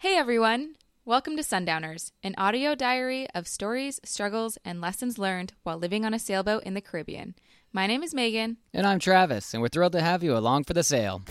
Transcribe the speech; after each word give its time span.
Hey 0.00 0.14
everyone! 0.14 0.76
Welcome 1.04 1.36
to 1.38 1.42
Sundowners, 1.42 2.12
an 2.22 2.36
audio 2.38 2.76
diary 2.76 3.26
of 3.34 3.48
stories, 3.48 3.98
struggles, 4.04 4.56
and 4.64 4.80
lessons 4.80 5.18
learned 5.18 5.54
while 5.64 5.76
living 5.76 6.04
on 6.04 6.14
a 6.14 6.20
sailboat 6.20 6.62
in 6.62 6.74
the 6.74 6.80
Caribbean. 6.80 7.34
My 7.72 7.88
name 7.88 8.04
is 8.04 8.14
Megan. 8.14 8.58
And 8.72 8.86
I'm 8.86 9.00
Travis, 9.00 9.52
and 9.52 9.60
we're 9.60 9.66
thrilled 9.66 9.94
to 9.94 10.00
have 10.00 10.22
you 10.22 10.36
along 10.36 10.62
for 10.62 10.72
the 10.72 10.84
sail. 10.84 11.22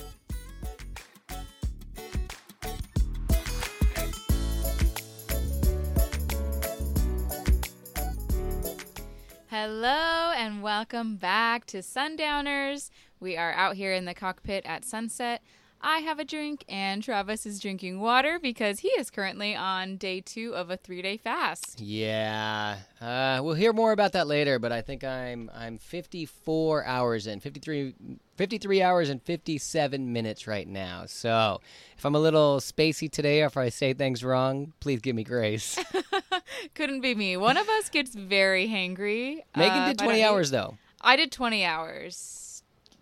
Hello 9.49 10.33
and 10.35 10.61
welcome 10.61 11.15
back 11.15 11.65
to 11.67 11.81
Sundowners. 11.81 12.91
We 13.21 13.37
are 13.37 13.53
out 13.53 13.77
here 13.77 13.93
in 13.93 14.03
the 14.03 14.13
cockpit 14.13 14.65
at 14.65 14.83
sunset. 14.83 15.41
I 15.81 15.99
have 15.99 16.17
a 16.19 16.25
drink, 16.25 16.65
and 16.67 17.03
Travis 17.03 17.45
is 17.45 17.59
drinking 17.59 17.99
water 17.99 18.39
because 18.41 18.79
he 18.79 18.87
is 18.89 19.09
currently 19.09 19.55
on 19.55 19.97
day 19.97 20.21
two 20.21 20.55
of 20.55 20.69
a 20.71 20.77
three-day 20.77 21.17
fast. 21.17 21.79
Yeah, 21.79 22.77
uh, 22.99 23.39
we'll 23.43 23.53
hear 23.53 23.73
more 23.73 23.91
about 23.91 24.13
that 24.13 24.27
later. 24.27 24.57
But 24.59 24.71
I 24.71 24.81
think 24.81 25.03
I'm 25.03 25.51
I'm 25.53 25.77
54 25.77 26.83
hours 26.85 27.27
in, 27.27 27.39
53, 27.39 27.93
53 28.35 28.81
hours 28.81 29.09
and 29.09 29.21
57 29.21 30.11
minutes 30.11 30.47
right 30.47 30.67
now. 30.67 31.05
So 31.05 31.61
if 31.97 32.05
I'm 32.05 32.15
a 32.15 32.19
little 32.19 32.57
spacey 32.59 33.09
today, 33.11 33.43
or 33.43 33.45
if 33.45 33.57
I 33.57 33.69
say 33.69 33.93
things 33.93 34.23
wrong, 34.23 34.73
please 34.79 34.99
give 35.01 35.15
me 35.15 35.23
grace. 35.23 35.79
Couldn't 36.75 37.01
be 37.01 37.13
me. 37.13 37.37
One 37.37 37.57
of 37.57 37.69
us 37.69 37.89
gets 37.89 38.15
very 38.15 38.67
hangry. 38.67 39.41
Megan 39.55 39.77
Uh, 39.83 39.87
did 39.87 39.95
if 39.97 40.01
I 40.01 40.05
don't 40.05 40.07
20 40.07 40.23
hours 40.23 40.51
though. 40.51 40.77
I 41.01 41.15
did 41.15 41.31
20 41.31 41.63
hours. 41.63 42.43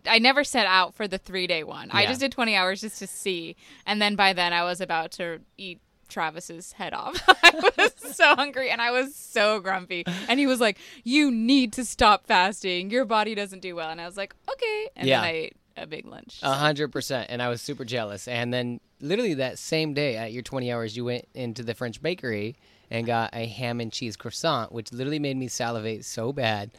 I 0.08 0.20
never 0.20 0.44
set 0.44 0.66
out 0.68 0.94
for 0.96 1.08
the 1.08 1.18
three 1.18 1.48
day 1.48 1.64
one. 1.64 1.90
I 1.92 2.06
just 2.06 2.20
did 2.20 2.32
20 2.32 2.56
hours 2.56 2.82
just 2.82 3.00
to 3.00 3.08
see. 3.08 3.56
And 3.86 4.02
then 4.02 4.16
by 4.16 4.34
then 4.34 4.54
I 4.54 4.64
was 4.64 4.82
about 4.82 5.12
to 5.14 5.40
eat 5.58 5.80
Travis's 6.08 6.74
head 6.74 6.94
off. 6.94 7.16
I 7.44 7.72
was 7.78 7.94
so 8.16 8.36
hungry 8.36 8.70
and 8.70 8.82
I 8.82 8.92
was 8.92 9.16
so 9.16 9.60
grumpy. 9.60 10.04
And 10.28 10.40
he 10.40 10.46
was 10.48 10.60
like, 10.60 10.78
You 11.04 11.32
need 11.32 11.74
to 11.74 11.86
stop 11.86 12.28
fasting. 12.28 12.92
Your 12.92 13.06
body 13.06 13.36
doesn't 13.36 13.62
do 13.62 13.76
well. 13.76 13.90
And 13.90 14.00
I 14.00 14.06
was 14.06 14.18
like, 14.18 14.36
Okay. 14.52 14.90
And 14.96 15.08
Yeah. 15.08 15.22
then 15.22 15.26
I 15.30 15.32
ate 15.34 15.58
a 15.78 15.88
big 15.88 16.06
lunch. 16.06 16.40
A 16.42 16.54
hundred 16.54 16.90
percent, 16.92 17.30
and 17.30 17.42
I 17.42 17.50
was 17.50 17.62
super 17.62 17.84
jealous. 17.84 18.28
And 18.30 18.54
then, 18.54 18.80
literally 19.02 19.34
that 19.34 19.60
same 19.60 19.94
day, 19.94 20.16
at 20.16 20.32
your 20.32 20.42
twenty 20.42 20.72
hours, 20.72 20.96
you 20.96 21.04
went 21.04 21.28
into 21.34 21.64
the 21.64 21.74
French 21.74 22.02
bakery 22.02 22.56
and 22.90 23.06
got 23.06 23.32
a 23.34 23.46
ham 23.46 23.82
and 23.82 23.92
cheese 23.92 24.16
croissant, 24.16 24.72
which 24.72 24.94
literally 24.94 25.20
made 25.20 25.36
me 25.36 25.48
salivate 25.50 26.06
so 26.06 26.32
bad, 26.32 26.70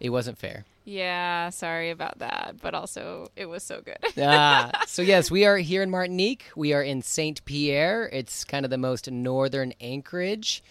it 0.00 0.10
wasn't 0.10 0.36
fair. 0.36 0.66
Yeah, 0.84 1.50
sorry 1.50 1.90
about 1.90 2.18
that. 2.18 2.56
But 2.60 2.74
also, 2.74 3.28
it 3.36 3.46
was 3.46 3.62
so 3.62 3.80
good. 3.80 3.98
ah, 4.18 4.70
so 4.86 5.02
yes, 5.02 5.30
we 5.30 5.44
are 5.44 5.58
here 5.58 5.82
in 5.82 5.90
Martinique. 5.90 6.46
We 6.56 6.72
are 6.72 6.82
in 6.82 7.02
Saint 7.02 7.44
Pierre. 7.44 8.08
It's 8.12 8.44
kind 8.44 8.64
of 8.64 8.70
the 8.70 8.78
most 8.78 9.10
northern 9.10 9.72
anchorage. 9.80 10.62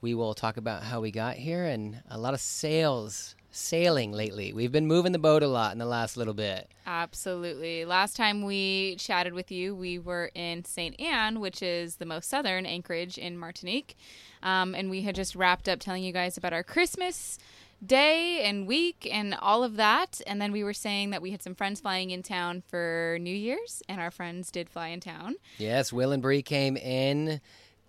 We 0.00 0.14
will 0.14 0.34
talk 0.34 0.56
about 0.56 0.84
how 0.84 1.00
we 1.00 1.10
got 1.10 1.36
here 1.36 1.64
and 1.64 2.02
a 2.08 2.18
lot 2.18 2.34
of 2.34 2.40
sails 2.40 3.34
sailing 3.50 4.12
lately. 4.12 4.52
We've 4.52 4.70
been 4.70 4.86
moving 4.86 5.12
the 5.12 5.18
boat 5.18 5.42
a 5.42 5.48
lot 5.48 5.72
in 5.72 5.78
the 5.78 5.86
last 5.86 6.16
little 6.16 6.34
bit. 6.34 6.70
Absolutely. 6.86 7.84
Last 7.84 8.16
time 8.16 8.44
we 8.44 8.96
chatted 8.96 9.32
with 9.32 9.50
you, 9.50 9.74
we 9.74 9.98
were 9.98 10.30
in 10.34 10.64
St. 10.64 10.98
Anne, 11.00 11.40
which 11.40 11.62
is 11.62 11.96
the 11.96 12.06
most 12.06 12.28
southern 12.28 12.66
anchorage 12.66 13.18
in 13.18 13.36
Martinique. 13.36 13.96
Um, 14.42 14.74
and 14.74 14.90
we 14.90 15.02
had 15.02 15.14
just 15.14 15.34
wrapped 15.34 15.68
up 15.68 15.80
telling 15.80 16.04
you 16.04 16.12
guys 16.12 16.36
about 16.36 16.52
our 16.52 16.62
Christmas 16.62 17.38
day 17.84 18.42
and 18.42 18.66
week 18.66 19.08
and 19.10 19.34
all 19.34 19.62
of 19.64 19.76
that. 19.76 20.20
And 20.26 20.40
then 20.40 20.52
we 20.52 20.64
were 20.64 20.74
saying 20.74 21.10
that 21.10 21.22
we 21.22 21.30
had 21.30 21.42
some 21.42 21.54
friends 21.54 21.80
flying 21.80 22.10
in 22.10 22.22
town 22.22 22.62
for 22.66 23.18
New 23.20 23.34
Year's, 23.34 23.82
and 23.88 24.00
our 24.00 24.10
friends 24.10 24.50
did 24.50 24.68
fly 24.68 24.88
in 24.88 25.00
town. 25.00 25.36
Yes, 25.58 25.92
Will 25.92 26.12
and 26.12 26.22
Bree 26.22 26.42
came 26.42 26.76
in. 26.76 27.40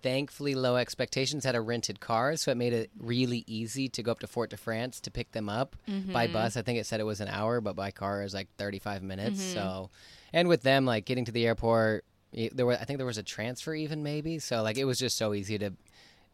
Thankfully, 0.02 0.54
low 0.54 0.76
expectations 0.76 1.44
had 1.44 1.54
a 1.54 1.60
rented 1.60 2.00
car, 2.00 2.34
so 2.36 2.50
it 2.50 2.56
made 2.56 2.72
it 2.72 2.90
really 2.98 3.44
easy 3.46 3.86
to 3.90 4.02
go 4.02 4.12
up 4.12 4.20
to 4.20 4.26
Fort 4.26 4.48
de 4.48 4.56
France 4.56 4.98
to 5.00 5.10
pick 5.10 5.32
them 5.32 5.50
up 5.50 5.76
by 5.86 5.92
mm-hmm. 5.92 6.32
bus. 6.32 6.56
I 6.56 6.62
think 6.62 6.78
it 6.78 6.86
said 6.86 7.00
it 7.00 7.04
was 7.04 7.20
an 7.20 7.28
hour, 7.28 7.60
but 7.60 7.76
by 7.76 7.90
car 7.90 8.20
it 8.20 8.24
was 8.24 8.32
like 8.32 8.48
35 8.56 9.02
minutes. 9.02 9.42
Mm-hmm. 9.42 9.52
So, 9.52 9.90
and 10.32 10.48
with 10.48 10.62
them, 10.62 10.86
like 10.86 11.04
getting 11.04 11.26
to 11.26 11.32
the 11.32 11.46
airport, 11.46 12.06
there 12.32 12.64
were 12.64 12.74
I 12.74 12.84
think 12.84 12.98
there 12.98 13.06
was 13.06 13.18
a 13.18 13.22
transfer 13.22 13.74
even 13.74 14.02
maybe. 14.02 14.38
So 14.38 14.62
like 14.62 14.78
it 14.78 14.84
was 14.84 14.98
just 14.98 15.16
so 15.16 15.34
easy 15.34 15.58
to 15.58 15.72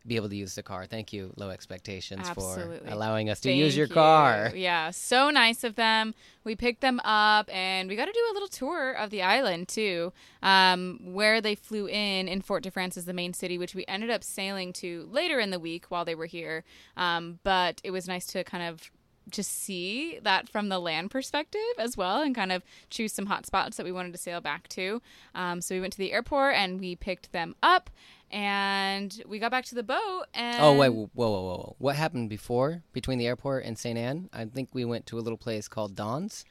be 0.07 0.17
able 0.17 0.29
to 0.29 0.37
use 0.37 0.55
the 0.55 0.63
car. 0.63 0.87
Thank 0.87 1.13
you, 1.13 1.33
low 1.37 1.51
expectations, 1.51 2.29
Absolutely. 2.29 2.79
for 2.79 2.95
allowing 2.95 3.29
us 3.31 3.41
to 3.41 3.49
Thank 3.49 3.59
use 3.59 3.77
your 3.77 3.87
you. 3.87 3.95
car. 3.95 4.53
Yeah, 4.67 4.91
so 4.91 5.31
nice 5.31 5.65
of 5.65 5.77
them. 5.77 6.15
We 6.45 6.57
picked 6.57 6.81
them 6.81 7.01
up 7.01 7.53
and 7.55 7.89
we 7.89 7.97
got 7.97 8.07
to 8.07 8.13
do 8.13 8.25
a 8.31 8.35
little 8.35 8.49
tour 8.49 8.93
of 8.93 9.11
the 9.11 9.23
island 9.23 9.69
too. 9.69 10.13
Um, 10.43 11.01
where 11.03 11.41
they 11.41 11.55
flew 11.55 11.87
in 11.89 12.29
in 12.29 12.41
Fort 12.41 12.63
de 12.63 12.71
France 12.71 12.97
is 12.97 13.05
the 13.05 13.13
main 13.13 13.35
city, 13.35 13.59
which 13.59 13.75
we 13.75 13.85
ended 13.87 14.11
up 14.11 14.25
sailing 14.25 14.73
to 14.75 15.09
later 15.11 15.39
in 15.41 15.51
the 15.51 15.59
week 15.59 15.87
while 15.89 16.05
they 16.05 16.15
were 16.15 16.27
here. 16.27 16.65
Um, 16.97 17.39
but 17.43 17.81
it 17.85 17.91
was 17.91 18.09
nice 18.09 18.27
to 18.29 18.45
kind 18.45 18.65
of 18.65 18.91
just 19.29 19.51
see 19.51 20.19
that 20.23 20.49
from 20.49 20.69
the 20.69 20.79
land 20.79 21.11
perspective 21.11 21.61
as 21.79 21.97
well 21.97 22.23
and 22.23 22.35
kind 22.35 22.53
of 22.53 22.63
choose 22.91 23.13
some 23.13 23.27
hot 23.27 23.45
spots 23.45 23.77
that 23.77 23.85
we 23.85 23.93
wanted 23.93 24.13
to 24.13 24.19
sail 24.19 24.41
back 24.41 24.69
to. 24.69 25.03
Um, 25.35 25.61
so 25.61 25.75
we 25.75 25.81
went 25.81 25.93
to 25.95 25.99
the 25.99 26.13
airport 26.13 26.55
and 26.55 26.79
we 26.79 26.95
picked 26.97 27.33
them 27.33 27.55
up 27.63 27.91
and 28.31 29.23
we 29.27 29.39
got 29.39 29.51
back 29.51 29.65
to 29.67 29.75
the 29.75 29.83
boat 29.83 30.25
and 30.35 30.57
Oh 30.61 30.77
wait, 30.77 30.91
whoa, 30.91 31.11
whoa, 31.15 31.31
whoa, 31.31 31.43
whoa! 31.43 31.77
What 31.79 31.97
happened 31.97 32.29
before 32.31 32.83
between 32.93 33.19
the 33.19 33.27
airport 33.27 33.65
and 33.65 33.79
St. 33.79 33.99
Anne? 33.99 34.29
I 34.33 34.45
think 34.45 34.71
we 34.73 34.85
went 34.85 35.07
to 35.07 35.19
a 35.19 35.21
little 35.21 35.39
place 35.39 35.69
called 35.69 35.95
Don's. 35.95 36.45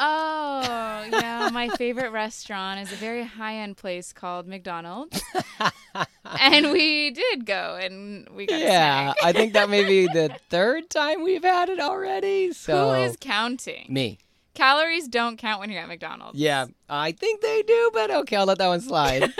Oh, 0.00 1.08
yeah. 1.12 1.50
My 1.52 1.68
favorite 1.70 2.10
restaurant 2.10 2.80
is 2.80 2.92
a 2.92 2.96
very 2.96 3.24
high 3.24 3.56
end 3.56 3.76
place 3.76 4.12
called 4.12 4.46
McDonald's. 4.46 5.20
and 6.40 6.70
we 6.70 7.10
did 7.10 7.44
go 7.44 7.76
and 7.80 8.28
we 8.30 8.46
got 8.46 8.60
Yeah. 8.60 9.12
I 9.24 9.32
think 9.32 9.54
that 9.54 9.68
may 9.68 9.84
be 9.84 10.06
the 10.12 10.30
third 10.50 10.88
time 10.88 11.24
we've 11.24 11.42
had 11.42 11.68
it 11.68 11.80
already. 11.80 12.52
So 12.52 12.94
Who 12.94 13.02
is 13.02 13.16
counting? 13.20 13.86
me? 13.88 14.18
Calories 14.54 15.06
don't 15.06 15.36
count 15.36 15.60
when 15.60 15.70
you're 15.70 15.80
at 15.82 15.86
McDonald's. 15.86 16.36
Yeah, 16.36 16.66
I 16.88 17.12
think 17.12 17.42
they 17.42 17.62
do, 17.62 17.90
but 17.94 18.10
okay, 18.10 18.34
I'll 18.34 18.44
let 18.46 18.58
that 18.58 18.66
one 18.66 18.80
slide. 18.80 19.32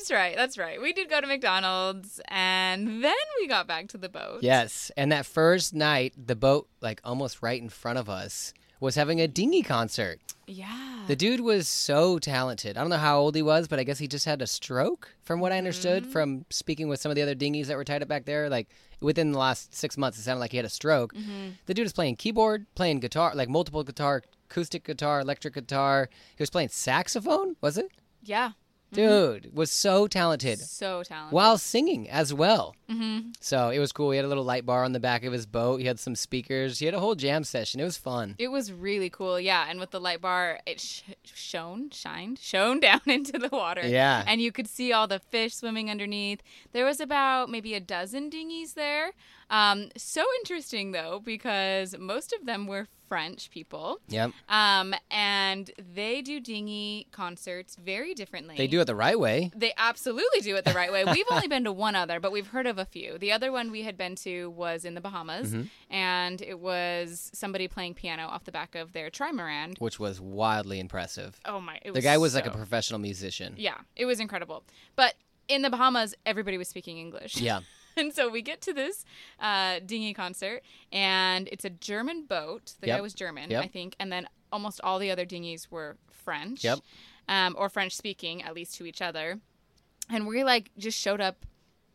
That's 0.00 0.10
right. 0.10 0.34
That's 0.34 0.56
right. 0.56 0.80
We 0.80 0.94
did 0.94 1.10
go 1.10 1.20
to 1.20 1.26
McDonald's 1.26 2.20
and 2.28 3.04
then 3.04 3.12
we 3.38 3.46
got 3.46 3.66
back 3.66 3.88
to 3.88 3.98
the 3.98 4.08
boat. 4.08 4.38
yes, 4.42 4.90
and 4.96 5.12
that 5.12 5.26
first 5.26 5.74
night, 5.74 6.14
the 6.16 6.34
boat, 6.36 6.68
like 6.80 7.00
almost 7.04 7.42
right 7.42 7.60
in 7.60 7.68
front 7.68 7.98
of 7.98 8.08
us, 8.08 8.54
was 8.80 8.94
having 8.94 9.20
a 9.20 9.28
dinghy 9.28 9.62
concert. 9.62 10.20
Yeah. 10.46 11.04
The 11.06 11.14
dude 11.16 11.40
was 11.40 11.68
so 11.68 12.18
talented. 12.18 12.78
I 12.78 12.80
don't 12.80 12.88
know 12.88 12.96
how 12.96 13.18
old 13.20 13.34
he 13.36 13.42
was, 13.42 13.68
but 13.68 13.78
I 13.78 13.84
guess 13.84 13.98
he 13.98 14.08
just 14.08 14.24
had 14.24 14.40
a 14.40 14.46
stroke, 14.46 15.14
from 15.22 15.38
what 15.40 15.52
I 15.52 15.58
understood 15.58 16.04
Mm-hmm. 16.04 16.12
from 16.12 16.44
speaking 16.48 16.88
with 16.88 16.98
some 17.00 17.10
of 17.10 17.16
the 17.16 17.22
other 17.22 17.34
dinghies 17.34 17.68
that 17.68 17.76
were 17.76 17.84
tied 17.84 18.00
up 18.02 18.08
back 18.08 18.24
there. 18.24 18.48
Like 18.48 18.68
within 19.00 19.32
the 19.32 19.38
last 19.38 19.74
six 19.74 19.98
months, 19.98 20.18
it 20.18 20.22
sounded 20.22 20.40
like 20.40 20.52
he 20.52 20.56
had 20.56 20.66
a 20.66 20.70
stroke. 20.70 21.12
Mm-hmm. 21.14 21.50
The 21.66 21.74
dude 21.74 21.84
was 21.84 21.92
playing 21.92 22.16
keyboard, 22.16 22.64
playing 22.74 23.00
guitar, 23.00 23.32
like 23.34 23.50
multiple 23.50 23.84
guitar, 23.84 24.22
acoustic 24.50 24.84
guitar, 24.84 25.20
electric 25.20 25.52
guitar. 25.54 26.08
He 26.36 26.42
was 26.42 26.50
playing 26.50 26.70
saxophone, 26.70 27.56
was 27.60 27.76
it? 27.76 27.90
yeah. 28.22 28.52
Dude 28.92 29.54
was 29.54 29.70
so 29.70 30.06
talented 30.06 30.58
So 30.58 31.02
talented. 31.02 31.32
while 31.34 31.58
singing 31.58 32.08
as 32.10 32.34
well. 32.34 32.74
Mm-hmm. 32.90 33.30
So 33.40 33.70
it 33.70 33.78
was 33.78 33.92
cool. 33.92 34.10
He 34.10 34.16
had 34.16 34.24
a 34.24 34.28
little 34.28 34.44
light 34.44 34.66
bar 34.66 34.84
on 34.84 34.92
the 34.92 35.00
back 35.00 35.24
of 35.24 35.32
his 35.32 35.46
boat. 35.46 35.80
He 35.80 35.86
had 35.86 36.00
some 36.00 36.14
speakers. 36.16 36.78
He 36.80 36.86
had 36.86 36.94
a 36.94 37.00
whole 37.00 37.14
jam 37.14 37.44
session. 37.44 37.80
It 37.80 37.84
was 37.84 37.96
fun. 37.96 38.34
It 38.38 38.48
was 38.48 38.72
really 38.72 39.08
cool, 39.10 39.38
yeah. 39.38 39.66
And 39.68 39.78
with 39.78 39.90
the 39.90 40.00
light 40.00 40.20
bar, 40.20 40.58
it 40.66 40.80
sh- 40.80 41.02
shone, 41.24 41.90
shined, 41.90 42.38
shone 42.42 42.80
down 42.80 43.00
into 43.06 43.38
the 43.38 43.48
water. 43.50 43.86
Yeah. 43.86 44.24
And 44.26 44.40
you 44.40 44.50
could 44.52 44.66
see 44.66 44.92
all 44.92 45.06
the 45.06 45.20
fish 45.20 45.54
swimming 45.54 45.90
underneath. 45.90 46.42
There 46.72 46.84
was 46.84 47.00
about 47.00 47.48
maybe 47.48 47.74
a 47.74 47.80
dozen 47.80 48.28
dinghies 48.30 48.74
there. 48.74 49.12
Um, 49.50 49.90
so 49.96 50.24
interesting 50.40 50.92
though, 50.92 51.20
because 51.24 51.96
most 51.98 52.32
of 52.32 52.46
them 52.46 52.66
were 52.66 52.88
French 53.10 53.50
people. 53.50 53.98
Yep. 54.08 54.30
Um, 54.48 54.94
and 55.10 55.68
they 55.94 56.22
do 56.22 56.38
dinghy 56.38 57.08
concerts 57.10 57.74
very 57.74 58.14
differently. 58.14 58.54
They 58.56 58.68
do 58.68 58.80
it 58.80 58.84
the 58.84 58.94
right 58.94 59.18
way. 59.18 59.50
They 59.54 59.72
absolutely 59.76 60.40
do 60.42 60.54
it 60.54 60.64
the 60.64 60.72
right 60.74 60.92
way. 60.92 61.04
We've 61.04 61.26
only 61.28 61.48
been 61.48 61.64
to 61.64 61.72
one 61.72 61.96
other, 61.96 62.20
but 62.20 62.30
we've 62.30 62.46
heard 62.46 62.68
of 62.68 62.78
a 62.78 62.84
few. 62.84 63.18
The 63.18 63.32
other 63.32 63.50
one 63.50 63.72
we 63.72 63.82
had 63.82 63.96
been 63.96 64.14
to 64.26 64.48
was 64.50 64.84
in 64.84 64.94
the 64.94 65.00
Bahamas, 65.00 65.50
Mm-hmm. 65.52 65.92
and 65.92 66.40
it 66.40 66.60
was 66.60 67.30
somebody 67.34 67.66
playing 67.66 67.94
piano 67.94 68.26
off 68.28 68.44
the 68.44 68.52
back 68.52 68.76
of 68.76 68.92
their 68.92 69.10
trimaran. 69.10 69.76
which 69.80 69.98
was 69.98 70.20
wildly 70.20 70.78
impressive. 70.78 71.40
Oh 71.44 71.60
my! 71.60 71.80
It 71.82 71.92
The 71.94 72.00
guy 72.00 72.16
was 72.16 72.36
like 72.36 72.46
a 72.46 72.50
professional 72.52 73.00
musician. 73.00 73.54
yeah, 73.58 73.78
it 73.96 74.04
was 74.04 74.20
incredible. 74.20 74.62
But 74.94 75.14
in 75.48 75.62
the 75.62 75.70
Bahamas, 75.70 76.14
everybody 76.24 76.58
was 76.58 76.68
speaking 76.68 76.98
English. 76.98 77.40
Yeah. 77.40 77.60
and 77.96 78.12
so 78.12 78.28
we 78.28 78.42
get 78.42 78.60
to 78.62 78.72
this 78.72 79.04
uh, 79.40 79.80
dinghy 79.84 80.14
concert, 80.14 80.62
and 80.92 81.48
it's 81.52 81.64
a 81.64 81.70
German 81.70 82.24
boat. 82.24 82.74
The 82.80 82.86
guy 82.88 83.00
was 83.00 83.14
German, 83.14 83.50
Yep. 83.50 83.64
I 83.64 83.68
think, 83.68 83.96
and 83.98 84.10
then 84.12 84.28
almost 84.52 84.80
all 84.82 84.98
the 84.98 85.10
other 85.10 85.24
dinghies 85.24 85.70
were 85.70 85.96
French. 86.10 86.64
Yep. 86.64 86.80
Um, 87.28 87.54
or 87.56 87.68
French 87.68 87.96
speaking, 87.96 88.42
at 88.42 88.54
least 88.54 88.74
to 88.76 88.86
each 88.86 89.00
other. 89.00 89.38
And 90.08 90.26
we 90.26 90.42
like 90.42 90.70
just 90.76 90.98
showed 90.98 91.20
up 91.20 91.46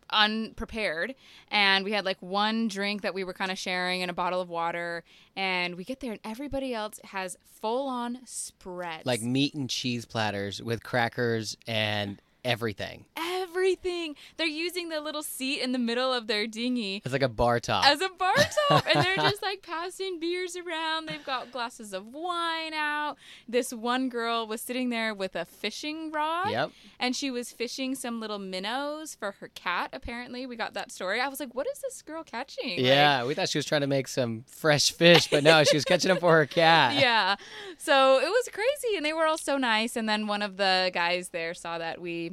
unprepared 0.09 1.15
and 1.50 1.83
we 1.83 1.92
had 1.92 2.06
like 2.06 2.21
one 2.21 2.68
drink 2.68 3.01
that 3.01 3.13
we 3.13 3.24
were 3.24 3.33
kind 3.33 3.51
of 3.51 3.57
sharing 3.57 4.01
and 4.01 4.12
a 4.12 4.13
bottle 4.13 4.39
of 4.39 4.50
water 4.50 5.03
and 5.36 5.75
we 5.75 5.83
get 5.83 6.00
there 6.00 6.12
and 6.12 6.21
everybody 6.24 6.74
else 6.74 7.00
has 7.06 7.36
full 7.44 7.88
on 7.88 8.19
spreads 8.24 9.06
Like 9.06 9.21
meat 9.21 9.56
and 9.56 9.69
cheese 9.69 10.06
platters 10.06 10.62
with 10.62 10.83
crackers 10.83 11.57
and 11.68 12.21
everything. 12.44 13.06
Everything. 13.56 14.16
They're 14.38 14.48
using 14.48 14.90
the 14.90 15.00
little 15.00 15.24
seat 15.24 15.62
in 15.62 15.72
the 15.72 15.80
middle 15.80 16.12
of 16.12 16.28
their 16.28 16.46
dinghy 16.46 17.02
It's 17.06 17.13
like 17.13 17.22
a 17.22 17.30
bar 17.30 17.60
top. 17.62 17.86
as 17.86 18.02
a 18.02 18.10
bar 18.10 18.34
top 18.69 18.86
and 18.94 19.04
they're 19.04 19.16
just 19.16 19.42
like 19.42 19.62
passing 19.62 20.19
beers 20.19 20.57
around 20.57 21.07
they've 21.07 21.24
got 21.25 21.52
glasses 21.52 21.94
of 21.94 22.07
wine 22.13 22.74
out 22.74 23.16
this 23.48 23.72
one 23.72 24.10
girl 24.10 24.46
was 24.46 24.62
sitting 24.62 24.90
there 24.90 25.13
with 25.13 25.36
a 25.36 25.46
fishing 25.46 26.12
rod 26.12 26.50
Yep. 26.50 26.72
and 27.00 27.16
she 27.16 27.31
was 27.31 27.52
fishing 27.54 27.96
some 27.96 28.19
little 28.19 28.40
minnows 28.40 29.16
for 29.16 29.31
her 29.40 29.48
cat 29.56 29.90
apparently 29.94 30.46
we 30.46 30.56
got 30.57 30.74
that 30.74 30.92
story 30.92 31.22
i 31.22 31.28
was 31.30 31.40
like 31.40 31.56
what 31.56 31.66
is 31.72 31.80
this 31.80 32.02
girl 32.02 32.24
catching 32.24 32.72
Like, 32.72 32.80
yeah, 32.80 33.24
we 33.25 33.34
thought 33.36 33.48
she 33.50 33.57
was 33.57 33.66
trying 33.66 33.81
to 33.81 33.88
make 33.88 34.07
some 34.10 34.44
fresh 34.48 34.92
fish, 34.92 35.30
but 35.30 35.44
no, 35.44 35.63
she 35.63 35.78
was 35.78 35.86
catching 35.86 36.10
them 36.10 36.18
for 36.19 36.34
her 36.34 36.46
cat. 36.46 36.96
yeah 37.00 37.36
so 37.78 38.19
it 38.19 38.28
was 38.30 38.50
crazy 38.52 38.98
and 38.98 39.06
they 39.06 39.13
were 39.13 39.25
all 39.25 39.38
so 39.38 39.57
nice 39.57 39.96
and 39.96 40.10
then 40.10 40.28
one 40.28 40.42
of 40.42 40.57
the 40.57 40.92
guys 40.94 41.30
there 41.30 41.54
saw 41.54 41.78
that 41.78 42.02
we 42.02 42.31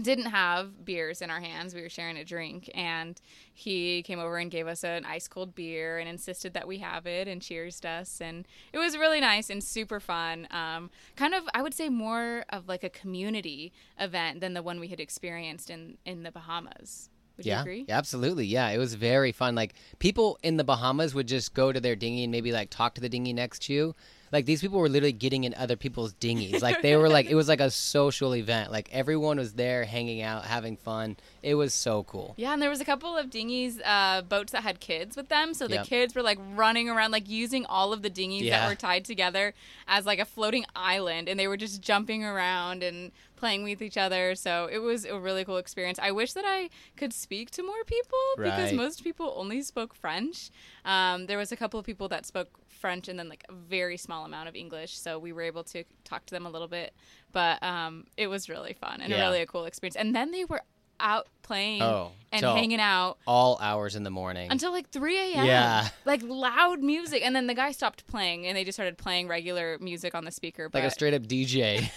didn't 0.00 0.26
have 0.26 0.84
beers 0.84 1.22
in 1.22 1.30
our 1.30 1.40
hands 1.40 1.74
we 1.74 1.80
were 1.80 1.88
sharing 1.88 2.16
a 2.16 2.24
drink 2.24 2.68
and 2.74 3.20
he 3.52 4.02
came 4.02 4.18
over 4.18 4.38
and 4.38 4.50
gave 4.50 4.66
us 4.66 4.82
an 4.82 5.04
ice 5.04 5.28
cold 5.28 5.54
beer 5.54 5.98
and 5.98 6.08
insisted 6.08 6.52
that 6.52 6.66
we 6.66 6.78
have 6.78 7.06
it 7.06 7.28
and 7.28 7.40
cheersed 7.40 7.86
us 7.86 8.20
and 8.20 8.46
it 8.72 8.78
was 8.78 8.96
really 8.96 9.20
nice 9.20 9.50
and 9.50 9.62
super 9.62 10.00
fun 10.00 10.48
um, 10.50 10.90
kind 11.16 11.32
of 11.32 11.44
i 11.54 11.62
would 11.62 11.74
say 11.74 11.88
more 11.88 12.44
of 12.48 12.68
like 12.68 12.82
a 12.82 12.90
community 12.90 13.72
event 14.00 14.40
than 14.40 14.54
the 14.54 14.62
one 14.62 14.80
we 14.80 14.88
had 14.88 15.00
experienced 15.00 15.70
in 15.70 15.96
in 16.04 16.24
the 16.24 16.32
bahamas 16.32 17.08
would 17.36 17.46
you 17.46 17.52
yeah, 17.52 17.60
agree 17.62 17.84
absolutely. 17.88 18.46
Yeah, 18.46 18.68
it 18.70 18.78
was 18.78 18.94
very 18.94 19.32
fun. 19.32 19.56
Like 19.56 19.74
people 19.98 20.38
in 20.44 20.56
the 20.56 20.62
Bahamas 20.62 21.14
would 21.14 21.26
just 21.26 21.52
go 21.52 21.72
to 21.72 21.80
their 21.80 21.96
dinghy 21.96 22.22
and 22.22 22.30
maybe 22.30 22.52
like 22.52 22.70
talk 22.70 22.94
to 22.94 23.00
the 23.00 23.08
dinghy 23.08 23.32
next 23.32 23.62
to 23.62 23.72
you. 23.72 23.96
Like 24.34 24.46
these 24.46 24.60
people 24.60 24.80
were 24.80 24.88
literally 24.88 25.12
getting 25.12 25.44
in 25.44 25.54
other 25.54 25.76
people's 25.76 26.12
dinghies. 26.12 26.60
Like 26.60 26.82
they 26.82 26.96
were 26.98 27.08
like 27.08 27.26
it 27.26 27.36
was 27.36 27.46
like 27.46 27.60
a 27.60 27.70
social 27.70 28.34
event. 28.34 28.72
Like 28.72 28.88
everyone 28.90 29.36
was 29.38 29.52
there 29.52 29.84
hanging 29.84 30.22
out, 30.22 30.44
having 30.44 30.76
fun. 30.76 31.16
It 31.44 31.56
was 31.56 31.74
so 31.74 32.04
cool. 32.04 32.32
Yeah, 32.38 32.54
and 32.54 32.62
there 32.62 32.70
was 32.70 32.80
a 32.80 32.84
couple 32.86 33.16
of 33.18 33.28
dinghies, 33.28 33.78
uh, 33.84 34.22
boats 34.22 34.52
that 34.52 34.62
had 34.62 34.80
kids 34.80 35.14
with 35.14 35.28
them. 35.28 35.52
So 35.52 35.68
the 35.68 35.74
Yep. 35.74 35.86
kids 35.86 36.14
were 36.14 36.22
like 36.22 36.38
running 36.54 36.88
around, 36.88 37.10
like 37.10 37.28
using 37.28 37.66
all 37.66 37.92
of 37.92 38.00
the 38.00 38.08
dinghies 38.08 38.44
Yeah. 38.44 38.60
that 38.60 38.68
were 38.70 38.74
tied 38.74 39.04
together 39.04 39.52
as 39.86 40.06
like 40.06 40.18
a 40.18 40.24
floating 40.24 40.64
island, 40.74 41.28
and 41.28 41.38
they 41.38 41.46
were 41.46 41.58
just 41.58 41.82
jumping 41.82 42.24
around 42.24 42.82
and 42.82 43.12
playing 43.36 43.62
with 43.62 43.82
each 43.82 43.98
other. 43.98 44.34
So 44.34 44.70
it 44.72 44.78
was 44.78 45.04
a 45.04 45.18
really 45.18 45.44
cool 45.44 45.58
experience. 45.58 45.98
I 45.98 46.12
wish 46.12 46.32
that 46.32 46.44
I 46.46 46.70
could 46.96 47.12
speak 47.12 47.50
to 47.52 47.62
more 47.62 47.84
people 47.84 48.18
because 48.38 48.72
most 48.72 49.04
people 49.04 49.34
only 49.36 49.60
spoke 49.60 49.94
French. 49.94 50.50
Um, 50.86 51.26
there 51.26 51.36
was 51.36 51.52
a 51.52 51.56
couple 51.56 51.78
of 51.78 51.84
people 51.84 52.08
that 52.08 52.24
spoke 52.24 52.48
French 52.68 53.06
and 53.08 53.18
then 53.18 53.28
like 53.28 53.44
a 53.50 53.52
very 53.52 53.98
small 53.98 54.24
amount 54.24 54.48
of 54.48 54.54
English, 54.56 54.98
so 54.98 55.18
we 55.18 55.32
were 55.32 55.42
able 55.42 55.64
to 55.64 55.84
talk 56.04 56.24
to 56.26 56.34
them 56.34 56.46
a 56.46 56.50
little 56.50 56.68
bit. 56.68 56.94
But 57.32 57.62
um, 57.62 58.06
it 58.16 58.28
was 58.28 58.48
really 58.48 58.72
fun 58.72 59.02
and 59.02 59.10
Yeah. 59.10 59.20
really 59.26 59.42
a 59.42 59.46
cool 59.46 59.66
experience. 59.66 59.96
And 59.96 60.14
then 60.16 60.30
they 60.30 60.44
were 60.46 60.62
out 61.00 61.26
playing 61.42 61.82
Oh, 61.82 62.12
and 62.32 62.42
hanging 62.44 62.80
out 62.80 63.18
all 63.26 63.58
hours 63.60 63.96
in 63.96 64.02
the 64.02 64.10
morning. 64.10 64.50
until 64.50 64.72
like 64.72 64.88
3 64.90 65.34
a.m. 65.34 65.44
Yeah. 65.46 65.88
Like 66.06 66.22
loud 66.24 66.80
music. 66.80 67.22
And 67.24 67.36
then 67.36 67.46
the 67.46 67.54
guy 67.54 67.72
stopped 67.72 68.06
playing 68.06 68.46
and 68.46 68.56
they 68.56 68.64
just 68.64 68.76
started 68.76 68.96
playing 68.96 69.28
regular 69.28 69.76
music 69.80 70.14
on 70.14 70.24
the 70.24 70.30
speaker. 70.30 70.68
But, 70.70 70.82
like 70.82 70.88
a 70.88 70.90
straight 70.90 71.12
up 71.14 71.22
DJ. 71.22 71.90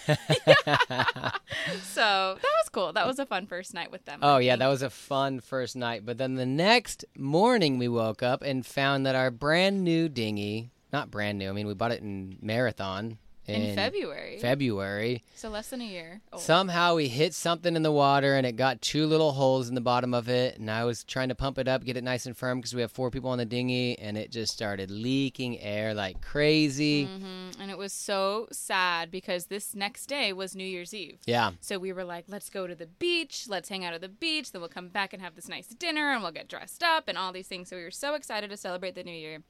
so 1.83 2.37
that 2.41 2.53
was 2.61 2.69
cool. 2.71 2.93
That 2.93 3.07
was 3.07 3.19
a 3.19 3.25
fun 3.25 3.47
first 3.47 3.73
night 3.73 3.91
with 3.91 4.05
them. 4.05 4.19
Oh 4.21 4.37
yeah, 4.37 4.55
that 4.55 4.67
was 4.67 4.81
a 4.81 4.89
fun 4.89 5.39
first 5.39 5.75
night. 5.75 6.05
But 6.05 6.17
then 6.17 6.35
the 6.35 6.45
next 6.45 7.05
morning 7.17 7.77
we 7.77 7.87
woke 7.87 8.21
up 8.23 8.41
and 8.41 8.65
found 8.65 9.05
that 9.05 9.15
our 9.15 9.31
brand 9.31 9.83
new 9.83 10.09
dinghy, 10.09 10.71
not 10.91 11.09
brand 11.11 11.37
new, 11.37 11.49
I 11.49 11.53
mean 11.53 11.67
we 11.67 11.73
bought 11.73 11.91
it 11.91 12.01
in 12.01 12.37
Marathon 12.41 13.17
in, 13.47 13.75
February. 13.75 14.39
February. 14.39 15.23
so 15.35 15.49
less 15.49 15.69
than 15.69 15.81
a 15.81 15.85
year. 15.85 16.21
old. 16.33 16.41
Somehow 16.41 16.95
we 16.95 17.07
hit 17.07 17.33
something 17.33 17.75
in 17.75 17.83
the 17.83 17.91
water 17.91 18.35
and 18.35 18.45
it 18.45 18.55
got 18.55 18.81
two 18.81 19.05
little 19.05 19.31
holes 19.33 19.69
in 19.69 19.75
the 19.75 19.81
bottom 19.81 20.13
of 20.13 20.27
it. 20.29 20.57
And 20.59 20.69
I 20.69 20.83
was 20.85 21.03
trying 21.03 21.29
to 21.29 21.35
pump 21.35 21.57
it 21.57 21.67
up, 21.67 21.83
get 21.83 21.97
it 21.97 22.03
nice 22.03 22.25
and 22.25 22.35
firm 22.35 22.59
because 22.59 22.73
we 22.73 22.81
have 22.81 22.91
four 22.91 23.09
people 23.11 23.29
on 23.29 23.37
the 23.37 23.45
dinghy, 23.45 23.97
and 23.99 24.17
it 24.17 24.31
just 24.31 24.51
started 24.53 24.91
leaking 24.91 25.59
air 25.59 25.93
like 25.93 26.21
crazy. 26.21 27.05
Mhm. 27.05 27.59
And 27.59 27.71
it 27.71 27.77
was 27.77 27.93
so 27.93 28.47
sad 28.51 29.09
because 29.11 29.45
this 29.45 29.73
next 29.75 30.07
day 30.07 30.33
was 30.33 30.55
New 30.55 30.65
Year's 30.65 30.93
Eve. 30.93 31.19
Yeah, 31.25 31.51
So 31.61 31.79
we 31.79 31.93
were 31.93 32.03
like, 32.03 32.25
let's 32.27 32.49
go 32.49 32.67
to 32.67 32.75
the 32.75 32.87
beach, 32.87 33.45
let's 33.47 33.69
hang 33.69 33.85
out 33.85 33.93
at 33.93 34.01
the 34.01 34.09
beach, 34.09 34.51
then 34.51 34.61
we'll 34.61 34.69
come 34.69 34.89
back 34.89 35.13
and 35.13 35.21
have 35.21 35.35
this 35.35 35.47
nice 35.47 35.67
dinner 35.67 36.11
and 36.11 36.21
we'll 36.23 36.31
get 36.31 36.47
dressed 36.47 36.83
up 36.83 37.07
and 37.07 37.17
all 37.17 37.31
these 37.31 37.47
things. 37.47 37.69
So 37.69 37.77
we 37.77 37.83
were 37.83 37.91
so 37.91 38.13
excited 38.15 38.49
to 38.49 38.57
celebrate 38.57 38.95
the 38.95 39.03
new 39.03 39.11
year. 39.11 39.43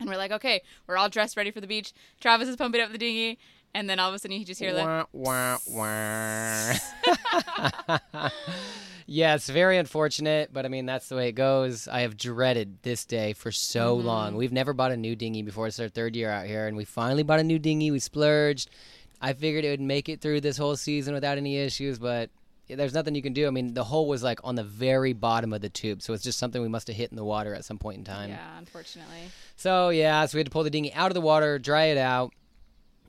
And 0.00 0.08
we're 0.08 0.16
like, 0.16 0.32
okay, 0.32 0.62
we're 0.86 0.96
all 0.96 1.08
dressed 1.08 1.36
ready 1.36 1.50
for 1.50 1.60
the 1.60 1.66
beach. 1.66 1.92
Travis 2.20 2.48
is 2.48 2.56
pumping 2.56 2.80
up 2.80 2.90
the 2.92 2.98
dinghy. 2.98 3.38
And 3.76 3.90
then 3.90 3.98
all 3.98 4.08
of 4.08 4.14
a 4.14 4.18
sudden 4.18 4.38
you 4.38 4.44
just 4.44 4.60
hear 4.60 4.72
like, 4.72 5.08
Wah, 5.12 5.58
wah, 5.58 5.58
wah. 8.18 8.28
yes, 9.06 9.48
very 9.48 9.78
unfortunate, 9.78 10.52
but 10.52 10.64
I 10.64 10.68
mean 10.68 10.86
that's 10.86 11.08
the 11.08 11.16
way 11.16 11.28
it 11.28 11.32
goes. 11.32 11.88
I 11.88 12.00
have 12.00 12.16
dreaded 12.16 12.82
this 12.82 13.04
day 13.04 13.32
for 13.32 13.50
so 13.52 13.96
Mm-hmm. 13.96 14.06
long. 14.06 14.36
We've 14.36 14.52
never 14.52 14.72
bought 14.72 14.92
a 14.92 14.96
new 14.96 15.16
dinghy 15.16 15.42
before. 15.42 15.66
It's 15.66 15.80
our 15.80 15.88
third 15.88 16.14
year 16.16 16.30
out 16.30 16.46
here, 16.46 16.66
and 16.66 16.76
we 16.76 16.84
finally 16.84 17.22
bought 17.22 17.40
a 17.40 17.44
new 17.44 17.58
dinghy. 17.58 17.90
We 17.90 17.98
splurged. 17.98 18.70
I 19.20 19.32
figured 19.32 19.64
it 19.64 19.70
would 19.70 19.80
make 19.80 20.08
it 20.08 20.20
through 20.20 20.40
this 20.42 20.56
whole 20.56 20.76
season 20.76 21.14
without 21.14 21.38
any 21.38 21.56
issues, 21.58 21.98
but 21.98 22.30
there's 22.68 22.94
nothing 22.94 23.14
you 23.14 23.22
can 23.22 23.32
do. 23.32 23.46
I 23.46 23.50
mean, 23.50 23.74
the 23.74 23.84
hole 23.84 24.08
was 24.08 24.22
like 24.22 24.40
on 24.44 24.54
the 24.54 24.64
very 24.64 25.12
bottom 25.12 25.52
of 25.52 25.60
the 25.60 25.68
tube, 25.68 26.02
so 26.02 26.12
it's 26.12 26.24
just 26.24 26.38
something 26.38 26.62
we 26.62 26.68
must 26.68 26.86
have 26.88 26.96
hit 26.96 27.10
in 27.10 27.16
the 27.16 27.24
water 27.24 27.54
at 27.54 27.64
some 27.64 27.78
point 27.78 27.98
in 27.98 28.04
time. 28.04 28.30
yeah, 28.30 28.58
unfortunately. 28.58 29.30
So 29.56 29.90
yeah, 29.90 30.24
so 30.26 30.36
we 30.36 30.40
had 30.40 30.46
to 30.46 30.50
pull 30.50 30.64
the 30.64 30.70
dinghy 30.70 30.92
out 30.94 31.10
of 31.10 31.14
the 31.14 31.20
water, 31.20 31.58
dry 31.58 31.84
it 31.84 31.98
out, 31.98 32.32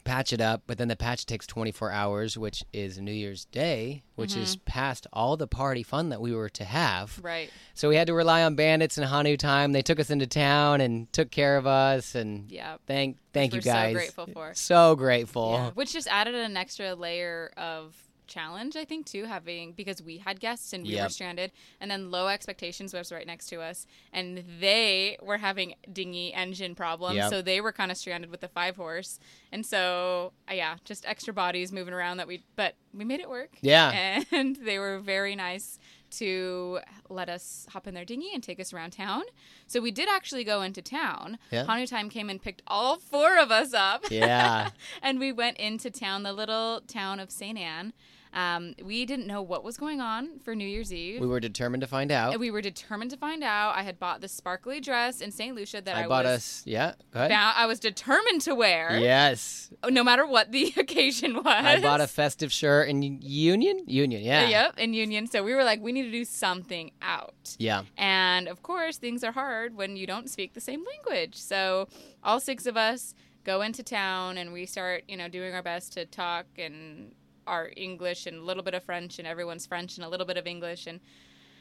patch 0.05 0.31
it 0.31 0.39
up. 0.39 0.63
But 0.67 0.77
then 0.77 0.87
the 0.87 0.95
patch 0.95 1.25
takes 1.25 1.45
24 1.47 1.91
hours, 1.91 2.37
which 2.37 2.63
is 2.71 2.97
New 2.97 3.11
Year's 3.11 3.45
Day, 3.45 4.03
which 4.15 4.37
is 4.37 4.55
mm-hmm. 4.55 4.65
past 4.65 5.07
all 5.11 5.35
the 5.35 5.47
party 5.47 5.83
fun 5.83 6.09
that 6.09 6.21
we 6.21 6.33
were 6.33 6.49
to 6.49 6.63
have. 6.63 7.19
Right. 7.21 7.49
So 7.73 7.89
we 7.89 7.97
had 7.97 8.07
to 8.07 8.13
rely 8.13 8.43
on 8.43 8.55
bandits 8.55 8.97
and 8.97 9.05
Hanu 9.05 9.35
time. 9.35 9.73
They 9.73 9.81
took 9.81 9.99
us 9.99 10.09
into 10.09 10.27
town 10.27 10.79
and 10.79 11.11
took 11.11 11.31
care 11.31 11.57
of 11.57 11.67
us, 11.67 12.15
and 12.15 12.49
Yeah. 12.49 12.77
thank 12.87 13.17
thank 13.33 13.53
you 13.53 13.61
we're 13.65 13.73
so 13.73 13.93
grateful 13.93 14.27
for. 14.27 14.53
So 14.53 14.95
grateful. 14.95 15.53
Yeah. 15.53 15.71
Which 15.71 15.91
just 15.91 16.07
added 16.07 16.35
an 16.35 16.55
extra 16.55 16.95
layer 16.95 17.51
of 17.57 17.95
challenge, 18.27 18.75
I 18.75 18.85
think, 18.85 19.05
too, 19.05 19.25
having 19.25 19.71
because 19.73 20.01
we 20.01 20.17
had 20.19 20.39
guests 20.39 20.73
and 20.73 20.83
we 20.83 20.99
were 21.01 21.09
stranded, 21.09 21.51
and 21.79 21.89
then 21.91 22.11
Low 22.11 22.27
Expectations 22.27 22.93
was 22.93 23.11
right 23.11 23.25
next 23.27 23.47
to 23.47 23.61
us, 23.61 23.85
and 24.13 24.43
they 24.59 25.17
were 25.21 25.37
having 25.37 25.75
dinghy 25.91 26.33
engine 26.33 26.75
problems, 26.75 27.15
Yep. 27.17 27.29
so 27.29 27.41
they 27.41 27.61
were 27.61 27.71
kind 27.71 27.91
of 27.91 27.97
stranded 27.97 28.29
with 28.31 28.41
the 28.41 28.47
five 28.47 28.75
horse, 28.75 29.19
and 29.51 29.65
so 29.65 30.31
uh, 30.49 30.53
yeah, 30.53 30.75
just 30.85 31.05
extra 31.07 31.33
bodies 31.33 31.71
moving 31.71 31.93
around 31.93 32.17
that 32.17 32.27
we, 32.27 32.43
but 32.55 32.75
we 32.93 33.03
made 33.05 33.19
it 33.19 33.29
work. 33.29 33.57
Yeah. 33.61 34.23
and 34.31 34.55
they 34.57 34.79
were 34.79 34.99
very 34.99 35.35
nice 35.35 35.79
to 36.19 36.79
let 37.09 37.29
us 37.29 37.65
hop 37.69 37.87
in 37.87 37.93
their 37.93 38.05
dinghy 38.05 38.29
and 38.33 38.41
take 38.43 38.59
us 38.59 38.73
around 38.73 38.91
town. 38.91 39.23
So 39.67 39.79
we 39.81 39.91
did 39.91 40.09
actually 40.09 40.43
go 40.43 40.61
into 40.61 40.81
town. 40.81 41.37
Yeah. 41.51 41.65
Hanu 41.65 41.87
Time 41.87 42.09
came 42.09 42.29
and 42.29 42.41
picked 42.41 42.61
all 42.67 42.97
four 42.97 43.37
of 43.37 43.51
us 43.51 43.73
up 43.73 44.05
Yeah. 44.09 44.69
and 45.01 45.19
we 45.19 45.31
went 45.31 45.57
into 45.57 45.89
town, 45.91 46.23
the 46.23 46.33
little 46.33 46.81
town 46.87 47.19
of 47.19 47.31
St. 47.31 47.57
Anne. 47.57 47.93
Um, 48.35 48.75
we 48.83 49.05
didn't 49.05 49.27
know 49.27 49.41
what 49.41 49.63
was 49.63 49.77
going 49.77 50.01
on 50.01 50.39
for 50.39 50.53
New 50.55 50.67
Year's 50.67 50.91
Eve. 50.93 51.21
we 51.21 51.27
were 51.27 51.39
determined 51.39 51.81
to 51.81 51.87
find 51.87 52.11
out. 52.11 52.31
and 52.33 52.39
we 52.41 52.51
were 52.51 52.61
determined 52.61 53.09
to 53.11 53.17
find 53.17 53.43
out. 53.43 53.75
I 53.77 53.83
had 53.83 53.97
bought 53.97 54.19
this 54.19 54.33
sparkly 54.33 54.81
dress 54.81 55.21
in 55.21 55.31
St. 55.31 55.55
Lucia 55.55 55.81
that 55.81 55.95
I, 55.95 56.03
I 56.03 56.07
bought 56.07 56.25
us. 56.25 56.61
Yeah. 56.65 56.93
Go 57.11 57.19
ahead. 57.19 57.29
bound- 57.29 57.55
I 57.57 57.65
was 57.65 57.79
determined 57.79 58.41
to 58.41 58.53
wear, 58.53 58.97
Yes. 58.99 59.71
no 59.89 60.03
matter 60.03 60.27
what 60.27 60.51
the 60.51 60.73
occasion 60.77 61.35
was. 61.35 61.45
I 61.45 61.79
bought 61.79 62.01
a 62.01 62.07
festive 62.07 62.51
shirt 62.51 62.89
in 62.89 63.01
Union. 63.01 63.83
Union. 63.87 64.21
Yeah. 64.21 64.49
Yep, 64.49 64.79
in 64.79 64.93
Union. 64.93 65.27
So 65.27 65.41
we 65.41 65.55
were 65.55 65.63
like, 65.63 65.81
we 65.81 65.93
need 65.93 66.03
to 66.03 66.11
do 66.11 66.25
something 66.25 66.91
out. 67.01 67.55
Yeah. 67.57 67.83
And 67.97 68.49
of 68.49 68.61
course, 68.63 68.97
things 68.97 69.23
are 69.23 69.31
hard 69.31 69.75
when 69.75 69.95
you 69.95 70.05
don't 70.05 70.29
speak 70.29 70.53
the 70.53 70.61
same 70.61 70.83
language. 70.83 71.35
So 71.37 71.87
all 72.21 72.41
six 72.41 72.65
of 72.65 72.75
us 72.75 73.13
go 73.45 73.61
into 73.61 73.81
town 73.81 74.37
and 74.37 74.51
we 74.51 74.65
start, 74.65 75.03
you 75.07 75.15
know, 75.15 75.29
doing 75.29 75.53
our 75.53 75.63
best 75.63 75.93
to 75.93 76.05
talk 76.05 76.45
and 76.57 77.13
our 77.47 77.71
English 77.75 78.25
and 78.25 78.37
a 78.37 78.41
little 78.41 78.63
bit 78.63 78.73
of 78.73 78.83
French 78.83 79.19
and 79.19 79.27
everyone's 79.27 79.65
French 79.65 79.97
and 79.97 80.05
a 80.05 80.09
little 80.09 80.25
bit 80.25 80.37
of 80.37 80.47
English. 80.47 80.87
And 80.87 80.99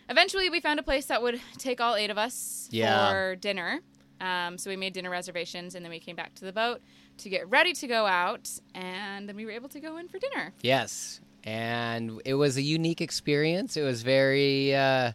eventually 0.08 0.50
we 0.50 0.60
found 0.60 0.80
a 0.80 0.82
place 0.82 1.06
that 1.06 1.22
would 1.22 1.40
take 1.58 1.80
all 1.80 1.94
eight 1.94 2.10
of 2.10 2.18
us 2.18 2.68
Yeah. 2.70 3.10
for 3.10 3.36
dinner. 3.36 3.80
Um, 4.20 4.56
so 4.58 4.70
we 4.70 4.76
made 4.76 4.92
dinner 4.92 5.10
reservations 5.10 5.74
and 5.74 5.84
then 5.84 5.90
we 5.90 5.98
came 6.00 6.16
back 6.16 6.34
to 6.36 6.44
the 6.44 6.52
boat 6.52 6.80
to 7.18 7.28
get 7.28 7.48
ready 7.50 7.72
to 7.74 7.86
go 7.86 8.06
out. 8.06 8.48
And 8.74 9.28
then 9.28 9.36
we 9.36 9.44
were 9.44 9.50
able 9.50 9.68
to 9.70 9.80
go 9.80 9.96
in 9.98 10.08
for 10.08 10.18
dinner. 10.18 10.52
Yes. 10.62 11.20
And 11.42 12.22
it 12.24 12.34
was 12.34 12.56
a 12.56 12.62
unique 12.62 13.00
experience. 13.00 13.76
It 13.76 13.82
was 13.82 14.02
very, 14.02 14.74
uh, 14.74 15.12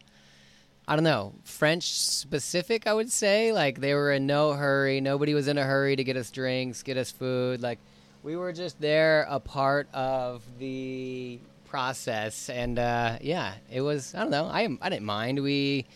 I 0.86 0.94
don't 0.96 1.04
know, 1.04 1.34
French 1.44 1.90
specific, 1.90 2.86
I 2.86 2.92
would 2.94 3.10
say. 3.10 3.52
Like, 3.52 3.80
they 3.80 3.94
were 3.94 4.12
in 4.12 4.26
no 4.26 4.52
hurry. 4.52 5.00
Nobody 5.00 5.34
was 5.34 5.48
in 5.48 5.58
a 5.58 5.64
hurry 5.64 5.96
to 5.96 6.04
get 6.04 6.16
us 6.16 6.30
drinks, 6.30 6.82
get 6.84 6.96
us 6.96 7.10
food. 7.10 7.62
Like, 7.62 7.78
we 8.22 8.36
were 8.36 8.52
just 8.52 8.80
there, 8.80 9.26
a 9.28 9.40
part 9.40 9.88
of 9.94 10.42
the 10.58 11.38
process. 11.66 12.48
And, 12.48 12.78
uh, 12.78 13.18
yeah, 13.20 13.54
it 13.70 13.80
was, 13.80 14.14
I 14.14 14.20
don't 14.20 14.30
know, 14.30 14.44
I, 14.44 14.68
I 14.80 14.88
didn't 14.88 15.06
mind. 15.06 15.42
We, 15.42 15.86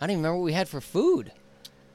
I 0.00 0.06
don't 0.06 0.10
even 0.10 0.22
remember 0.22 0.38
what 0.38 0.44
we 0.44 0.52
had 0.52 0.68
for 0.68 0.80
food. 0.80 1.32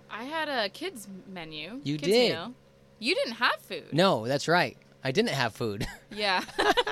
I 0.10 0.24
had 0.24 0.48
a 0.48 0.70
kids 0.70 1.08
menu. 1.28 1.82
You 1.84 1.98
kids 1.98 2.12
did. 2.12 2.32
Meal. 2.32 2.54
You 3.00 3.16
didn't 3.16 3.34
have 3.34 3.58
food. 3.60 3.92
No, 3.92 4.28
that's 4.28 4.48
right. 4.48 4.78
I 5.04 5.12
didn't 5.12 5.32
have 5.32 5.54
food. 5.54 5.86
Yeah. 6.16 6.46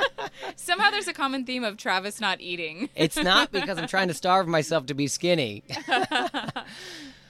Somehow 0.57 0.91
there's 0.91 1.07
a 1.07 1.13
common 1.13 1.45
theme 1.45 1.63
of 1.63 1.77
Travis 1.77 2.19
not 2.19 2.41
eating. 2.41 2.89
It's 2.93 3.15
not 3.15 3.51
because 3.53 3.77
I'm 3.77 3.87
trying 3.87 4.09
to 4.09 4.13
starve 4.13 4.49
myself 4.49 4.87
to 4.87 4.93
be 4.93 5.07
skinny. 5.07 5.63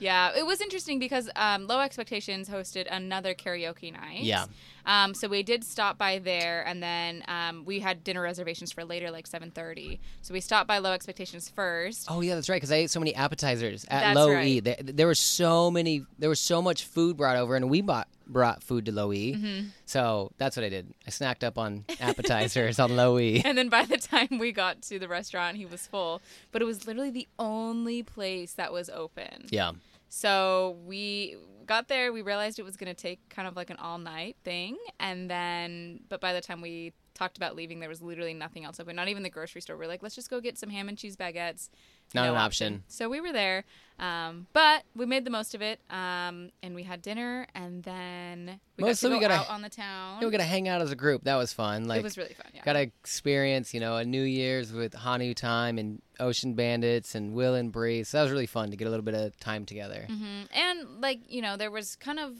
Yeah, 0.00 0.32
it 0.36 0.44
was 0.44 0.60
interesting 0.60 0.98
because 0.98 1.30
um, 1.36 1.66
Low 1.66 1.80
Expectations 1.80 2.48
hosted 2.48 2.86
another 2.90 3.34
karaoke 3.34 3.92
night. 3.92 4.22
Yeah. 4.22 4.46
Um, 4.86 5.14
so 5.14 5.28
we 5.28 5.42
did 5.42 5.64
stop 5.64 5.98
by 5.98 6.18
there, 6.18 6.66
and 6.66 6.82
then 6.82 7.24
um, 7.28 7.64
we 7.64 7.80
had 7.80 8.04
dinner 8.04 8.22
reservations 8.22 8.72
for 8.72 8.84
later, 8.84 9.10
like 9.10 9.26
seven 9.26 9.50
thirty. 9.50 10.00
So 10.22 10.34
we 10.34 10.40
stopped 10.40 10.68
by 10.68 10.78
Low 10.78 10.92
Expectations 10.92 11.48
first. 11.48 12.06
Oh 12.10 12.20
yeah, 12.20 12.34
that's 12.34 12.48
right. 12.48 12.56
Because 12.56 12.72
I 12.72 12.76
ate 12.76 12.90
so 12.90 13.00
many 13.00 13.14
appetizers 13.14 13.84
at 13.88 14.00
That's 14.00 14.16
Low 14.16 14.32
right. 14.32 14.46
E. 14.46 14.60
There, 14.60 14.76
there 14.80 15.06
were 15.06 15.14
so 15.14 15.70
many. 15.70 16.04
There 16.18 16.28
was 16.28 16.40
so 16.40 16.60
much 16.60 16.84
food 16.84 17.16
brought 17.16 17.36
over, 17.36 17.56
and 17.56 17.70
we 17.70 17.80
bought 17.80 18.08
brought 18.26 18.62
food 18.62 18.86
to 18.86 18.92
Low 18.92 19.12
E. 19.12 19.34
Mm-hmm. 19.34 19.66
So 19.86 20.32
that's 20.38 20.56
what 20.56 20.64
I 20.64 20.68
did. 20.68 20.92
I 21.06 21.10
snacked 21.10 21.44
up 21.44 21.58
on 21.58 21.84
appetizers 22.00 22.78
on 22.78 22.96
Low 22.96 23.18
E. 23.18 23.42
And 23.54 23.58
then 23.58 23.68
by 23.68 23.84
the 23.84 23.98
time 23.98 24.38
we 24.38 24.52
got 24.52 24.82
to 24.82 24.98
the 24.98 25.08
restaurant, 25.08 25.56
he 25.56 25.66
was 25.66 25.86
full. 25.86 26.22
But 26.50 26.62
it 26.62 26.64
was 26.64 26.86
literally 26.86 27.10
the 27.10 27.28
only 27.38 28.02
place 28.02 28.54
that 28.54 28.72
was 28.72 28.88
open. 28.88 29.46
Yeah. 29.50 29.72
So 30.08 30.78
we 30.86 31.36
got 31.66 31.88
there, 31.88 32.12
we 32.12 32.22
realized 32.22 32.58
it 32.58 32.64
was 32.64 32.76
going 32.76 32.94
to 32.94 33.00
take 33.00 33.28
kind 33.28 33.48
of 33.48 33.56
like 33.56 33.70
an 33.70 33.76
all 33.76 33.98
night 33.98 34.36
thing. 34.44 34.76
And 35.00 35.30
then, 35.30 36.00
but 36.08 36.20
by 36.20 36.32
the 36.32 36.40
time 36.40 36.60
we 36.60 36.92
talked 37.14 37.36
about 37.36 37.54
leaving, 37.54 37.78
there 37.80 37.88
was 37.88 38.02
literally 38.02 38.34
nothing 38.34 38.64
else 38.64 38.80
open, 38.80 38.96
not 38.96 39.08
even 39.08 39.22
the 39.22 39.30
grocery 39.30 39.60
store. 39.60 39.76
We're 39.76 39.86
like, 39.86 40.02
let's 40.02 40.14
just 40.16 40.28
go 40.30 40.40
get 40.40 40.58
some 40.58 40.68
ham 40.70 40.88
and 40.88 40.98
cheese 40.98 41.16
baguettes. 41.16 41.68
Not 42.12 42.28
an 42.28 42.34
option. 42.36 42.84
So 42.88 43.08
we 43.08 43.20
were 43.20 43.32
there. 43.32 43.64
Um, 43.98 44.46
but 44.52 44.82
we 44.94 45.06
made 45.06 45.24
the 45.24 45.30
most 45.30 45.54
of 45.54 45.62
it. 45.62 45.80
Um, 45.90 46.50
and 46.62 46.74
we 46.74 46.82
had 46.82 47.00
dinner 47.02 47.46
and 47.54 47.82
then 47.84 48.60
we 48.76 48.84
Mostly 48.84 49.10
got 49.10 49.14
we 49.14 49.20
to 49.20 49.24
go 49.24 49.28
gotta- 49.28 49.48
out 49.48 49.54
on 49.54 49.62
the 49.62 49.68
town. 49.68 50.18
Yeah, 50.20 50.26
we 50.26 50.32
got 50.32 50.38
to 50.38 50.44
hang 50.44 50.68
out 50.68 50.82
as 50.82 50.90
a 50.90 50.96
group. 50.96 51.24
That 51.24 51.36
was 51.36 51.52
fun. 51.52 51.84
Like 51.86 52.00
it 52.00 52.04
was 52.04 52.18
really 52.18 52.34
fun. 52.34 52.46
Yeah. 52.54 52.62
got 52.64 52.72
to 52.74 52.80
experience, 52.80 53.72
you 53.72 53.80
know, 53.80 53.96
a 53.96 54.04
New 54.04 54.22
Year's 54.22 54.72
with 54.72 54.92
Hanu 54.94 55.32
Time 55.34 55.78
and 55.78 56.02
Ocean 56.20 56.54
Bandits 56.54 57.14
and 57.14 57.32
Will 57.32 57.54
and 57.54 57.70
Bree. 57.72 58.02
So 58.04 58.18
that 58.18 58.24
was 58.24 58.32
really 58.32 58.46
fun 58.46 58.70
to 58.70 58.76
get 58.76 58.86
a 58.86 58.90
little 58.90 59.04
bit 59.04 59.14
of 59.14 59.38
time 59.38 59.64
together. 59.64 60.06
hmm 60.08 60.42
And 60.52 61.00
like 61.00 61.20
you 61.28 61.40
know, 61.40 61.56
there 61.56 61.70
was 61.70 61.94
kind 61.96 62.18
of 62.18 62.32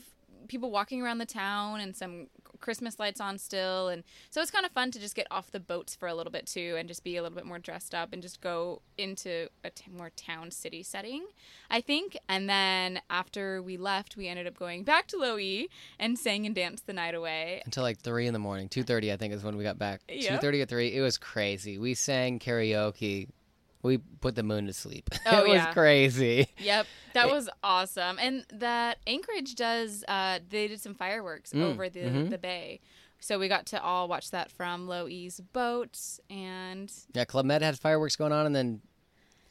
people 0.49 0.71
walking 0.71 1.01
around 1.01 1.19
the 1.19 1.27
town 1.27 1.81
and 1.81 1.97
some 1.97 2.27
Christmas 2.65 2.99
lights 2.99 3.21
on 3.21 3.37
still, 3.37 3.89
and 3.89 4.03
so 4.31 4.41
it's 4.41 4.51
kind 4.51 4.65
of 4.65 4.73
fun 4.73 4.91
to 4.93 4.99
just 4.99 5.15
get 5.15 5.27
off 5.31 5.51
the 5.51 5.61
boats 5.61 5.95
for 5.95 6.09
a 6.09 6.15
little 6.15 6.33
bit 6.33 6.47
too, 6.47 6.77
and 6.79 6.89
just 6.89 7.05
be 7.05 7.19
a 7.19 7.23
little 7.23 7.37
bit 7.37 7.45
more 7.45 7.59
dressed 7.59 7.95
up 7.95 8.15
and 8.15 8.23
just 8.23 8.41
go 8.41 8.81
into 8.97 9.49
a 9.63 9.69
t- 9.69 9.91
more 9.95 10.11
town 10.17 10.51
city 10.51 10.83
setting, 10.83 11.27
I 11.71 11.83
think. 11.83 12.17
And 12.27 12.49
then 12.49 13.03
after 13.11 13.61
we 13.61 13.77
left, 13.77 14.17
we 14.17 14.29
ended 14.29 14.47
up 14.47 14.59
going 14.59 14.83
back 14.83 15.09
to 15.09 15.19
Low 15.19 15.39
E 15.39 15.69
and 15.99 16.19
sang 16.19 16.47
and 16.47 16.55
danced 16.55 16.87
the 16.87 16.95
night 16.95 17.15
away. 17.15 17.61
Until 17.67 17.83
like 17.83 18.01
three 18.01 18.27
in 18.27 18.33
the 18.33 18.39
morning, 18.39 18.71
two 18.71 18.83
thirty, 18.83 19.13
I 19.13 19.19
think, 19.19 19.35
is 19.35 19.45
when 19.45 19.59
we 19.59 19.63
got 19.63 19.79
back. 19.79 20.01
Yep. 20.09 20.31
Two 20.31 20.39
thirty 20.39 20.63
or 20.63 20.67
three. 20.67 20.97
It 20.97 21.03
was 21.03 21.19
crazy. 21.19 21.77
We 21.79 21.93
sang 21.93 22.39
karaoke. 22.39 23.29
We 23.85 23.99
put 23.99 24.35
the 24.35 24.43
moon 24.43 24.67
to 24.67 24.73
sleep. 24.73 25.09
Oh, 25.27 25.45
it 25.45 25.49
was 25.51 25.67
crazy. 25.73 26.49
Yep, 26.59 26.87
that 27.13 27.31
was 27.31 27.49
awesome. 27.63 28.19
And 28.19 28.45
that 28.53 28.99
Anchorage 29.07 29.55
does, 29.55 30.03
uh, 30.09 30.41
they 30.51 30.67
did 30.69 30.81
some 30.81 30.95
fireworks 30.95 31.53
Mm, 31.53 31.63
over 31.63 31.89
the, 31.89 32.01
mhm. 32.01 32.31
the 32.31 32.39
bay. 32.39 32.81
So 33.21 33.39
we 33.39 33.47
got 33.49 33.67
to 33.67 33.83
all 33.83 34.09
watch 34.09 34.31
that 34.33 34.51
from 34.51 34.87
Low 34.89 35.07
E's 35.09 35.41
boat. 35.53 35.99
And 36.29 36.93
Yeah, 37.15 37.25
Club 37.25 37.47
Med 37.47 37.63
had 37.63 37.79
fireworks 37.79 38.17
going 38.17 38.33
on, 38.33 38.45
and 38.47 38.55
then 38.57 38.81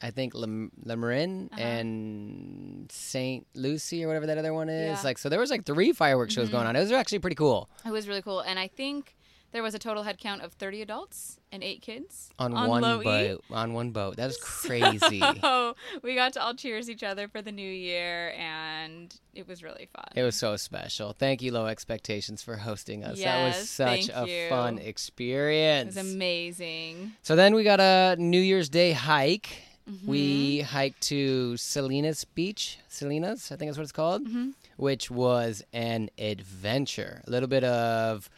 I 0.02 0.10
think 0.10 0.34
Le, 0.34 0.68
Le 0.84 0.96
Marin 0.96 1.48
Uh-huh. 1.52 1.62
and 1.62 2.90
Saint 2.92 3.46
Lucie 3.54 4.04
or 4.04 4.08
whatever 4.08 4.26
that 4.26 4.38
other 4.38 4.52
one 4.52 4.68
is. 4.68 4.86
Yeah. 4.88 4.94
Mm-hmm. 4.96 5.06
Like, 5.06 5.18
so 5.18 5.28
there 5.28 5.40
was 5.40 5.50
like 5.50 5.64
three 5.64 5.92
fireworks 5.92 6.34
shows 6.34 6.48
going 6.50 6.66
on. 6.66 6.76
It 6.76 6.80
was 6.80 6.92
actually 6.92 7.20
pretty 7.20 7.36
cool 7.36 7.68
it 7.86 7.90
was 7.90 8.06
really 8.08 8.22
cool. 8.22 8.40
And 8.40 8.58
I 8.58 8.68
think 8.68 9.16
there 9.54 9.62
was 9.62 9.72
a 9.72 9.78
total 9.78 10.02
head 10.02 10.18
count 10.18 10.42
of 10.42 10.52
30 10.54 10.82
adults 10.82 11.38
and 11.52 11.62
eight 11.62 11.80
kids 11.80 12.30
on, 12.40 12.52
on 12.54 12.68
one 12.68 12.82
Low 12.82 13.00
E. 13.00 13.04
boat. 13.04 13.44
On 13.52 13.72
one 13.72 13.92
boat. 13.92 14.16
That 14.16 14.26
was 14.26 14.36
crazy. 14.36 15.22
So 15.40 15.76
we 16.02 16.16
got 16.16 16.32
to 16.34 16.42
all 16.42 16.54
cheers 16.54 16.90
each 16.90 17.04
other 17.04 17.28
for 17.28 17.40
the 17.40 17.52
new 17.52 17.70
year, 17.70 18.34
and 18.36 19.14
it 19.32 19.46
was 19.46 19.62
really 19.62 19.88
fun. 19.94 20.06
It 20.16 20.24
was 20.24 20.34
so 20.34 20.56
special. 20.56 21.12
Thank 21.12 21.40
you, 21.40 21.52
Low 21.52 21.66
Expectations, 21.66 22.42
for 22.42 22.56
hosting 22.56 23.04
us. 23.04 23.20
that 23.22 23.46
was 23.46 23.70
such 23.70 24.10
a 24.12 24.26
you. 24.26 24.48
fun 24.48 24.78
experience. 24.78 25.96
It 25.96 26.02
was 26.02 26.12
amazing. 26.14 27.12
So 27.22 27.36
then 27.36 27.54
we 27.54 27.62
got 27.62 27.78
a 27.80 28.16
New 28.18 28.40
Year's 28.40 28.68
Day 28.68 28.90
hike. 28.92 29.50
Mm-hmm. 29.88 30.06
We 30.10 30.60
hiked 30.62 31.00
to 31.02 31.56
Salinas 31.58 32.24
Beach, 32.24 32.78
Salinas, 32.88 33.52
I 33.52 33.56
think 33.56 33.68
that's 33.68 33.78
what 33.78 33.82
it's 33.84 33.92
called, 33.92 34.26
Mm-hmm. 34.26 34.50
which 34.78 35.10
was 35.10 35.62
an 35.72 36.10
adventure. 36.18 37.22
A 37.26 37.30
little 37.30 37.48
bit 37.48 37.64
of 37.64 38.28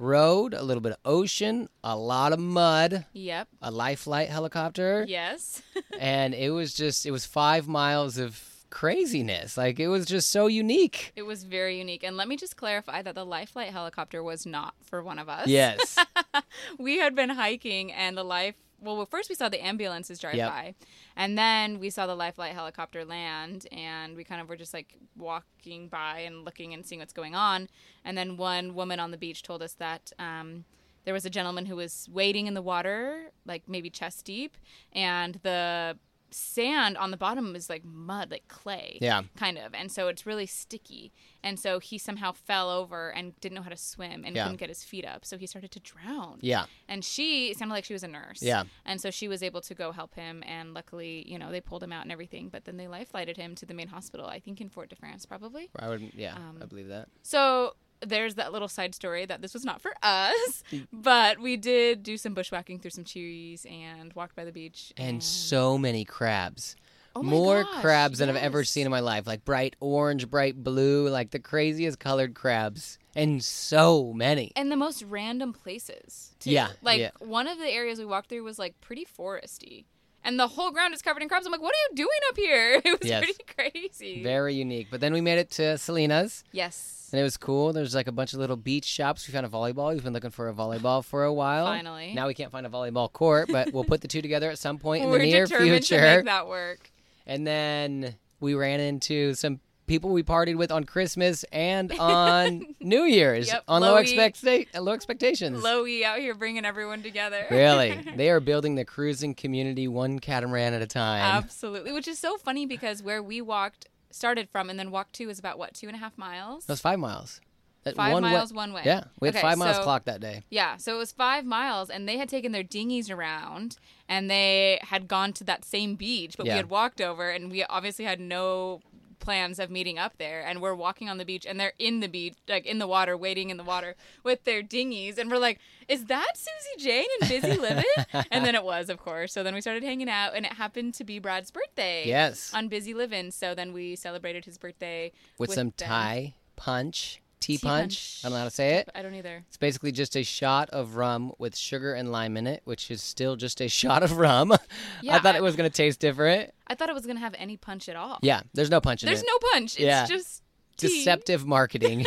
road, 0.00 0.54
a 0.54 0.62
little 0.62 0.80
bit 0.80 0.92
of 0.92 0.98
ocean, 1.04 1.68
a 1.84 1.96
lot 1.96 2.32
of 2.32 2.38
mud, 2.40 3.04
Yep. 3.12 3.48
a 3.62 3.70
life 3.70 4.00
flight 4.00 4.28
helicopter, 4.28 5.04
Yes. 5.08 5.62
and 6.00 6.34
it 6.34 6.50
was 6.50 6.74
just 6.74 7.06
it 7.06 7.10
was 7.10 7.26
5 7.26 7.68
miles 7.68 8.18
of 8.18 8.42
craziness. 8.70 9.56
Like 9.56 9.78
it 9.80 9.88
was 9.88 10.06
just 10.06 10.30
so 10.30 10.46
unique. 10.46 11.12
It 11.16 11.22
was 11.22 11.44
very 11.44 11.76
unique. 11.78 12.02
And 12.04 12.16
let 12.16 12.28
me 12.28 12.36
just 12.36 12.56
clarify 12.56 13.02
that 13.02 13.14
the 13.14 13.26
life 13.26 13.50
flight 13.50 13.70
helicopter 13.70 14.22
was 14.22 14.46
not 14.46 14.74
for 14.82 15.02
one 15.02 15.18
of 15.18 15.28
us. 15.28 15.48
Yes. 15.48 15.98
we 16.78 16.98
had 16.98 17.14
been 17.14 17.30
hiking 17.30 17.92
and 17.92 18.16
the 18.16 18.22
life 18.24 18.54
well 18.80 19.04
first 19.06 19.28
we 19.28 19.34
saw 19.34 19.48
the 19.48 19.62
ambulances 19.64 20.18
drive 20.18 20.34
Yep. 20.34 20.50
by 20.50 20.74
and 21.16 21.36
then 21.38 21.78
we 21.78 21.90
saw 21.90 22.06
the 22.06 22.14
life 22.14 22.36
flight 22.36 22.52
helicopter 22.52 23.04
land 23.04 23.66
and 23.72 24.16
we 24.16 24.24
kind 24.24 24.40
of 24.40 24.48
were 24.48 24.56
just 24.56 24.72
like 24.74 24.96
walking 25.16 25.88
by 25.88 26.20
and 26.20 26.44
looking 26.44 26.72
and 26.74 26.84
seeing 26.86 26.98
what's 27.00 27.12
going 27.12 27.34
on 27.34 27.68
and 28.04 28.16
then 28.16 28.36
one 28.36 28.74
woman 28.74 28.98
on 29.00 29.10
the 29.10 29.18
beach 29.18 29.42
told 29.42 29.62
us 29.62 29.74
that 29.74 30.12
um, 30.18 30.64
there 31.04 31.14
was 31.14 31.24
a 31.24 31.30
gentleman 31.30 31.66
who 31.66 31.76
was 31.76 32.08
wading 32.12 32.46
in 32.46 32.54
the 32.54 32.62
water 32.62 33.30
like 33.46 33.62
maybe 33.68 33.90
chest 33.90 34.24
deep 34.24 34.56
and 34.92 35.40
the 35.42 35.96
sand 36.32 36.96
on 36.96 37.10
the 37.10 37.16
bottom 37.16 37.52
was 37.52 37.68
like 37.68 37.84
mud 37.84 38.30
like 38.30 38.46
clay 38.48 38.98
Yeah. 39.00 39.22
kind 39.36 39.58
of 39.58 39.74
and 39.74 39.90
so 39.90 40.08
it's 40.08 40.24
really 40.26 40.46
sticky 40.46 41.12
and 41.42 41.58
so 41.58 41.78
he 41.78 41.98
somehow 41.98 42.32
fell 42.32 42.70
over 42.70 43.10
and 43.10 43.38
didn't 43.40 43.56
know 43.56 43.62
how 43.62 43.70
to 43.70 43.76
swim 43.76 44.24
and 44.24 44.36
Yeah. 44.36 44.44
couldn't 44.44 44.58
get 44.58 44.68
his 44.68 44.84
feet 44.84 45.04
up 45.06 45.24
so 45.24 45.36
he 45.38 45.46
started 45.46 45.70
to 45.72 45.80
drown 45.80 46.38
Yeah. 46.42 46.66
and 46.88 47.04
she 47.04 47.50
it 47.50 47.58
sounded 47.58 47.74
like 47.74 47.84
she 47.84 47.92
was 47.92 48.02
a 48.02 48.08
nurse 48.08 48.42
Yeah. 48.42 48.64
and 48.84 49.00
so 49.00 49.10
she 49.10 49.28
was 49.28 49.42
able 49.42 49.60
to 49.62 49.74
go 49.74 49.92
help 49.92 50.14
him 50.14 50.42
and 50.46 50.72
luckily 50.74 51.24
you 51.28 51.38
know 51.38 51.50
they 51.50 51.60
pulled 51.60 51.82
him 51.82 51.92
out 51.92 52.02
and 52.02 52.12
everything 52.12 52.48
but 52.48 52.64
then 52.64 52.76
they 52.76 52.86
life 52.88 53.08
flighted 53.10 53.36
him 53.36 53.54
to 53.56 53.66
the 53.66 53.74
main 53.74 53.88
hospital 53.88 54.26
i 54.26 54.38
think 54.38 54.60
in 54.60 54.68
fort 54.68 54.88
de 54.90 54.96
france 54.96 55.26
probably 55.26 55.68
I 55.76 55.88
would 55.88 56.12
yeah, 56.14 56.34
Um, 56.36 56.58
I 56.62 56.66
believe 56.66 56.88
that. 56.88 57.08
so 57.22 57.74
there's 58.06 58.36
that 58.36 58.52
little 58.52 58.68
side 58.68 58.94
story 58.94 59.26
that 59.26 59.42
this 59.42 59.54
was 59.54 59.64
not 59.64 59.80
for 59.80 59.92
us 60.02 60.62
but 60.92 61.38
we 61.38 61.56
did 61.56 62.02
do 62.02 62.16
some 62.16 62.34
bushwhacking 62.34 62.78
through 62.78 62.90
some 62.90 63.04
trees 63.04 63.66
and 63.70 64.12
walked 64.14 64.34
by 64.34 64.44
the 64.44 64.52
beach 64.52 64.92
And 64.96 65.22
so 65.22 65.78
many 65.78 66.04
crabs. 66.04 66.76
Oh 67.16 67.22
More 67.22 67.64
gosh, 67.64 67.80
crabs 67.80 68.18
than 68.18 68.28
I've 68.28 68.36
ever 68.36 68.62
seen 68.62 68.86
in 68.86 68.90
my 68.90 69.00
life. 69.00 69.26
Like 69.26 69.44
bright 69.44 69.74
orange, 69.80 70.30
bright 70.30 70.62
blue, 70.62 71.08
like 71.08 71.32
the 71.32 71.40
craziest 71.40 71.98
colored 71.98 72.34
crabs. 72.34 72.98
And 73.16 73.42
so 73.42 74.12
many. 74.12 74.52
and 74.54 74.70
the 74.70 74.76
most 74.76 75.02
random 75.02 75.52
places 75.52 76.36
too. 76.38 76.50
Yeah, 76.50 76.68
like 76.82 77.00
yeah. 77.00 77.10
one 77.18 77.48
of 77.48 77.58
the 77.58 77.68
areas 77.68 77.98
we 77.98 78.04
walked 78.04 78.28
through 78.28 78.44
was 78.44 78.58
like 78.60 78.80
pretty 78.80 79.04
foresty 79.04 79.86
and 80.24 80.38
the 80.38 80.46
whole 80.48 80.70
ground 80.70 80.92
is 80.94 81.02
covered 81.02 81.22
in 81.22 81.28
crabs 81.28 81.46
i'm 81.46 81.52
like 81.52 81.62
what 81.62 81.72
are 81.74 81.82
you 81.90 81.96
doing 81.96 82.20
up 82.30 82.36
here 82.36 82.74
it 82.84 83.00
was 83.00 83.08
Yes. 83.08 83.24
pretty 83.24 83.44
crazy 83.72 84.22
Very 84.22 84.54
unique. 84.54 84.88
But 84.90 85.00
then 85.00 85.12
we 85.12 85.20
made 85.20 85.38
it 85.38 85.50
to 85.52 85.76
Salinas, 85.78 86.44
yes 86.52 86.96
and 87.12 87.18
it 87.18 87.24
was 87.24 87.36
cool. 87.36 87.72
There's 87.72 87.92
like 87.92 88.06
a 88.06 88.12
bunch 88.12 88.34
of 88.34 88.38
little 88.38 88.54
beach 88.56 88.84
shops. 88.84 89.26
We 89.26 89.32
found 89.32 89.44
a 89.44 89.48
volleyball. 89.48 89.92
We've 89.92 90.04
been 90.04 90.12
looking 90.12 90.30
for 90.30 90.48
a 90.48 90.52
volleyball 90.54 91.04
for 91.04 91.24
a 91.24 91.32
while. 91.32 91.66
Finally. 91.66 92.14
Now 92.14 92.28
we 92.28 92.34
can't 92.34 92.52
find 92.52 92.64
a 92.64 92.68
volleyball 92.68 93.12
court, 93.12 93.48
but 93.50 93.72
we'll 93.72 93.82
put 93.82 94.00
the 94.00 94.06
two 94.06 94.22
together 94.22 94.48
at 94.48 94.60
some 94.60 94.78
point 94.78 95.02
in 95.02 95.10
we're 95.10 95.18
the 95.18 95.24
near 95.32 95.44
determined 95.46 95.82
to 95.82 95.86
future. 95.96 96.00
make 96.18 96.24
that 96.26 96.46
work 96.46 96.88
And 97.26 97.44
then 97.44 98.14
we 98.38 98.54
ran 98.54 98.78
into 98.78 99.34
some 99.34 99.58
people 99.90 100.10
we 100.10 100.22
partied 100.22 100.54
with 100.56 100.70
on 100.70 100.84
Christmas 100.84 101.44
and 101.50 101.90
on 101.98 102.76
New 102.78 103.02
Year's 103.02 103.48
Yep, 103.48 103.64
on 103.66 103.82
low, 103.82 103.88
low 103.94 103.96
expect- 103.96 104.44
low 104.78 104.92
expectations. 104.92 105.60
Lowy 105.64 106.04
out 106.04 106.20
here 106.20 106.32
bringing 106.34 106.64
everyone 106.64 107.02
together. 107.02 107.44
Really, 107.50 108.00
they 108.16 108.30
are 108.30 108.38
building 108.38 108.76
the 108.76 108.84
cruising 108.84 109.34
community 109.34 109.88
one 109.88 110.20
catamaran 110.20 110.74
at 110.74 110.80
a 110.80 110.86
time. 110.86 111.20
Absolutely. 111.22 111.90
Which 111.92 112.06
is 112.06 112.20
so 112.20 112.36
funny 112.36 112.66
because 112.66 113.02
where 113.02 113.20
we 113.20 113.40
walked, 113.40 113.88
started 114.12 114.48
from, 114.48 114.70
and 114.70 114.78
then 114.78 114.92
walked 114.92 115.14
to 115.14 115.28
is 115.28 115.40
about 115.40 115.58
what, 115.58 115.74
two 115.74 115.88
and 115.88 115.96
a 115.96 115.98
half 115.98 116.16
miles? 116.16 116.66
That's 116.66 116.80
five 116.80 117.00
miles. 117.00 117.40
That 117.82 117.96
Five 117.96 118.12
one 118.12 118.22
miles 118.22 118.52
one 118.52 118.74
way. 118.74 118.82
Yeah, 118.84 119.04
we 119.20 119.28
had 119.28 119.34
Okay, 119.36 119.40
five 119.40 119.56
miles 119.56 119.78
so- 119.78 119.82
clocked 119.84 120.04
that 120.04 120.20
day. 120.20 120.42
Yeah, 120.50 120.76
so 120.76 120.94
it 120.94 120.98
was 120.98 121.12
five 121.12 121.46
miles, 121.46 121.88
and 121.88 122.06
they 122.06 122.18
had 122.18 122.28
taken 122.28 122.52
their 122.52 122.62
dinghies 122.62 123.08
around, 123.10 123.78
and 124.06 124.30
they 124.30 124.78
had 124.82 125.08
gone 125.08 125.32
to 125.32 125.44
that 125.44 125.64
same 125.64 125.94
beach, 125.94 126.34
but 126.36 126.44
Yeah. 126.44 126.52
we 126.52 126.56
had 126.58 126.68
walked 126.68 127.00
over, 127.00 127.30
and 127.30 127.50
we 127.50 127.64
obviously 127.64 128.04
had 128.04 128.20
no 128.20 128.82
plans 129.20 129.58
of 129.58 129.70
meeting 129.70 129.98
up 129.98 130.16
there 130.18 130.44
and 130.44 130.60
we're 130.60 130.74
walking 130.74 131.08
on 131.08 131.18
the 131.18 131.24
beach 131.24 131.46
and 131.46 131.60
they're 131.60 131.74
in 131.78 132.00
the 132.00 132.08
beach 132.08 132.34
like 132.48 132.66
in 132.66 132.78
the 132.78 132.86
water 132.86 133.16
waiting 133.16 133.50
in 133.50 133.56
the 133.56 133.62
water 133.64 133.94
with 134.24 134.42
their 134.44 134.62
dinghies 134.62 135.18
and 135.18 135.30
we're 135.30 135.38
like 135.38 135.58
is 135.88 136.06
that 136.06 136.32
susie 136.36 136.84
jane 136.88 137.06
and 137.20 137.28
busy 137.28 137.56
living 137.60 137.84
and 138.30 138.44
then 138.44 138.54
it 138.54 138.64
was 138.64 138.88
of 138.88 138.98
course 138.98 139.32
so 139.32 139.42
then 139.42 139.54
we 139.54 139.60
started 139.60 139.82
hanging 139.82 140.08
out 140.08 140.34
and 140.34 140.44
it 140.46 140.54
happened 140.54 140.94
to 140.94 141.04
be 141.04 141.18
brad's 141.18 141.50
birthday 141.50 142.02
Yes. 142.06 142.50
on 142.54 142.68
busy 142.68 142.94
living 142.94 143.30
so 143.30 143.54
then 143.54 143.72
we 143.72 143.94
celebrated 143.94 144.44
his 144.46 144.56
birthday 144.58 145.12
With, 145.38 145.52
some 145.52 145.68
them. 145.76 145.88
Thai 145.88 146.34
punch 146.56 147.20
tea, 147.40 147.58
punch. 147.58 147.62
punch. 147.62 148.20
I 148.22 148.28
don't 148.28 148.32
know 148.34 148.38
how 148.40 148.44
to 148.44 148.50
say 148.50 148.74
it. 148.76 148.88
I 148.94 149.02
don't 149.02 149.14
either. 149.14 149.42
It's 149.48 149.56
basically 149.56 149.92
just 149.92 150.16
a 150.16 150.22
shot 150.22 150.70
of 150.70 150.96
rum 150.96 151.32
with 151.38 151.56
sugar 151.56 151.94
and 151.94 152.12
lime 152.12 152.36
in 152.36 152.46
it, 152.46 152.60
which 152.64 152.90
is 152.90 153.02
still 153.02 153.36
just 153.36 153.60
a 153.60 153.68
shot 153.80 154.02
of 154.02 154.16
rum. 154.18 154.52
Yeah, 155.02 155.16
I 155.16 155.18
thought 155.20 155.34
I- 155.34 155.38
it 155.38 155.42
was 155.42 155.56
going 155.56 155.68
to 155.70 155.74
taste 155.74 156.00
different. 156.00 156.52
I 156.66 156.74
thought 156.74 156.88
it 156.88 156.94
was 156.94 157.04
gonna 157.06 157.18
have 157.20 157.34
any 157.38 157.56
punch 157.56 157.88
at 157.88 157.96
all. 157.96 158.18
Yeah, 158.22 158.42
there's 158.54 158.70
no 158.70 158.80
punch 158.80 159.02
in 159.02 159.06
There's 159.08 159.22
it. 159.22 159.26
There's 159.26 159.42
no 159.42 159.48
punch. 159.52 159.72
It's 159.74 159.80
Yeah. 159.80 160.06
just 160.06 160.42
tea. 160.76 160.86
Deceptive 160.98 161.44
marketing. 161.46 162.04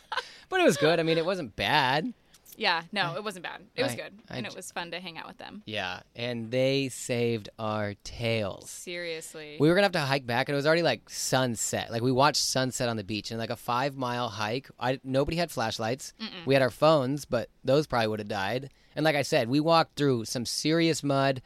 but 0.48 0.60
it 0.60 0.64
was 0.64 0.76
good. 0.78 0.98
I 0.98 1.02
mean, 1.02 1.18
it 1.18 1.26
wasn't 1.26 1.54
bad. 1.56 2.12
Yeah, 2.56 2.82
no, 2.92 3.14
it 3.16 3.22
wasn't 3.24 3.44
bad. 3.44 3.62
It 3.74 3.82
was 3.82 3.92
I- 3.92 3.96
good, 3.96 4.12
I 4.30 4.36
and 4.38 4.46
it 4.46 4.54
was 4.56 4.70
fun 4.72 4.90
to 4.92 5.00
hang 5.00 5.18
out 5.18 5.26
with 5.26 5.38
them. 5.38 5.62
Yeah, 5.66 6.00
and 6.14 6.50
they 6.50 6.88
saved 6.88 7.48
our 7.58 7.94
tails. 8.04 8.70
Seriously. 8.70 9.56
We 9.60 9.68
were 9.68 9.74
gonna 9.74 9.84
have 9.84 9.92
to 9.92 10.00
hike 10.00 10.26
back, 10.26 10.48
and 10.48 10.54
it 10.54 10.56
was 10.56 10.66
already 10.66 10.82
like 10.82 11.08
sunset. 11.10 11.90
Like 11.90 12.02
we 12.02 12.12
watched 12.12 12.42
sunset 12.42 12.88
on 12.88 12.96
the 12.96 13.04
beach, 13.04 13.30
and 13.30 13.38
like 13.38 13.50
a 13.50 13.56
five 13.56 13.96
mile 13.96 14.28
hike. 14.28 14.68
I 14.80 15.00
nobody 15.04 15.36
had 15.36 15.50
flashlights. 15.50 16.12
We 16.46 16.54
had 16.54 16.62
our 16.62 16.70
phones, 16.70 17.24
but 17.24 17.48
those 17.64 17.86
probably 17.86 18.08
would 18.08 18.20
have 18.20 18.28
died. 18.28 18.70
And 18.94 19.04
like 19.04 19.16
I 19.16 19.22
said, 19.22 19.48
we 19.48 19.60
walked 19.60 19.96
through 19.96 20.24
some 20.24 20.46
serious 20.46 21.02
mud, 21.02 21.42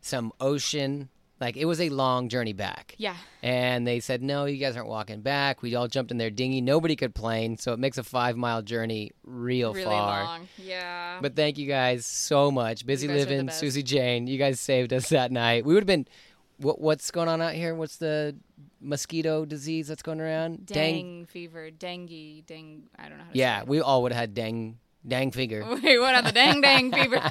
some 0.00 0.32
ocean. 0.40 1.10
Like 1.40 1.56
it 1.56 1.66
was 1.66 1.80
a 1.80 1.88
long 1.88 2.28
journey 2.28 2.52
back. 2.52 2.94
yeah. 2.98 3.16
And 3.42 3.86
they 3.86 4.00
said, 4.00 4.20
no, 4.20 4.46
you 4.46 4.56
guys 4.56 4.76
aren't 4.76 4.88
walking 4.88 5.20
back. 5.20 5.62
We 5.62 5.76
all 5.76 5.86
jumped 5.86 6.10
in 6.10 6.18
their 6.18 6.30
dinghy. 6.30 6.60
Nobody 6.60 6.96
could 6.96 7.14
plane, 7.14 7.56
so 7.56 7.72
it 7.72 7.78
makes 7.78 7.96
a 7.96 8.02
five 8.02 8.36
mile 8.36 8.62
journey 8.62 9.12
real 9.22 9.72
really 9.72 9.84
far. 9.84 10.24
long. 10.24 10.48
Yeah. 10.56 11.18
But 11.22 11.36
thank 11.36 11.56
you 11.56 11.68
guys 11.68 12.04
so 12.04 12.50
much. 12.50 12.84
Busy 12.84 13.08
are 13.08 13.14
living. 13.14 13.48
Susie 13.50 13.84
Jane. 13.84 14.26
You 14.26 14.38
guys 14.38 14.58
saved 14.58 14.92
us 14.92 15.10
that 15.10 15.30
night. 15.30 15.64
We 15.64 15.74
would 15.74 15.82
have 15.82 15.86
been. 15.86 16.06
What, 16.60 16.80
what's 16.80 17.12
going 17.12 17.28
on 17.28 17.40
out 17.40 17.52
here? 17.54 17.72
What's 17.76 17.98
the 17.98 18.36
mosquito 18.80 19.44
disease 19.44 19.86
that's 19.86 20.02
going 20.02 20.20
around? 20.20 20.66
Dang 20.66 21.26
fever, 21.26 21.70
dengue, 21.70 22.44
dang. 22.46 22.88
I 22.98 23.08
don't 23.08 23.18
know 23.18 23.24
how 23.24 23.30
to 23.30 23.38
Yeah, 23.38 23.62
we 23.64 23.80
all 23.80 24.02
would 24.02 24.10
have 24.10 24.20
had 24.20 24.34
dang 24.34 24.78
dang 25.06 25.30
it. 25.32 25.82
Wait, 25.82 25.98
what 26.00 26.14
on 26.16 26.24
the 26.24 26.32
dang 26.32 26.60
dang 26.60 26.90
fever? 26.92 27.22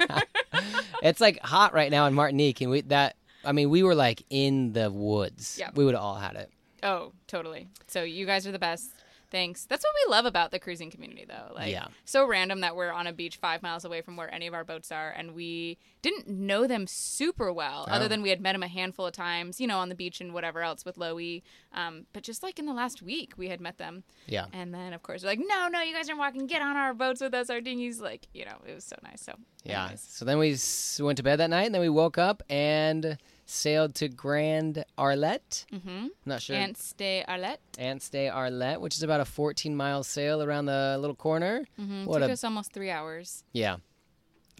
it's 1.02 1.20
like 1.20 1.40
hot 1.40 1.74
right 1.74 1.90
now 1.90 2.06
in 2.06 2.14
Martinique, 2.14 2.62
and 2.62 2.70
we 2.70 2.80
that. 2.82 3.16
I 3.44 3.52
mean, 3.52 3.70
we 3.70 3.82
were 3.82 3.94
like 3.94 4.24
in 4.30 4.72
the 4.72 4.90
woods. 4.90 5.56
Yeah. 5.58 5.70
we 5.74 5.84
would 5.84 5.94
have 5.94 6.02
all 6.02 6.16
had 6.16 6.36
it. 6.36 6.50
oh, 6.82 7.12
totally. 7.26 7.68
So 7.86 8.02
you 8.02 8.26
guys 8.26 8.46
are 8.46 8.52
the 8.52 8.58
best. 8.58 8.92
Thanks. 9.30 9.66
That's 9.66 9.84
what 9.84 9.92
we 10.06 10.10
love 10.10 10.24
about 10.24 10.50
the 10.52 10.58
cruising 10.58 10.90
community, 10.90 11.26
though. 11.28 11.52
Like, 11.54 11.70
Yeah. 11.70 11.88
so 12.06 12.26
random 12.26 12.60
that 12.60 12.74
we're 12.74 12.90
on 12.90 13.06
a 13.06 13.12
beach 13.12 13.36
five 13.36 13.62
miles 13.62 13.84
away 13.84 14.00
from 14.00 14.16
where 14.16 14.32
any 14.32 14.46
of 14.46 14.54
our 14.54 14.64
boats 14.64 14.90
are, 14.90 15.10
and 15.10 15.34
we 15.34 15.76
didn't 16.00 16.28
know 16.28 16.66
them 16.66 16.86
super 16.86 17.52
well, 17.52 17.86
Oh. 17.88 17.92
other 17.92 18.08
than 18.08 18.22
we 18.22 18.30
had 18.30 18.40
met 18.40 18.52
them 18.52 18.62
a 18.62 18.68
handful 18.68 19.06
of 19.06 19.12
times, 19.12 19.60
you 19.60 19.66
know, 19.66 19.78
on 19.80 19.90
the 19.90 19.94
beach 19.94 20.20
and 20.22 20.32
whatever 20.32 20.62
else 20.62 20.84
with 20.84 20.96
Loey. 20.96 21.42
Um, 21.74 22.06
but 22.14 22.22
just 22.22 22.42
like 22.42 22.58
in 22.58 22.64
the 22.66 22.72
last 22.72 23.02
week, 23.02 23.34
we 23.36 23.48
had 23.48 23.60
met 23.60 23.76
them. 23.76 24.04
Yeah. 24.26 24.46
And 24.52 24.72
then, 24.72 24.92
of 24.94 25.02
course, 25.02 25.22
they're 25.22 25.30
like, 25.32 25.40
no, 25.46 25.68
no, 25.68 25.82
you 25.82 25.92
guys 25.94 26.08
aren't 26.08 26.20
walking. 26.20 26.46
Get 26.46 26.62
on 26.62 26.76
our 26.76 26.94
boats 26.94 27.20
with 27.20 27.34
us, 27.34 27.50
our 27.50 27.60
dinghies. 27.60 28.00
Like, 28.00 28.28
you 28.32 28.44
know, 28.46 28.56
it 28.66 28.74
was 28.74 28.84
so 28.84 28.96
nice. 29.02 29.20
So, 29.22 29.34
Yeah. 29.64 29.94
So 29.96 30.24
then 30.24 30.38
we 30.38 30.56
went 31.00 31.16
to 31.18 31.22
bed 31.22 31.36
that 31.36 31.50
night, 31.50 31.66
and 31.66 31.74
then 31.74 31.82
we 31.82 31.88
woke 31.90 32.16
up 32.16 32.42
and 32.48 33.18
sailed 33.48 33.94
to 33.96 34.08
Grand 34.08 34.84
Arlette. 34.98 35.64
Mm-hmm. 35.72 36.08
Not 36.26 36.42
sure. 36.42 36.56
Aunt 36.56 36.76
Stay 36.76 37.24
Arlette. 37.28 37.58
de 37.76 38.28
Arlette, 38.28 38.80
which 38.80 38.94
is 38.94 39.02
about 39.02 39.20
a 39.20 39.24
14 39.24 39.74
mile 39.74 40.02
sail 40.04 40.42
around 40.42 40.66
the 40.66 40.96
little 41.00 41.16
corner. 41.16 41.64
Mm-hmm. 41.80 42.04
What 42.04 42.20
Took 42.20 42.30
a 42.30 42.32
us 42.32 42.44
almost 42.44 42.72
three 42.72 42.90
hours. 42.90 43.44
yeah. 43.52 43.76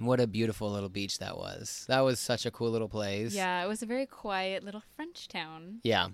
What 0.01 0.21
a 0.21 0.29
beautiful 0.29 0.71
little 0.71 0.89
beach 0.89 1.19
that 1.19 1.37
was. 1.37 1.85
That 1.89 2.03
was 2.03 2.21
such 2.21 2.47
a 2.47 2.53
cool 2.53 2.71
little 2.71 2.89
place. 2.89 3.35
Yeah, 3.35 3.65
it 3.65 3.67
was 3.67 3.83
a 3.83 3.87
very 3.87 4.07
quiet 4.07 4.63
little 4.63 4.83
French 4.95 5.27
town. 5.27 5.81
Yeah. 5.83 6.09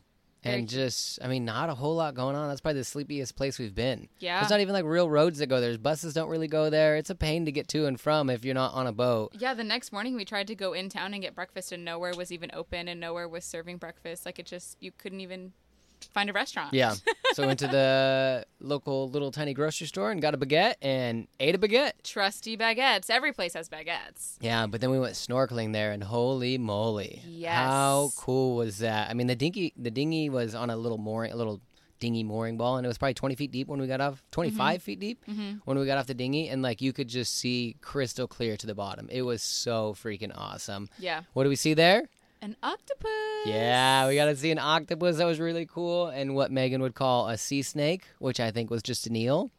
Very 0.44 0.58
And 0.58 0.68
cute. 0.68 0.78
just, 0.80 1.18
I 1.22 1.28
mean, 1.28 1.44
not 1.44 1.70
a 1.70 1.74
whole 1.74 1.96
lot 1.96 2.14
going 2.14 2.36
on. 2.36 2.48
That's 2.48 2.60
probably 2.60 2.80
the 2.80 2.84
sleepiest 2.84 3.34
place 3.34 3.58
we've 3.58 3.74
been. 3.74 4.08
Yeah. 4.18 4.40
There's 4.40 4.50
not 4.50 4.60
even 4.60 4.74
like 4.74 4.84
real 4.84 5.08
roads 5.08 5.38
that 5.38 5.46
go 5.46 5.60
there. 5.60 5.76
Buses 5.78 6.14
don't 6.14 6.28
really 6.28 6.48
go 6.48 6.70
there. 6.70 6.96
It's 6.96 7.10
a 7.10 7.14
pain 7.14 7.44
to 7.46 7.52
get 7.52 7.66
to 7.68 7.86
and 7.86 7.98
from 8.00 8.28
if 8.30 8.44
you're 8.44 8.54
not 8.54 8.74
on 8.74 8.86
a 8.86 8.92
boat. 8.92 9.32
Yeah, 9.38 9.54
the 9.54 9.64
next 9.64 9.92
morning 9.92 10.14
we 10.14 10.24
tried 10.24 10.46
to 10.48 10.54
go 10.54 10.72
in 10.74 10.88
town 10.90 11.14
and 11.14 11.22
get 11.22 11.35
breakfast, 11.35 11.72
and 11.72 11.85
nowhere 11.85 12.12
was 12.14 12.30
even 12.30 12.50
open, 12.52 12.88
and 12.88 13.00
nowhere 13.00 13.28
was 13.28 13.44
serving 13.44 13.78
breakfast. 13.78 14.26
Like 14.26 14.38
it 14.38 14.46
just 14.46 14.76
you 14.80 14.92
couldn't 14.92 15.20
even 15.20 15.52
find 16.14 16.31
a 16.31 16.33
restaurant. 16.33 16.72
Yeah. 16.72 16.94
so 17.35 17.46
went 17.46 17.59
to 17.59 17.66
the 17.66 18.46
local 18.61 19.11
little 19.11 19.31
tiny 19.31 19.53
grocery 19.53 19.87
store 19.87 20.11
and 20.11 20.22
got 20.22 20.33
a 20.35 20.38
baguette 20.38 20.74
and 20.81 21.27
ate 21.40 21.55
a 21.55 21.59
baguette. 21.59 21.92
Trusty 22.03 22.57
baguettes. 22.57 23.11
Every 23.11 23.33
place 23.33 23.55
has 23.55 23.68
baguettes. 23.68 24.37
Yeah, 24.40 24.66
but 24.66 24.81
then 24.81 24.90
we 24.90 24.98
went 24.98 25.14
snorkeling 25.14 25.72
there, 25.72 25.92
and 25.92 26.03
holy 26.03 26.57
moly! 26.57 27.20
Yes. 27.27 27.55
how 27.55 28.11
cool 28.16 28.57
was 28.57 28.79
that? 28.79 29.11
I 29.11 29.14
mean, 29.14 29.27
the 29.27 29.37
dinghy, 29.37 29.72
the 29.77 29.90
dinghy 29.90 30.31
was 30.31 30.55
on 30.55 30.70
a 30.70 30.77
little 30.77 30.98
mooring, 30.98 31.33
a 31.33 31.37
little 31.37 31.61
dinghy 32.00 32.22
mooring 32.24 32.57
ball, 32.59 32.77
and 32.77 32.85
it 32.85 32.88
was 32.88 32.98
probably 32.98 33.14
twenty 33.14 33.35
feet 33.35 33.50
deep 33.50 33.66
when 33.68 33.81
we 33.81 33.87
got 33.87 34.00
off, 34.00 34.22
25 34.33 34.83
feet 34.83 35.00
deep 35.00 35.24
Mhm. 35.27 35.61
when 35.64 35.79
we 35.79 35.87
got 35.87 35.96
off 35.96 36.07
the 36.07 36.12
dinghy, 36.14 36.48
and 36.48 36.61
like 36.61 36.83
you 36.83 36.92
could 36.92 37.09
just 37.09 37.35
see 37.35 37.77
crystal 37.81 38.27
clear 38.27 38.57
to 38.57 38.66
the 38.66 38.74
bottom. 38.74 39.09
It 39.11 39.22
was 39.22 39.42
so 39.42 39.94
freaking 39.94 40.33
awesome. 40.37 40.88
Yeah, 40.98 41.22
What 41.33 41.44
do 41.44 41.48
we 41.48 41.57
see 41.57 41.72
there? 41.74 42.03
An 42.44 42.57
octopus. 42.62 43.11
Yeah, 43.46 44.07
we 44.07 44.16
got 44.16 44.26
to 44.26 44.37
see 44.37 44.50
an 44.50 44.59
octopus. 44.59 45.16
That 45.16 45.24
was 45.24 45.40
really 45.40 45.64
cool, 45.66 46.09
and 46.09 46.35
what 46.35 46.52
Megan 46.52 46.83
would 46.83 46.94
call 46.94 47.28
a 47.28 47.38
sea 47.38 47.62
snake, 47.62 48.04
which 48.18 48.38
I 48.38 48.50
think 48.50 48.70
was 48.70 48.83
just 48.83 49.07
an 49.07 49.16
eel. 49.16 49.50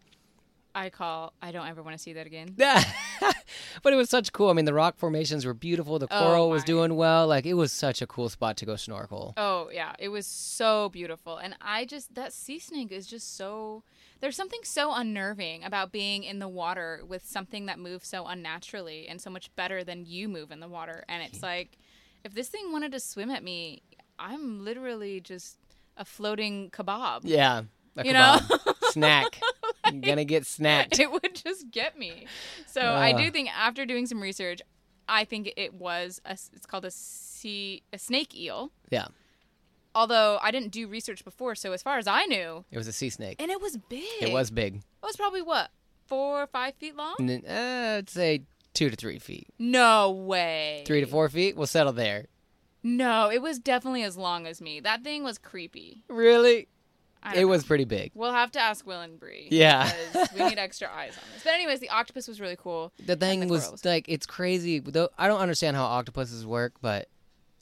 I 0.76 0.89
call. 0.89 1.34
I 1.41 1.52
don't 1.52 1.67
ever 1.67 1.82
want 1.82 1.95
to 1.98 2.02
see 2.04 2.13
that 2.13 2.28
again. 2.28 2.54
but 2.58 3.93
it 3.93 3.95
was 3.95 4.10
such 4.10 4.34
cool. 4.34 4.50
I 4.50 4.54
mean, 4.54 4.65
the 4.65 4.74
rock 4.74 4.98
formations 4.98 5.45
were 5.45 5.54
beautiful. 5.54 5.98
The 6.00 6.08
Oh, 6.12 6.19
coral 6.19 6.50
was 6.50 6.63
doing 6.65 6.95
well. 6.95 7.28
Like 7.28 7.45
it 7.45 7.54
was 7.54 7.71
such 7.71 8.02
a 8.02 8.08
cool 8.08 8.28
spot 8.30 8.58
to 8.58 8.65
go 8.65 8.76
snorkel. 8.76 9.34
Oh 9.38 9.69
yeah, 9.74 9.93
it 9.98 10.10
was 10.10 10.28
so 10.28 10.89
beautiful, 10.89 11.38
and 11.38 11.56
I 11.62 11.86
just 11.86 12.13
that 12.15 12.34
sea 12.34 12.60
snake 12.60 12.91
is 12.91 13.08
just 13.08 13.36
so. 13.36 13.84
There's 14.19 14.36
something 14.36 14.62
so 14.63 14.93
unnerving 14.93 15.63
about 15.63 15.91
being 15.91 16.24
in 16.24 16.39
the 16.39 16.48
water 16.48 17.02
with 17.08 17.26
something 17.26 17.65
that 17.67 17.80
moves 17.80 18.08
so 18.08 18.26
unnaturally 18.28 19.08
and 19.08 19.19
so 19.21 19.30
much 19.30 19.54
better 19.56 19.84
than 19.84 20.06
you 20.06 20.28
move 20.30 20.52
in 20.52 20.60
the 20.62 20.69
water. 20.69 21.04
And 21.10 21.21
it's 21.21 21.43
like, 21.43 21.78
if 22.26 22.34
this 22.34 22.50
thing 22.50 22.72
wanted 22.74 22.92
to 22.92 23.00
swim 23.00 23.30
at 23.32 23.44
me, 23.44 23.82
I'm 24.20 24.66
literally 24.66 25.22
just 25.22 25.58
a 25.96 26.04
floating 26.04 26.70
kebab. 26.72 27.22
Yeah, 27.24 27.62
a 27.96 28.06
You 28.06 28.12
know? 28.14 28.40
kebab. 28.42 28.76
snack. 28.92 29.40
You're 29.92 30.02
gonna 30.02 30.26
get 30.26 30.44
snacked. 30.44 31.00
it 31.00 31.12
would 31.12 31.36
just 31.36 31.70
get 31.72 31.98
me. 31.98 32.26
So 32.66 32.82
I 32.82 33.14
do 33.14 33.30
think 33.32 33.50
after 33.56 33.86
doing 33.86 34.06
some 34.08 34.20
research, 34.20 34.62
I 35.08 35.24
think 35.26 35.54
it 35.56 35.76
was 35.76 36.20
a, 36.26 36.32
it's 36.32 36.66
called 36.66 36.86
a 36.86 36.92
sea 36.92 37.84
a 37.94 38.00
snake 38.00 38.36
eel. 38.36 38.72
Yeah, 38.90 39.06
Although 39.94 40.40
I 40.42 40.52
didn't 40.52 40.70
do 40.72 40.88
research 40.88 41.24
before, 41.24 41.56
so 41.56 41.72
as 41.72 41.82
far 41.82 41.98
as 42.00 42.08
I 42.08 42.26
knew, 42.26 42.66
it 42.72 42.78
was 42.78 42.88
a 42.88 42.92
sea 42.92 43.10
snake. 43.10 43.42
and 43.42 43.50
it 43.52 43.62
was 43.62 43.78
big. 43.78 44.04
It 44.22 44.34
was 44.34 44.50
big. 44.52 44.76
It 44.78 44.84
was 45.06 45.16
probably 45.16 45.42
what 45.44 45.70
four 46.08 46.42
or 46.44 46.48
five 46.48 46.74
feet 46.76 46.96
long. 46.96 47.16
Uh, 47.48 47.96
I'd 48.00 48.10
say 48.10 48.42
two 48.76 48.90
to 48.92 48.96
three 48.96 49.18
feet. 49.20 49.48
No 49.58 50.12
way. 50.12 50.84
Three 50.86 51.02
to 51.02 51.08
four 51.08 51.28
feet. 51.30 51.56
We'll 51.58 51.66
settle 51.68 51.94
there. 51.94 52.28
No, 52.84 53.32
it 53.32 53.42
was 53.42 53.58
definitely 53.58 54.04
as 54.04 54.16
long 54.16 54.46
as 54.46 54.62
me. 54.62 54.80
That 54.80 55.04
thing 55.04 55.24
was 55.24 55.40
creepy. 55.40 56.04
Really? 56.08 56.68
It 57.34 57.42
know. 57.42 57.48
was 57.48 57.64
pretty 57.64 57.86
big. 57.86 58.12
We'll 58.14 58.34
have 58.34 58.52
to 58.52 58.60
ask 58.60 58.86
Will 58.86 59.02
and 59.02 59.20
Bree. 59.20 59.48
Yeah. 59.50 59.92
because 60.14 60.32
we 60.34 60.46
need 60.48 60.60
extra 60.60 60.88
eyes 60.96 61.14
on 61.18 61.24
this. 61.34 61.44
But 61.44 61.54
anyways, 61.56 61.80
the 61.80 61.90
octopus 61.90 62.28
was 62.28 62.40
really 62.40 62.56
cool. 62.56 62.92
The 63.04 63.16
thing 63.16 63.40
the 63.40 63.48
was 63.48 63.72
was- 63.72 63.84
like 63.84 64.06
it's 64.08 64.28
crazy. 64.28 64.78
Though 64.80 65.10
I 65.18 65.28
don't 65.28 65.40
understand 65.40 65.76
how 65.76 65.86
octopuses 65.86 66.46
work, 66.46 66.74
but 66.82 67.08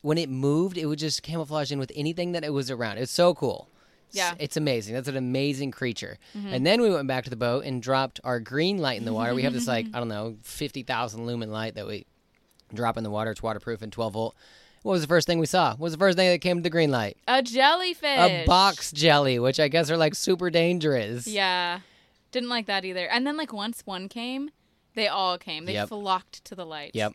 when 0.01 0.17
it 0.17 0.29
moved, 0.29 0.77
it 0.77 0.85
would 0.87 0.99
just 0.99 1.23
camouflage 1.23 1.71
in 1.71 1.79
with 1.79 1.93
anything 1.95 2.33
that 2.33 2.43
it 2.43 2.51
was 2.51 2.69
around. 2.69 2.97
It's 2.97 3.09
so 3.13 3.33
cool. 3.33 3.69
Yeah. 4.13 4.35
it's 4.39 4.57
amazing. 4.57 4.93
That's 4.93 5.07
an 5.07 5.17
amazing 5.17 5.71
creature. 5.71 6.17
Mm-hmm. 6.37 6.47
And 6.53 6.65
then 6.65 6.81
we 6.81 6.89
went 6.89 7.07
back 7.07 7.23
to 7.25 7.29
the 7.29 7.35
boat 7.35 7.65
and 7.65 7.81
dropped 7.81 8.19
our 8.23 8.39
green 8.39 8.77
light 8.77 8.97
in 8.99 9.05
the 9.05 9.13
water. 9.13 9.33
we 9.35 9.43
have 9.43 9.53
this 9.53 9.67
like 9.67 9.87
I 9.93 9.99
don't 9.99 10.07
know 10.07 10.37
fifty 10.43 10.83
thousand 10.83 11.25
lumen 11.25 11.51
light 11.51 11.75
that 11.75 11.85
we 11.87 12.05
drop 12.73 12.97
in 12.97 13.03
the 13.03 13.09
water. 13.09 13.31
It's 13.31 13.43
waterproof 13.43 13.81
and 13.81 13.91
twelve 13.91 14.13
volt. 14.13 14.35
What 14.83 14.91
was 14.93 15.01
the 15.01 15.07
first 15.07 15.27
thing 15.27 15.39
we 15.39 15.45
saw? 15.45 15.71
What 15.71 15.79
was 15.79 15.93
the 15.93 15.99
first 15.99 16.17
thing 16.17 16.29
that 16.29 16.39
came 16.39 16.57
to 16.57 16.61
the 16.63 16.69
green 16.69 16.91
light? 16.91 17.15
A 17.27 17.41
jellyfish. 17.41 18.03
A 18.19 18.43
box 18.45 18.91
jelly, 18.91 19.39
which 19.39 19.59
I 19.59 19.69
guess 19.69 19.89
are 19.89 19.95
like 19.97 20.13
super 20.13 20.49
dangerous. 20.49 21.25
Yeah. 21.25 21.79
Didn't 22.33 22.49
like 22.49 22.65
that 22.65 22.83
either. 22.83 23.07
And 23.07 23.25
then 23.25 23.37
like 23.37 23.53
once 23.53 23.81
one 23.85 24.09
came, 24.09 24.49
they 24.95 25.07
all 25.07 25.37
came. 25.37 25.65
They 25.65 25.73
Yep. 25.73 25.87
flocked 25.89 26.43
to 26.45 26.55
the 26.55 26.65
light. 26.65 26.91
Yep. 26.95 27.13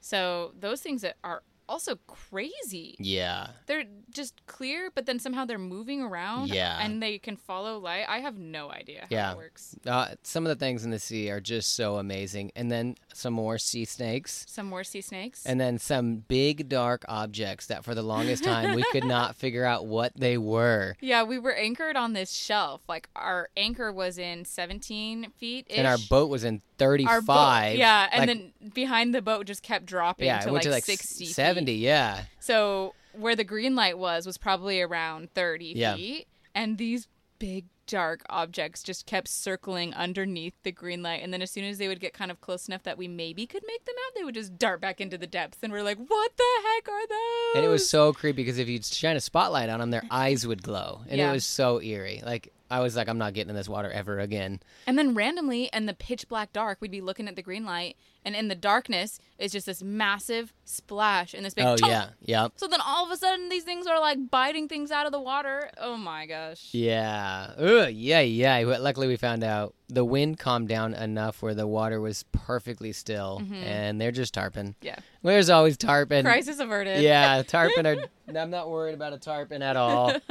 So 0.00 0.52
those 0.58 0.80
things 0.80 1.02
that 1.02 1.16
are 1.22 1.42
also 1.72 1.98
crazy. 2.06 2.96
Yeah. 2.98 3.48
They're 3.66 3.84
just 4.10 4.44
clear, 4.46 4.90
but 4.94 5.06
then 5.06 5.18
somehow 5.18 5.44
they're 5.44 5.58
moving 5.58 6.02
around. 6.02 6.48
Yeah. 6.48 6.78
And 6.80 7.02
they 7.02 7.18
can 7.18 7.36
follow 7.36 7.78
light. 7.78 8.04
I 8.08 8.18
have 8.18 8.38
no 8.38 8.70
idea 8.70 9.00
how 9.02 9.06
Yeah. 9.10 9.28
that 9.28 9.36
works. 9.36 9.74
Uh, 9.86 10.08
some 10.22 10.44
of 10.44 10.50
the 10.50 10.56
things 10.64 10.84
in 10.84 10.90
the 10.90 10.98
sea 10.98 11.30
are 11.30 11.40
just 11.40 11.74
so 11.74 11.96
amazing. 11.96 12.52
And 12.54 12.70
then 12.70 12.96
some 13.14 13.32
more 13.32 13.58
sea 13.58 13.84
snakes. 13.84 14.44
Some 14.48 14.66
more 14.66 14.84
sea 14.84 15.00
snakes. 15.00 15.44
And 15.46 15.60
then 15.60 15.78
some 15.78 16.16
big 16.16 16.68
dark 16.68 17.04
objects 17.08 17.66
that 17.66 17.84
for 17.84 17.94
the 17.94 18.02
longest 18.02 18.44
time 18.44 18.74
we 18.74 18.84
could 18.92 19.04
not 19.04 19.34
figure 19.44 19.64
out 19.64 19.86
what 19.86 20.12
they 20.14 20.36
were. 20.38 20.94
yeah, 21.00 21.22
we 21.22 21.38
were 21.38 21.54
anchored 21.54 21.96
on 21.96 22.12
this 22.12 22.32
shelf. 22.32 22.82
Like 22.88 23.08
our 23.16 23.48
anchor 23.56 23.90
was 23.92 24.18
in 24.18 24.44
17 24.44 25.30
feet. 25.38 25.66
And 25.70 25.86
our 25.86 25.98
boat 26.10 26.28
was 26.28 26.44
in 26.44 26.60
35. 26.78 27.76
Yeah, 27.76 28.08
and 28.12 28.20
Like, 28.20 28.26
then 28.28 28.70
behind 28.74 29.14
the 29.14 29.22
boat 29.22 29.46
just 29.46 29.62
kept 29.62 29.86
dropping 29.86 30.26
yeah, 30.26 30.40
to, 30.40 30.46
went 30.52 30.56
like 30.56 30.62
to 30.64 30.70
like 30.70 30.84
60 30.84 31.24
feet. 31.26 31.34
70. 31.66 31.72
Yeah. 31.74 32.24
So 32.40 32.94
where 33.12 33.36
the 33.36 33.44
green 33.44 33.74
light 33.74 33.98
was 33.98 34.26
was 34.26 34.38
probably 34.38 34.80
around 34.80 35.32
30 35.34 35.72
Yeah. 35.76 35.96
feet, 35.96 36.26
and 36.54 36.78
these 36.78 37.08
big 37.38 37.66
dark 37.88 38.22
objects 38.30 38.82
just 38.82 39.04
kept 39.06 39.26
circling 39.28 39.92
underneath 39.92 40.54
the 40.62 40.70
green 40.72 41.02
light. 41.02 41.20
And 41.22 41.32
then 41.32 41.42
as 41.42 41.50
soon 41.50 41.64
as 41.64 41.78
they 41.78 41.88
would 41.88 41.98
get 42.00 42.14
kind 42.14 42.30
of 42.30 42.40
close 42.40 42.68
enough 42.68 42.84
that 42.84 42.96
we 42.96 43.08
maybe 43.08 43.44
could 43.46 43.64
make 43.66 43.84
them 43.84 43.96
out, 44.06 44.14
they 44.14 44.22
would 44.24 44.36
just 44.36 44.56
dart 44.56 44.80
back 44.80 45.00
into 45.00 45.18
the 45.18 45.26
depths. 45.26 45.58
And 45.62 45.72
we're 45.72 45.82
like, 45.82 45.98
what 45.98 46.36
the 46.36 46.44
heck 46.64 46.88
are 46.88 47.06
those? 47.08 47.56
And 47.56 47.64
it 47.64 47.68
was 47.68 47.88
so 47.90 48.12
creepy 48.12 48.36
because 48.44 48.58
if 48.58 48.68
you'd 48.68 48.84
shine 48.84 49.16
a 49.16 49.20
spotlight 49.20 49.68
on 49.68 49.80
them, 49.80 49.90
their 49.90 50.04
eyes 50.10 50.46
would 50.46 50.62
glow, 50.62 51.00
and 51.08 51.18
Yeah. 51.18 51.30
it 51.30 51.32
was 51.32 51.44
so 51.44 51.82
eerie. 51.82 52.22
Like 52.24 52.52
I 52.70 52.80
was 52.80 52.94
like, 52.96 53.08
I'm 53.08 53.18
not 53.18 53.34
getting 53.34 53.50
in 53.50 53.56
this 53.56 53.68
water 53.68 53.90
ever 53.90 54.20
again. 54.20 54.60
And 54.86 54.96
then 54.96 55.14
randomly, 55.14 55.68
in 55.72 55.86
the 55.86 55.92
pitch 55.94 56.28
black 56.28 56.52
dark, 56.52 56.78
we'd 56.80 56.90
be 56.92 57.00
looking 57.02 57.26
at 57.28 57.34
the 57.36 57.42
green 57.42 57.66
light, 57.66 57.96
and 58.24 58.34
in 58.36 58.48
the 58.48 58.54
darkness 58.54 59.18
it's 59.38 59.52
just 59.52 59.66
this 59.66 59.82
massive 59.82 60.52
splash 60.64 61.34
and 61.34 61.44
this 61.44 61.54
big. 61.54 61.64
Oh 61.64 61.76
yeah, 61.84 62.10
yep, 62.20 62.52
So 62.56 62.68
then 62.68 62.80
all 62.80 63.04
of 63.04 63.10
a 63.10 63.16
sudden, 63.16 63.48
these 63.48 63.64
things 63.64 63.86
are 63.88 63.98
like 64.00 64.30
biting 64.30 64.68
things 64.68 64.90
out 64.92 65.04
of 65.06 65.10
the 65.12 65.20
water. 65.20 65.68
Oh 65.78 65.96
my 65.96 66.26
gosh. 66.26 66.68
yeah, 66.72 67.50
Ugh, 67.58 67.88
yeah, 67.92 68.20
yeah. 68.20 68.62
But 68.64 68.80
Luckily, 68.80 69.08
we 69.08 69.16
found 69.16 69.42
out 69.42 69.74
the 69.88 70.04
wind 70.04 70.38
calmed 70.38 70.68
down 70.68 70.94
enough 70.94 71.42
where 71.42 71.54
the 71.54 71.66
water 71.66 72.00
was 72.00 72.24
perfectly 72.30 72.92
still, 72.92 73.40
Mm-hmm. 73.42 73.54
and 73.54 74.00
they're 74.00 74.12
just 74.12 74.32
tarpon. 74.34 74.76
Yeah. 74.80 74.96
There's 75.22 75.50
always 75.50 75.76
tarpon. 75.76 76.24
Crisis 76.24 76.60
averted. 76.60 77.02
Yeah, 77.02 77.42
tarpon 77.46 77.86
are. 77.86 77.96
I'm 78.36 78.50
not 78.50 78.70
worried 78.70 78.94
about 78.94 79.12
a 79.12 79.18
tarpon 79.18 79.62
at 79.62 79.76
all. 79.76 80.12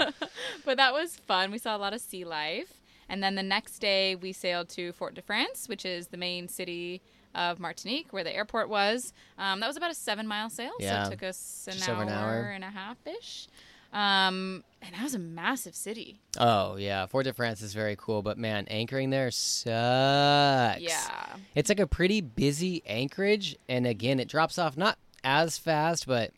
But 0.65 0.77
that 0.77 0.93
was 0.93 1.17
fun. 1.17 1.51
We 1.51 1.57
saw 1.57 1.75
a 1.75 1.79
lot 1.79 1.93
of 1.93 2.01
sea 2.01 2.23
life. 2.23 2.73
And 3.09 3.21
then 3.21 3.35
the 3.35 3.43
next 3.43 3.79
day, 3.79 4.15
we 4.15 4.31
sailed 4.31 4.69
to 4.69 4.91
Fort 4.93 5.15
de 5.15 5.21
France, 5.21 5.67
which 5.67 5.85
is 5.85 6.07
the 6.07 6.17
main 6.17 6.47
city 6.47 7.01
of 7.35 7.59
Martinique, 7.59 8.11
where 8.11 8.23
the 8.23 8.35
airport 8.35 8.69
was. 8.69 9.13
Um, 9.37 9.59
that 9.59 9.67
was 9.67 9.77
about 9.77 9.91
a 9.91 9.95
seven 9.95 10.27
mile 10.27 10.49
sail. 10.49 10.71
Yeah. 10.79 11.03
So 11.03 11.07
it 11.07 11.11
took 11.11 11.23
us 11.23 11.67
an 11.71 11.89
hour, 11.89 12.01
an 12.03 12.09
hour. 12.09 12.41
and 12.53 12.63
a 12.63 12.69
half 12.69 12.97
ish. 13.05 13.47
Um, 13.93 14.63
and 14.81 14.95
that 14.95 15.03
was 15.03 15.15
a 15.15 15.19
massive 15.19 15.75
city. 15.75 16.21
Oh 16.39 16.77
yeah, 16.77 17.05
Fort 17.07 17.25
de 17.25 17.33
France 17.33 17.61
is 17.61 17.73
very 17.73 17.95
cool, 17.97 18.21
but 18.21 18.37
man, 18.37 18.65
anchoring 18.69 19.09
there 19.09 19.31
sucks. 19.31 20.81
Yeah. 20.81 21.25
It's 21.55 21.69
like 21.69 21.79
a 21.79 21.87
pretty 21.87 22.21
busy 22.21 22.83
anchorage, 22.85 23.57
and 23.67 23.85
again, 23.85 24.19
it 24.19 24.27
drops 24.29 24.57
off 24.57 24.77
not 24.77 24.97
as 25.23 25.57
fast, 25.57 26.07
but 26.07 26.31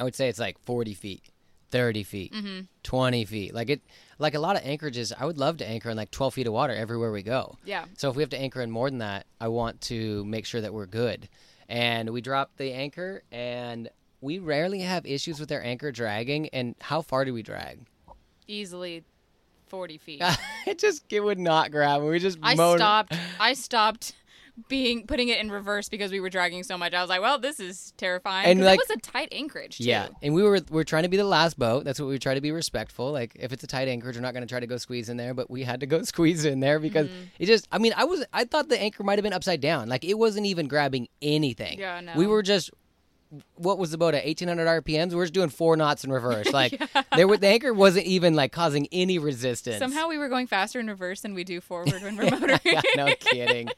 I 0.00 0.04
would 0.04 0.16
say 0.16 0.28
it's 0.28 0.40
like 0.40 0.58
40 0.64 0.94
feet, 0.94 1.22
30 1.72 2.02
feet, 2.04 2.32
Mm-hmm. 2.32 2.60
20 2.84 3.24
feet. 3.24 3.52
Like 3.54 3.68
it, 3.70 3.80
like 4.20 4.34
a 4.34 4.38
lot 4.38 4.54
of 4.56 4.62
anchorages, 4.64 5.12
I 5.18 5.24
would 5.26 5.38
love 5.38 5.56
to 5.56 5.66
anchor 5.68 5.90
in 5.90 5.96
like 5.96 6.10
12 6.12 6.34
feet 6.34 6.46
of 6.46 6.52
water 6.52 6.72
everywhere 6.74 7.10
we 7.10 7.22
go. 7.24 7.56
Yeah. 7.64 7.86
So 7.96 8.08
if 8.10 8.14
we 8.16 8.22
have 8.22 8.30
to 8.30 8.38
anchor 8.38 8.60
in 8.60 8.70
more 8.70 8.88
than 8.88 8.98
that, 8.98 9.26
I 9.40 9.48
want 9.48 9.80
to 9.82 10.24
make 10.26 10.46
sure 10.46 10.60
that 10.60 10.72
we're 10.72 10.86
good. 10.86 11.28
And 11.68 12.10
we 12.10 12.20
drop 12.20 12.52
the 12.58 12.72
anchor, 12.72 13.22
and 13.32 13.88
we 14.20 14.38
rarely 14.38 14.80
have 14.80 15.06
issues 15.06 15.40
with 15.40 15.50
our 15.50 15.62
anchor 15.62 15.90
dragging. 15.90 16.48
And 16.50 16.74
how 16.80 17.00
far 17.02 17.24
do 17.24 17.32
we 17.34 17.42
drag? 17.42 17.80
Easily 18.46 19.04
40 19.68 19.98
feet. 19.98 20.22
it 20.66 20.78
just 20.78 21.10
it 21.10 21.20
would 21.20 21.38
not 21.38 21.70
grab. 21.70 22.02
We 22.02 22.18
just 22.18 22.38
I 22.42 22.54
moaned- 22.54 22.78
stopped. 22.80 23.14
I 23.40 23.54
stopped 23.54 24.14
being 24.68 25.06
putting 25.06 25.28
it 25.28 25.40
in 25.40 25.50
reverse 25.50 25.88
because 25.88 26.10
we 26.12 26.20
were 26.20 26.28
dragging 26.28 26.62
so 26.62 26.76
much. 26.76 26.92
I 26.92 27.00
was 27.00 27.08
like, 27.08 27.20
"Well, 27.22 27.38
this 27.38 27.58
is 27.58 27.92
terrifying." 27.96 28.46
And 28.50 28.64
like- 28.64 28.78
it 28.78 28.86
was 28.88 28.96
a 28.98 29.00
tight 29.00 29.28
anchorage. 29.32 29.78
Too. 29.78 29.84
Yeah, 29.84 30.08
and 30.22 30.34
we 30.34 30.42
were 30.42 30.60
we 30.70 30.80
are 30.80 30.84
trying 30.84 31.04
to 31.04 31.08
be 31.08 31.16
the 31.16 31.24
last 31.24 31.58
boat. 31.58 31.84
That's 31.84 31.98
what 31.98 32.08
we 32.08 32.18
try 32.18 32.34
to 32.34 32.40
be 32.40 32.50
respectful. 32.52 33.12
Like 33.12 33.32
if 33.36 33.52
it's 33.52 33.64
a 33.64 33.66
tight 33.66 33.88
anchorage, 33.88 34.16
we're 34.16 34.22
not 34.22 34.34
going 34.34 34.42
to 34.46 34.48
try 34.48 34.60
to 34.60 34.66
go 34.66 34.76
squeeze 34.76 35.08
in 35.08 35.16
there, 35.16 35.32
but 35.34 35.50
we 35.50 35.62
had 35.62 35.80
to 35.80 35.86
go 35.86 36.02
squeeze 36.02 36.44
in 36.44 36.60
there 36.60 36.78
because 36.78 37.06
Mm-hmm. 37.08 37.22
it 37.38 37.46
just. 37.46 37.66
I 37.72 37.78
mean, 37.78 37.94
I 37.96 38.04
was 38.04 38.24
I 38.32 38.44
thought 38.44 38.68
the 38.68 38.80
anchor 38.80 39.02
might 39.04 39.18
have 39.18 39.22
been 39.24 39.32
upside 39.32 39.60
down. 39.60 39.88
Like 39.88 40.04
it 40.04 40.14
wasn't 40.18 40.46
even 40.46 40.68
grabbing 40.68 41.08
anything. 41.22 41.78
Yeah, 41.78 42.00
no. 42.00 42.12
We 42.16 42.26
were 42.26 42.42
just. 42.42 42.70
What 43.54 43.78
was 43.78 43.90
the 43.90 43.96
boat 43.96 44.12
at 44.14 44.26
1800 44.26 44.84
RPMs? 44.84 45.14
we're 45.14 45.22
just 45.24 45.32
doing 45.32 45.48
four 45.48 45.74
knots 45.74 46.04
in 46.04 46.12
reverse. 46.12 46.48
Like 46.52 46.78
there, 47.16 47.26
were, 47.26 47.38
the 47.38 47.46
anchor 47.48 47.72
wasn't 47.72 48.04
even 48.04 48.34
like 48.34 48.52
causing 48.52 48.88
any 48.92 49.18
resistance. 49.18 49.78
Somehow 49.78 50.06
we 50.08 50.18
were 50.18 50.28
going 50.28 50.46
faster 50.46 50.78
in 50.80 50.86
reverse 50.86 51.22
than 51.22 51.32
we 51.32 51.42
do 51.42 51.62
forward 51.62 51.92
when 52.02 52.14
we're 52.18 52.24
motoring. 52.30 52.58
yeah, 52.62 52.82
no 52.94 53.14
kidding. 53.18 53.70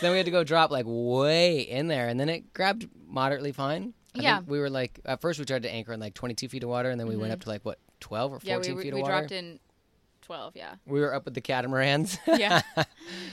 So 0.00 0.06
then 0.06 0.12
we 0.12 0.16
had 0.16 0.24
to 0.26 0.32
go 0.32 0.44
drop 0.44 0.70
like 0.70 0.86
way 0.88 1.60
in 1.60 1.88
there, 1.88 2.08
and 2.08 2.18
then 2.18 2.30
it 2.30 2.54
grabbed 2.54 2.88
moderately 3.06 3.52
fine. 3.52 3.92
I 4.16 4.22
Yeah. 4.22 4.36
think 4.38 4.50
we 4.50 4.58
were 4.58 4.70
like 4.70 4.98
at 5.04 5.20
first 5.20 5.38
we 5.38 5.44
tried 5.44 5.62
to 5.64 5.70
anchor 5.70 5.92
in 5.92 6.00
like 6.00 6.14
22 6.14 6.48
feet 6.48 6.62
of 6.64 6.70
water, 6.70 6.88
and 6.90 6.98
then 6.98 7.06
we 7.06 7.16
went 7.16 7.32
up 7.32 7.40
to 7.42 7.48
like 7.50 7.64
what 7.64 7.78
12 8.00 8.32
or 8.32 8.40
14 8.40 8.50
Mm-hmm. 8.60 8.70
yeah, 8.70 8.74
we, 8.76 8.82
feet 8.82 8.94
we 8.94 9.00
of 9.00 9.02
water. 9.02 9.18
dropped 9.18 9.32
in 9.32 9.60
12, 10.22 10.56
yeah. 10.56 10.74
We 10.86 11.00
were 11.00 11.12
up 11.14 11.24
with 11.26 11.34
the 11.34 11.40
catamarans. 11.42 12.16
Yeah. 12.26 12.62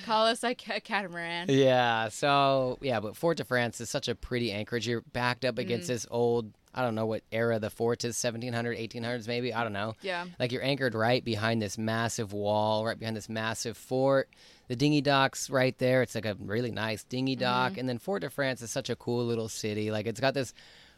Call 0.05 0.25
us 0.25 0.43
a 0.43 0.55
ca- 0.55 0.79
catamaran. 0.81 1.45
yeah. 1.49 2.09
So 2.09 2.77
yeah, 2.81 2.99
but 2.99 3.15
Fort 3.15 3.37
de 3.37 3.45
France 3.45 3.79
is 3.79 3.89
such 3.89 4.07
a 4.09 4.15
pretty 4.15 4.51
anchorage. 4.51 4.87
You're 4.87 5.01
backed 5.13 5.45
up 5.45 5.57
against 5.57 5.87
this 5.87 6.05
old. 6.11 6.51
I 6.77 6.83
don't 6.83 6.93
know 6.93 7.07
what 7.07 7.23
era 7.31 7.57
the 7.57 7.71
fort 7.71 8.05
is, 8.05 8.23
1700, 8.23 8.77
1800s 8.77 9.27
maybe. 9.27 9.51
I 9.51 9.63
don't 9.63 9.73
know. 9.73 9.95
Yeah. 10.01 10.25
Like 10.39 10.51
you're 10.51 10.63
anchored 10.63 10.93
right 10.93 11.25
behind 11.25 11.59
this 11.59 11.75
massive 11.75 12.33
wall, 12.33 12.85
right 12.85 12.97
behind 12.97 13.17
this 13.17 13.27
massive 13.27 13.75
fort. 13.75 14.29
The 14.67 14.75
dinghy 14.75 15.01
dock's 15.01 15.49
right 15.49 15.75
there. 15.79 16.03
It's 16.03 16.13
like 16.13 16.25
a 16.25 16.37
really 16.39 16.69
nice 16.69 17.03
dinghy 17.03 17.35
dock. 17.35 17.71
Mm-hmm. 17.71 17.79
And 17.79 17.89
then 17.89 17.97
Fort 17.97 18.21
de 18.21 18.29
France 18.29 18.61
is 18.61 18.69
such 18.69 18.91
a 18.91 18.95
cool 18.95 19.25
little 19.25 19.49
city. 19.49 19.89
Like 19.89 20.05
it's 20.05 20.19
got 20.19 20.35
this 20.35 20.53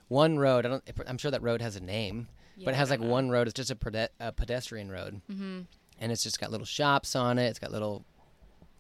one 0.10 0.38
road. 0.38 0.66
I 0.66 0.70
don't. 0.70 0.84
I'm 1.08 1.18
sure 1.18 1.32
that 1.32 1.42
road 1.42 1.62
has 1.62 1.78
a 1.78 1.82
name, 1.82 2.28
but 2.58 2.74
it 2.74 2.78
has 2.78 2.90
like 2.90 3.00
one 3.00 3.30
road. 3.30 3.48
It's 3.48 3.56
just 3.56 3.72
a, 3.72 3.76
pede- 3.76 4.10
a 4.20 4.34
pedestrian 4.34 4.92
road, 4.92 5.22
mm-hmm. 5.32 5.62
and 6.00 6.12
it's 6.12 6.24
just 6.24 6.42
got 6.42 6.52
little 6.52 6.66
shops 6.66 7.16
on 7.16 7.38
it. 7.38 7.48
It's 7.48 7.60
got 7.60 7.72
little 7.72 8.04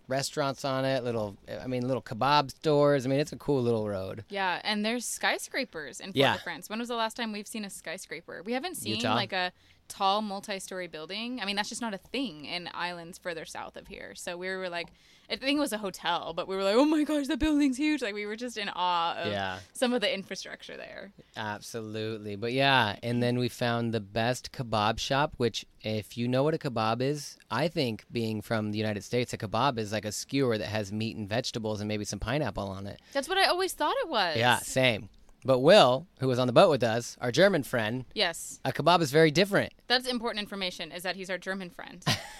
restaurants 0.10 0.65
on 0.65 0.84
it. 0.84 1.04
Little, 1.04 1.38
I 1.62 1.67
mean, 1.67 1.88
little 1.88 2.02
kebab 2.02 2.52
stores. 2.52 3.06
I 3.06 3.10
mean, 3.10 3.19
it's 3.19 3.32
a 3.32 3.38
cool 3.38 3.62
little 3.62 3.88
road. 3.88 4.26
Yeah, 4.30 4.60
and 4.63 4.84
there's 4.84 5.06
skyscrapers 5.06 6.00
in 6.00 6.08
Fort 6.08 6.15
Yeah. 6.17 6.34
de 6.34 6.39
France. 6.39 6.69
When 6.69 6.80
was 6.80 6.88
the 6.89 6.95
last 6.95 7.15
time 7.15 7.32
we've 7.32 7.48
seen 7.48 7.63
a 7.63 7.69
skyscraper? 7.69 8.41
We 8.43 8.54
haven't 8.54 8.76
seen 8.76 8.95
Utah? 8.95 9.15
like 9.15 9.32
a 9.34 9.52
tall 9.89 10.21
multi-story 10.21 10.88
building. 10.88 11.39
I 11.41 11.45
mean, 11.45 11.56
that's 11.58 11.69
just 11.69 11.82
not 11.82 11.93
a 11.93 11.97
thing 11.97 12.45
in 12.45 12.69
islands 12.73 13.17
further 13.17 13.43
south 13.45 13.75
of 13.75 13.88
here. 13.88 14.13
So 14.15 14.38
we 14.38 14.47
were 14.49 14.69
like, 14.69 14.88
I 15.32 15.36
think 15.36 15.58
it 15.58 15.60
was 15.60 15.73
a 15.73 15.78
hotel, 15.78 16.34
but 16.36 16.47
we 16.47 16.56
were 16.56 16.63
like, 16.63 16.75
oh 16.75 16.86
my 16.86 17.04
gosh, 17.04 17.28
the 17.28 17.38
building's 17.38 17.78
huge. 17.78 18.02
Like 18.02 18.15
we 18.15 18.25
were 18.25 18.36
just 18.36 18.58
in 18.58 18.67
awe 18.73 19.15
of 19.15 19.32
Yeah. 19.32 19.60
some 19.73 19.93
of 19.93 20.02
the 20.02 20.12
infrastructure 20.12 20.75
there. 20.75 21.12
Absolutely. 21.38 22.36
But 22.36 22.54
yeah, 22.54 22.95
and 23.04 23.21
then 23.21 23.38
we 23.38 23.47
found 23.49 23.93
the 23.93 23.99
best 23.99 24.52
kebab 24.52 24.97
shop, 24.99 25.34
which, 25.38 25.65
if 25.82 26.17
you 26.17 26.28
know 26.28 26.43
what 26.43 26.54
a 26.56 26.58
kebab 26.58 27.02
is, 27.02 27.38
I 27.52 27.67
think 27.67 28.06
being 28.12 28.41
from 28.41 28.71
the 28.71 28.78
United 28.78 29.04
States, 29.04 29.34
a 29.34 29.38
kebab 29.38 29.78
is 29.78 29.91
like 29.91 30.06
a 30.06 30.12
skewer 30.12 30.58
that 30.58 30.67
has 30.67 30.91
meat 30.91 31.15
and 31.15 31.28
vegetables 31.30 31.80
and 31.82 31.88
maybe 31.88 32.06
some 32.06 32.19
pineapple 32.19 32.67
on 32.67 32.88
it. 32.88 32.99
That's 33.13 33.30
what 33.30 33.38
I 33.38 33.45
always 33.45 33.73
thought 33.73 33.95
it 34.04 34.10
was. 34.10 34.38
Yeah, 34.38 34.58
same. 34.60 35.10
But 35.45 35.60
Will, 35.60 36.06
who 36.19 36.28
was 36.28 36.38
on 36.38 36.47
the 36.47 36.54
boat 36.54 36.69
with 36.69 36.84
us, 36.84 37.15
our 37.21 37.32
German 37.32 37.63
friend, 37.63 38.06
Yes. 38.13 38.60
a 38.65 38.71
kebab 38.73 39.02
is 39.02 39.12
very 39.12 39.32
different. 39.32 39.71
That's 39.88 40.06
important 40.08 40.39
information 40.41 40.91
is 40.91 41.04
that 41.04 41.15
he's 41.15 41.30
our 41.30 41.38
German 41.38 41.69
friend. 41.69 42.04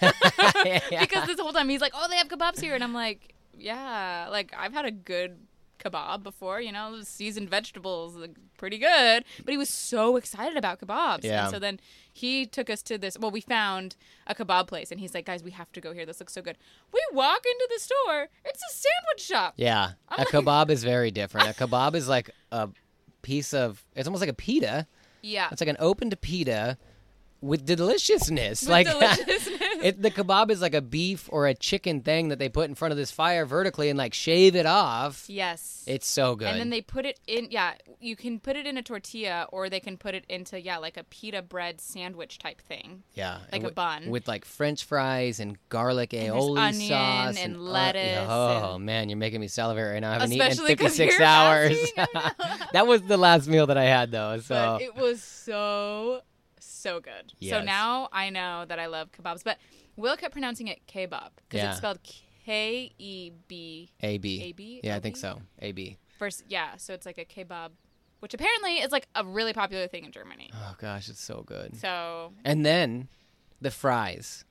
Because 1.00 1.26
this 1.26 1.38
whole 1.40 1.52
time 1.52 1.68
he's 1.68 1.80
like, 1.80 1.92
"Oh, 1.94 2.06
they 2.08 2.16
have 2.16 2.28
kebabs 2.28 2.60
here," 2.60 2.74
and 2.74 2.84
I'm 2.84 2.94
like, 2.94 3.34
"Yeah, 3.56 4.28
like 4.30 4.52
I've 4.56 4.72
had 4.72 4.84
a 4.84 4.90
good 4.90 5.38
kebab 5.78 6.22
before, 6.22 6.60
you 6.60 6.72
know, 6.72 7.00
seasoned 7.02 7.48
vegetables, 7.48 8.16
like, 8.16 8.36
pretty 8.58 8.78
good." 8.78 9.24
But 9.44 9.52
he 9.52 9.56
was 9.58 9.70
so 9.70 10.16
excited 10.16 10.56
about 10.56 10.80
kebabs, 10.80 11.24
Yeah. 11.24 11.44
and 11.44 11.50
so 11.50 11.58
then 11.58 11.80
he 12.12 12.44
took 12.46 12.68
us 12.68 12.82
to 12.84 12.98
this. 12.98 13.16
Well, 13.18 13.30
we 13.30 13.40
found 13.40 13.96
a 14.26 14.34
kebab 14.34 14.66
place, 14.66 14.90
and 14.90 15.00
he's 15.00 15.14
like, 15.14 15.24
"Guys, 15.26 15.42
we 15.42 15.52
have 15.52 15.72
to 15.72 15.80
go 15.80 15.92
here. 15.92 16.04
This 16.06 16.20
looks 16.20 16.32
so 16.34 16.42
good." 16.42 16.58
We 16.92 17.00
walk 17.12 17.42
into 17.46 17.68
the 17.74 17.80
store. 17.80 18.28
It's 18.44 18.62
a 18.62 18.72
sandwich 18.74 19.22
shop. 19.26 19.54
Yeah, 19.56 19.92
a 20.10 20.24
kebab 20.26 20.70
is 20.76 20.84
very 20.84 21.10
different. 21.10 21.48
A 21.48 21.54
kebab 21.54 21.94
is 21.94 22.08
like 22.08 22.30
a 22.52 22.68
piece 23.22 23.52
of, 23.54 23.84
it's 23.94 24.06
almost 24.06 24.20
like 24.20 24.30
a 24.30 24.34
pita. 24.34 24.86
Yeah, 25.22 25.48
It's 25.52 25.60
like 25.60 25.68
an 25.68 25.76
opened 25.78 26.18
pita 26.20 26.78
with 27.40 27.64
deliciousness. 27.64 28.62
With 28.62 28.68
like 28.70 28.86
deliciousness. 28.90 29.60
it, 29.82 30.02
the 30.02 30.10
kebab 30.10 30.50
is 30.50 30.60
like 30.60 30.74
a 30.74 30.80
beef 30.82 31.28
or 31.32 31.46
a 31.46 31.54
chicken 31.54 32.00
thing 32.02 32.28
that 32.28 32.38
they 32.38 32.48
put 32.48 32.68
in 32.68 32.74
front 32.74 32.92
of 32.92 32.98
this 32.98 33.10
fire 33.10 33.46
vertically 33.46 33.88
and 33.88 33.98
like 33.98 34.14
shave 34.14 34.54
it 34.56 34.66
off. 34.66 35.24
yes. 35.28 35.84
It's 35.86 36.06
so 36.06 36.36
good. 36.36 36.48
And 36.48 36.60
then 36.60 36.70
they 36.70 36.82
put 36.82 37.04
it 37.06 37.18
in, 37.26 37.48
yeah, 37.50 37.72
you 38.00 38.14
can 38.14 38.38
put 38.38 38.54
it 38.56 38.66
in 38.66 38.76
a 38.76 38.82
tortilla 38.82 39.46
or 39.50 39.68
they 39.68 39.80
can 39.80 39.96
put 39.96 40.14
it 40.14 40.24
into, 40.28 40.60
yeah, 40.60 40.76
like 40.78 40.96
a 40.96 41.04
pita 41.04 41.42
bread 41.42 41.80
sandwich 41.80 42.38
type 42.38 42.60
thing. 42.60 43.02
yeah, 43.14 43.38
like 43.50 43.62
and 43.62 43.66
a 43.66 43.70
bun. 43.72 44.08
with 44.10 44.28
like 44.28 44.44
French 44.44 44.84
fries 44.84 45.40
and 45.40 45.56
garlic 45.68 46.10
aioli 46.10 46.58
onion 46.58 46.88
sauce 46.88 47.36
and 47.38 47.56
uh, 47.56 47.60
lettuce 47.60 48.26
oh 48.28 48.74
and- 48.76 48.84
man, 48.86 49.08
you're 49.08 49.16
making 49.18 49.40
me 49.40 49.48
salivate 49.48 49.84
right 49.92 50.00
now. 50.00 50.10
I 50.10 50.12
haven't 50.14 50.32
Especially 50.32 50.72
eaten 50.72 50.84
in 50.86 50.90
'cause 50.90 50.96
56 50.98 51.18
you're 51.18 51.26
hours. 51.26 51.90
fasting, 51.96 52.04
I 52.14 52.32
know. 52.58 52.66
that 52.72 52.86
was 52.86 53.02
the 53.02 53.16
last 53.16 53.48
meal 53.48 53.66
that 53.66 53.78
I 53.78 53.84
had 53.84 54.10
though. 54.12 54.38
So 54.40 54.54
But 54.54 54.82
it 54.82 54.94
was 54.94 55.22
so, 55.22 56.20
so 56.80 57.00
good. 57.00 57.32
So 57.48 57.62
now 57.62 58.08
I 58.12 58.30
know 58.30 58.64
that 58.66 58.78
I 58.78 58.86
love 58.86 59.10
kebabs. 59.12 59.42
But 59.44 59.58
Will 59.96 60.16
kept 60.16 60.32
pronouncing 60.32 60.68
it 60.68 60.80
kebab 60.86 61.30
because 61.48 61.58
Yeah. 61.58 61.68
it's 61.70 61.78
spelled 61.78 61.98
K 62.44 62.92
E 62.98 63.30
B. 63.48 63.90
A 64.00 64.18
B. 64.18 64.42
AB? 64.42 64.80
Yeah, 64.82 64.96
I 64.96 65.00
think 65.00 65.16
so. 65.16 65.40
A 65.60 65.72
B. 65.72 65.98
First, 66.18 66.44
yeah. 66.48 66.76
So 66.76 66.92
it's 66.94 67.06
like 67.06 67.18
a 67.18 67.24
kebab, 67.24 67.70
which 68.20 68.34
apparently 68.34 68.78
is 68.78 68.92
like 68.92 69.08
a 69.14 69.24
really 69.24 69.52
popular 69.52 69.86
thing 69.86 70.04
in 70.04 70.12
Germany. 70.12 70.50
Oh 70.54 70.74
gosh, 70.78 71.08
it's 71.08 71.22
so 71.22 71.42
good. 71.46 71.76
So 71.76 72.32
And 72.44 72.64
then 72.64 73.08
the 73.60 73.70
fries. 73.70 74.44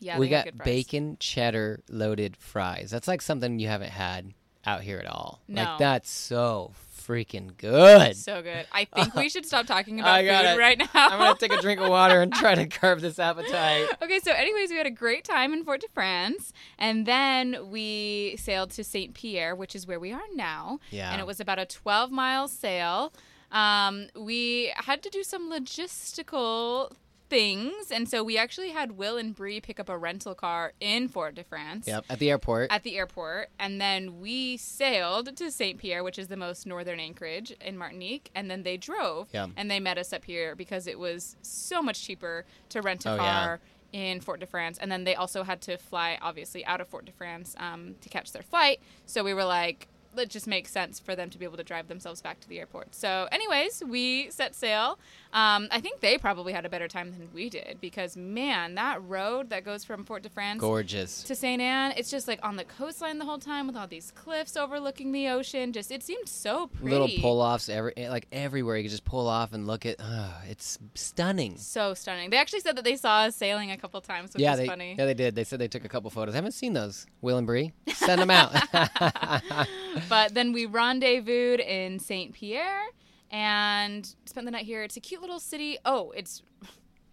yeah, 0.00 0.18
we 0.18 0.28
got 0.28 0.46
bacon 0.64 1.16
cheddar 1.20 1.80
loaded 1.88 2.36
fries. 2.36 2.90
That's 2.90 3.06
like 3.08 3.22
something 3.22 3.58
you 3.58 3.68
haven't 3.68 3.90
had 3.90 4.34
out 4.64 4.82
here 4.82 4.98
at 4.98 5.06
all. 5.06 5.40
No. 5.48 5.62
Like 5.62 5.78
that's 5.78 6.10
so 6.10 6.72
freaking 7.06 7.56
good. 7.56 8.16
So 8.16 8.42
good. 8.42 8.66
I 8.72 8.84
think 8.84 9.14
we 9.14 9.28
should 9.28 9.46
stop 9.46 9.66
talking 9.66 10.00
about 10.00 10.20
food 10.20 10.28
it. 10.28 10.58
right 10.58 10.78
now. 10.78 10.86
I'm 10.94 11.18
gonna 11.18 11.38
take 11.38 11.52
a 11.52 11.60
drink 11.60 11.80
of 11.80 11.88
water 11.88 12.20
and 12.20 12.32
try 12.32 12.54
to 12.54 12.66
curb 12.78 13.00
this 13.00 13.18
appetite. 13.18 13.88
Okay, 14.02 14.20
so 14.20 14.32
anyways, 14.32 14.70
we 14.70 14.76
had 14.76 14.86
a 14.86 14.90
great 14.90 15.24
time 15.24 15.52
in 15.52 15.64
Fort 15.64 15.80
de 15.80 15.88
France, 15.92 16.52
and 16.78 17.06
then 17.06 17.70
we 17.70 18.36
sailed 18.38 18.70
to 18.72 18.84
Saint 18.84 19.14
Pierre, 19.14 19.54
which 19.54 19.74
is 19.74 19.86
where 19.86 20.00
we 20.00 20.12
are 20.12 20.20
now. 20.34 20.78
Yeah. 20.90 21.10
And 21.10 21.20
it 21.20 21.26
was 21.26 21.40
about 21.40 21.58
a 21.58 21.66
12 21.66 22.10
mile 22.10 22.48
sail. 22.48 23.12
Um, 23.50 24.08
we 24.18 24.72
had 24.76 25.02
to 25.02 25.10
do 25.10 25.22
some 25.22 25.50
logistical 25.52 26.92
things, 27.32 27.90
and 27.90 28.06
so 28.10 28.22
we 28.22 28.36
actually 28.36 28.68
had 28.72 28.92
Will 28.98 29.16
and 29.16 29.34
Bree 29.34 29.58
pick 29.58 29.80
up 29.80 29.88
a 29.88 29.96
rental 29.96 30.34
car 30.34 30.74
in 30.80 31.08
Fort 31.08 31.34
de 31.34 31.42
France. 31.42 31.88
Yep, 31.88 32.04
at 32.10 32.18
the 32.18 32.28
airport. 32.30 32.70
At 32.70 32.82
the 32.82 32.98
airport, 32.98 33.48
and 33.58 33.80
then 33.80 34.20
we 34.20 34.58
sailed 34.58 35.34
to 35.36 35.50
Saint 35.50 35.78
Pierre, 35.78 36.04
which 36.04 36.18
is 36.18 36.28
the 36.28 36.36
most 36.36 36.66
northern 36.66 37.00
anchorage 37.00 37.50
in 37.60 37.78
Martinique, 37.78 38.30
and 38.34 38.50
then 38.50 38.64
they 38.64 38.76
drove, 38.76 39.28
Yeah. 39.32 39.46
and 39.56 39.70
they 39.70 39.80
met 39.80 39.96
us 39.96 40.12
up 40.12 40.26
here 40.26 40.54
because 40.54 40.86
it 40.86 40.98
was 40.98 41.36
so 41.40 41.80
much 41.80 42.04
cheaper 42.04 42.44
to 42.68 42.82
rent 42.82 43.06
a 43.06 43.12
Oh, 43.12 43.14
yeah. 43.14 43.20
car 43.44 43.60
in 43.94 44.20
Fort 44.20 44.40
de 44.40 44.46
France, 44.46 44.76
and 44.78 44.92
then 44.92 45.04
they 45.04 45.14
also 45.14 45.42
had 45.42 45.62
to 45.62 45.78
fly 45.78 46.18
obviously 46.20 46.64
out 46.66 46.82
of 46.82 46.88
Fort 46.88 47.06
de 47.06 47.12
France 47.12 47.54
um, 47.58 47.94
to 48.02 48.10
catch 48.10 48.32
their 48.32 48.42
flight. 48.42 48.78
So 49.06 49.24
we 49.24 49.32
were 49.32 49.44
like, 49.44 49.88
it 50.16 50.30
just 50.30 50.46
makes 50.46 50.70
sense 50.70 51.00
for 51.00 51.16
them 51.16 51.30
to 51.30 51.38
be 51.38 51.44
able 51.44 51.56
to 51.56 51.64
drive 51.64 51.88
themselves 51.88 52.20
back 52.20 52.40
to 52.40 52.48
the 52.48 52.58
airport. 52.58 52.94
So, 52.94 53.28
anyways, 53.32 53.82
we 53.86 54.30
set 54.30 54.54
sail. 54.54 54.98
Um, 55.32 55.68
I 55.70 55.80
think 55.80 56.00
they 56.00 56.18
probably 56.18 56.52
had 56.52 56.66
a 56.66 56.68
better 56.68 56.88
time 56.88 57.12
than 57.12 57.28
we 57.32 57.48
did 57.48 57.78
because 57.80 58.16
man, 58.16 58.74
that 58.74 59.02
road 59.02 59.50
that 59.50 59.64
goes 59.64 59.84
from 59.84 60.04
Fort 60.04 60.22
de 60.22 60.28
France 60.28 60.60
Gorgeous. 60.60 61.22
to 61.22 61.34
St. 61.34 61.60
Anne. 61.60 61.94
It's 61.96 62.10
just 62.10 62.28
like 62.28 62.38
on 62.42 62.56
the 62.56 62.64
coastline 62.64 63.18
the 63.18 63.24
whole 63.24 63.38
time 63.38 63.66
with 63.66 63.76
all 63.76 63.86
these 63.86 64.10
cliffs 64.10 64.56
overlooking 64.56 65.12
the 65.12 65.28
ocean. 65.28 65.72
Just 65.72 65.90
it 65.90 66.02
seemed 66.02 66.28
so 66.28 66.66
pretty. 66.66 66.90
Little 66.90 67.08
pull 67.20 67.40
offs 67.40 67.68
every 67.68 67.94
like 67.96 68.26
everywhere. 68.30 68.76
You 68.76 68.84
could 68.84 68.90
just 68.90 69.04
pull 69.04 69.26
off 69.26 69.52
and 69.52 69.66
look 69.66 69.86
at. 69.86 69.96
Oh, 69.98 70.34
it's 70.48 70.78
stunning. 70.94 71.56
So 71.56 71.94
stunning. 71.94 72.30
They 72.30 72.36
actually 72.36 72.60
said 72.60 72.76
that 72.76 72.84
they 72.84 72.96
saw 72.96 73.20
us 73.20 73.36
sailing 73.36 73.70
a 73.70 73.78
couple 73.78 74.00
times, 74.02 74.34
which 74.34 74.42
yeah, 74.42 74.52
is 74.52 74.58
they 74.58 74.66
funny. 74.66 74.96
yeah 74.98 75.06
they 75.06 75.14
did. 75.14 75.34
They 75.34 75.44
said 75.44 75.58
they 75.58 75.68
took 75.68 75.84
a 75.84 75.88
couple 75.88 76.10
photos. 76.10 76.34
I 76.34 76.36
haven't 76.36 76.52
seen 76.52 76.74
those. 76.74 77.06
Will 77.22 77.38
and 77.38 77.46
Bree, 77.46 77.72
send 77.94 78.20
them 78.20 78.30
out. 78.30 78.52
But 80.08 80.34
then 80.34 80.52
we 80.52 80.66
rendezvoused 80.66 81.60
in 81.60 81.98
St. 81.98 82.32
Pierre 82.32 82.82
and 83.30 84.14
spent 84.26 84.44
the 84.46 84.50
night 84.50 84.64
here. 84.66 84.82
It's 84.82 84.96
a 84.96 85.00
cute 85.00 85.20
little 85.20 85.40
city. 85.40 85.78
Oh, 85.84 86.12
it's 86.12 86.42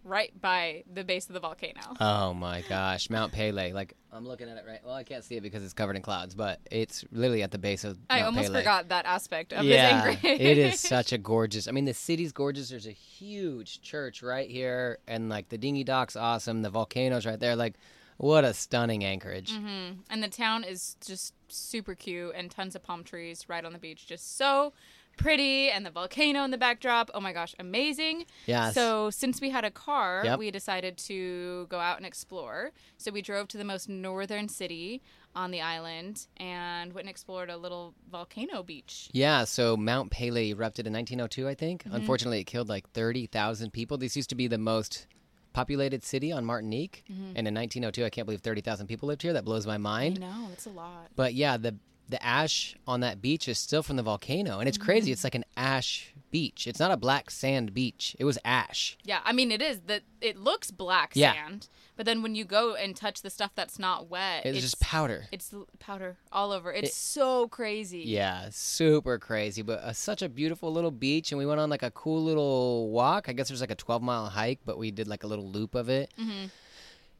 right 0.02 0.38
by 0.40 0.82
the 0.92 1.04
base 1.04 1.28
of 1.28 1.34
the 1.34 1.40
volcano. 1.40 1.80
oh 2.00 2.32
my 2.32 2.62
gosh, 2.68 3.10
Mount 3.10 3.32
Pelée. 3.32 3.72
Like 3.72 3.94
I'm 4.12 4.26
looking 4.26 4.48
at 4.48 4.56
it 4.56 4.64
right. 4.66 4.80
Well, 4.84 4.94
I 4.94 5.04
can't 5.04 5.22
see 5.22 5.36
it 5.36 5.42
because 5.42 5.62
it's 5.62 5.74
covered 5.74 5.94
in 5.96 6.02
clouds, 6.02 6.34
but 6.34 6.58
it's 6.70 7.04
literally 7.12 7.42
at 7.42 7.50
the 7.50 7.58
base 7.58 7.84
of. 7.84 7.98
I 8.08 8.16
Mount 8.16 8.26
almost 8.26 8.50
Pelée. 8.50 8.58
forgot 8.58 8.88
that 8.88 9.06
aspect 9.06 9.52
of 9.52 9.64
yeah, 9.64 10.14
it 10.22 10.58
is 10.58 10.80
such 10.80 11.12
a 11.12 11.18
gorgeous. 11.18 11.68
I 11.68 11.72
mean, 11.72 11.84
the 11.84 11.94
city's 11.94 12.32
gorgeous. 12.32 12.70
There's 12.70 12.86
a 12.86 12.92
huge 12.92 13.82
church 13.82 14.22
right 14.22 14.48
here, 14.48 14.98
and 15.06 15.28
like 15.28 15.48
the 15.48 15.58
dinghy 15.58 15.84
dock's 15.84 16.16
awesome. 16.16 16.62
The 16.62 16.70
volcano's 16.70 17.26
right 17.26 17.38
there. 17.38 17.54
Like, 17.56 17.74
what 18.20 18.44
a 18.44 18.52
stunning 18.54 19.02
anchorage. 19.04 19.50
hmm 19.52 19.92
And 20.10 20.22
the 20.22 20.28
town 20.28 20.64
is 20.64 20.96
just 21.04 21.34
super 21.48 21.94
cute 21.94 22.32
and 22.36 22.50
tons 22.50 22.74
of 22.76 22.82
palm 22.82 23.02
trees 23.02 23.46
right 23.48 23.64
on 23.64 23.72
the 23.72 23.78
beach. 23.78 24.06
Just 24.06 24.36
so 24.36 24.72
pretty. 25.16 25.70
And 25.70 25.84
the 25.84 25.90
volcano 25.90 26.44
in 26.44 26.50
the 26.50 26.58
backdrop. 26.58 27.10
Oh 27.14 27.20
my 27.20 27.32
gosh, 27.32 27.54
amazing. 27.58 28.26
Yes. 28.46 28.74
So, 28.74 29.10
since 29.10 29.40
we 29.40 29.50
had 29.50 29.64
a 29.64 29.70
car, 29.70 30.22
Yep. 30.24 30.38
we 30.38 30.50
decided 30.50 30.96
to 31.08 31.66
go 31.68 31.78
out 31.78 31.96
and 31.98 32.06
explore. 32.06 32.72
So, 32.98 33.10
we 33.10 33.20
drove 33.22 33.48
to 33.48 33.58
the 33.58 33.64
most 33.64 33.88
northern 33.88 34.48
city 34.48 35.02
on 35.34 35.50
the 35.50 35.60
island 35.60 36.26
and 36.38 36.92
went 36.92 37.04
and 37.06 37.10
explored 37.10 37.50
a 37.50 37.56
little 37.56 37.94
volcano 38.10 38.62
beach. 38.62 39.08
Yeah, 39.12 39.44
so 39.44 39.76
Mount 39.76 40.10
Pelée 40.10 40.50
erupted 40.50 40.86
in 40.86 40.92
1902, 40.92 41.48
I 41.48 41.54
think. 41.54 41.84
Mm-hmm. 41.84 41.94
Unfortunately, 41.96 42.40
it 42.40 42.44
killed 42.44 42.68
like 42.68 42.90
30,000 42.90 43.72
people. 43.72 43.96
This 43.98 44.16
used 44.16 44.30
to 44.30 44.34
be 44.34 44.46
the 44.48 44.58
most 44.58 45.06
populated 45.52 46.02
city 46.04 46.32
on 46.32 46.44
Martinique, 46.44 47.04
Mm-hmm. 47.10 47.32
and 47.36 47.48
in 47.48 47.54
1902, 47.54 48.04
I 48.04 48.10
can't 48.10 48.26
believe 48.26 48.40
30,000 48.40 48.86
people 48.86 49.08
lived 49.08 49.22
here. 49.22 49.32
That 49.32 49.44
blows 49.44 49.66
my 49.66 49.78
mind. 49.78 50.20
No, 50.20 50.48
it's 50.52 50.66
a 50.66 50.70
lot. 50.70 51.08
But 51.16 51.34
yeah, 51.34 51.56
the 51.56 51.76
the 52.10 52.22
ash 52.24 52.76
on 52.86 53.00
that 53.00 53.20
beach 53.22 53.48
is 53.48 53.58
still 53.58 53.82
from 53.82 53.96
the 53.96 54.02
volcano, 54.02 54.58
and 54.58 54.68
it's 54.68 54.78
Mm-hmm. 54.78 54.84
crazy. 54.84 55.12
It's 55.12 55.24
like 55.24 55.34
an 55.34 55.44
ash 55.56 56.12
beach. 56.30 56.66
It's 56.68 56.78
not 56.78 56.90
a 56.92 56.96
black 56.96 57.30
sand 57.30 57.74
beach. 57.74 58.14
It 58.18 58.24
was 58.24 58.38
ash. 58.44 58.96
Yeah, 59.04 59.20
I 59.24 59.32
mean, 59.32 59.50
it 59.50 59.60
is 59.60 59.80
that 59.86 60.02
it 60.20 60.36
looks 60.36 60.70
black 60.70 61.10
Yeah. 61.14 61.32
sand, 61.32 61.68
but 61.96 62.06
then 62.06 62.22
when 62.22 62.34
you 62.36 62.44
go 62.44 62.74
and 62.76 62.94
touch 62.94 63.22
the 63.22 63.30
stuff 63.30 63.50
that's 63.56 63.78
not 63.80 64.08
wet, 64.08 64.46
It's, 64.46 64.60
just 64.60 64.78
powder. 64.80 65.26
It's 65.32 65.52
l- 65.52 65.66
powder 65.80 66.18
all 66.30 66.52
over. 66.52 66.72
It's 66.72 66.90
It- 66.90 66.94
so 66.94 67.48
crazy. 67.48 68.04
Yeah, 68.06 68.48
super 68.52 69.18
crazy, 69.18 69.62
but 69.62 69.80
uh, 69.80 69.92
such 69.92 70.22
a 70.22 70.28
beautiful 70.28 70.72
little 70.72 70.92
beach, 70.92 71.32
and 71.32 71.38
we 71.38 71.46
went 71.46 71.58
on 71.60 71.68
like 71.68 71.82
a 71.82 71.90
cool 71.90 72.22
little 72.22 72.90
walk. 72.90 73.28
I 73.28 73.32
guess 73.32 73.48
there's 73.48 73.60
like 73.60 73.72
a 73.72 73.74
12 73.74 74.00
mile 74.00 74.26
hike, 74.26 74.60
but 74.64 74.78
we 74.78 74.92
did 74.92 75.08
like 75.08 75.24
a 75.24 75.26
little 75.26 75.48
loop 75.50 75.74
of 75.74 75.88
it. 75.88 76.12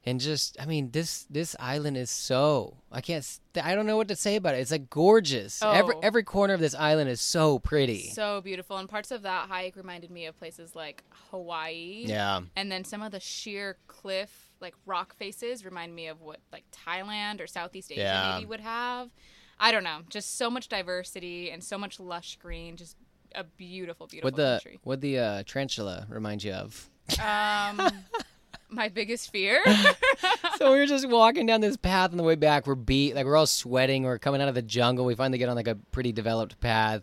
And 0.06 0.18
just, 0.18 0.56
I 0.58 0.64
mean, 0.64 0.90
this 0.92 1.26
this 1.28 1.54
island 1.60 1.98
is 1.98 2.10
so 2.10 2.78
I 2.90 3.02
can't, 3.02 3.22
I 3.62 3.74
don't 3.74 3.84
know 3.86 3.98
what 3.98 4.08
to 4.08 4.16
say 4.16 4.36
about 4.36 4.54
it. 4.54 4.58
It's 4.58 4.70
like 4.70 4.88
gorgeous. 4.88 5.62
Every 5.62 5.94
Oh. 5.94 6.00
every 6.02 6.22
corner 6.22 6.54
of 6.54 6.60
this 6.60 6.74
island 6.74 7.10
is 7.10 7.20
so 7.20 7.58
pretty. 7.58 8.08
So 8.08 8.40
beautiful. 8.40 8.78
And 8.78 8.88
parts 8.88 9.10
of 9.10 9.22
that 9.22 9.48
hike 9.50 9.76
reminded 9.76 10.10
me 10.10 10.24
of 10.24 10.38
places 10.38 10.74
like 10.74 11.04
Hawaii. 11.30 12.04
yeah, 12.06 12.40
And 12.56 12.72
then 12.72 12.84
some 12.84 13.02
of 13.02 13.12
the 13.12 13.20
sheer 13.20 13.76
cliff, 13.88 14.50
like 14.60 14.74
rock 14.86 15.14
faces, 15.14 15.64
remind 15.66 15.94
me 15.94 16.06
of 16.06 16.22
what 16.22 16.40
like 16.50 16.64
Thailand 16.86 17.40
or 17.42 17.46
Southeast 17.46 17.92
Asia 17.92 18.00
Yeah. 18.00 18.34
maybe 18.36 18.46
would 18.46 18.60
have. 18.60 19.10
I 19.58 19.70
don't 19.70 19.84
know. 19.84 19.98
Just 20.08 20.38
so 20.38 20.48
much 20.48 20.68
diversity 20.70 21.50
and 21.50 21.62
so 21.62 21.76
much 21.76 22.00
lush 22.00 22.36
green. 22.36 22.76
Just 22.76 22.96
a 23.34 23.44
beautiful, 23.44 24.06
beautiful 24.06 24.28
what 24.28 24.36
the 24.36 24.60
country. 24.64 24.80
what 24.82 25.00
the 25.02 25.18
uh, 25.18 25.42
tarantula 25.46 26.06
remind 26.08 26.42
you 26.42 26.52
of? 26.54 26.88
Um, 27.22 27.80
my 28.70 28.88
biggest 28.88 29.30
fear. 29.30 29.61
so 30.59 30.72
we 30.72 30.78
were 30.78 30.87
just 30.87 31.09
walking 31.09 31.46
down 31.46 31.61
this 31.61 31.76
path 31.76 32.11
on 32.11 32.16
the 32.16 32.22
way 32.22 32.35
back. 32.35 32.66
We're 32.66 32.74
beat, 32.74 33.14
like 33.14 33.26
we're 33.26 33.37
all 33.37 33.46
sweating. 33.46 34.04
We're 34.04 34.18
coming 34.18 34.40
out 34.40 34.48
of 34.48 34.54
the 34.54 34.62
jungle. 34.62 35.04
We 35.04 35.14
finally 35.14 35.38
get 35.38 35.48
on 35.48 35.56
like 35.56 35.68
a 35.68 35.74
pretty 35.92 36.12
developed 36.12 36.61
path, 36.61 37.02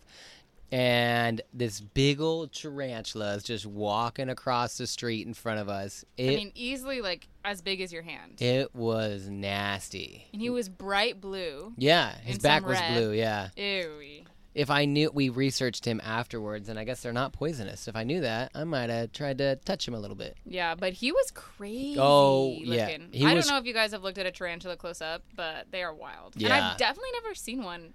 and 0.71 1.41
this 1.53 1.79
big 1.79 2.19
old 2.19 2.51
tarantula 2.51 3.35
is 3.35 3.43
just 3.43 3.65
walking 3.65 4.29
across 4.29 4.77
the 4.77 4.87
street 4.87 5.25
in 5.27 5.33
front 5.33 5.59
of 5.59 5.69
us. 5.69 6.03
It 6.17 6.31
I 6.31 6.35
mean, 6.35 6.51
easily 6.55 7.01
like 7.01 7.27
as 7.45 7.61
big 7.61 7.81
as 7.81 7.93
your 7.93 8.01
hand. 8.03 8.41
it 8.41 8.75
was 8.75 9.29
nasty. 9.29 10.27
and 10.33 10.41
he 10.41 10.49
was 10.49 10.69
bright 10.69 11.21
blue. 11.21 11.73
Yeah, 11.77 12.13
his 12.23 12.39
back 12.39 12.65
was 12.65 12.79
red. 12.79 12.93
blue. 12.93 13.11
Yeah. 13.11 13.49
Ew. 13.55 14.23
If 14.57 14.71
I 14.71 14.85
knew, 14.85 15.11
we 15.13 15.29
researched 15.29 15.85
him 15.85 16.01
afterwards, 16.03 16.67
and 16.67 16.79
I 16.79 16.83
guess 16.83 17.01
they're 17.03 17.13
not 17.13 17.31
poisonous. 17.31 17.87
If 17.87 17.95
I 17.95 18.03
knew 18.03 18.21
that, 18.21 18.49
I 18.55 18.63
might 18.63 18.89
have 18.89 19.11
tried 19.11 19.37
to 19.37 19.55
touch 19.57 19.87
him 19.87 19.93
a 19.93 19.99
little 19.99 20.15
bit. 20.15 20.35
Yeah, 20.45 20.73
but 20.73 20.93
he 20.93 21.11
was 21.11 21.29
crazy. 21.31 21.95
Oh, 21.99 22.57
yeah. 22.59 22.97
He 23.11 23.23
I 23.23 23.35
was- 23.35 23.45
don't 23.45 23.53
know 23.53 23.59
if 23.59 23.65
you 23.67 23.73
guys 23.73 23.91
have 23.91 24.01
looked 24.01 24.17
at 24.17 24.25
a 24.25 24.31
tarantula 24.31 24.75
close 24.75 24.99
up, 24.99 25.21
but 25.35 25.67
they 25.69 25.83
are 25.83 25.93
wild. 25.93 26.33
Yeah. 26.35 26.47
And 26.47 26.53
I've 26.65 26.77
definitely 26.77 27.11
never 27.21 27.35
seen 27.35 27.61
one 27.63 27.93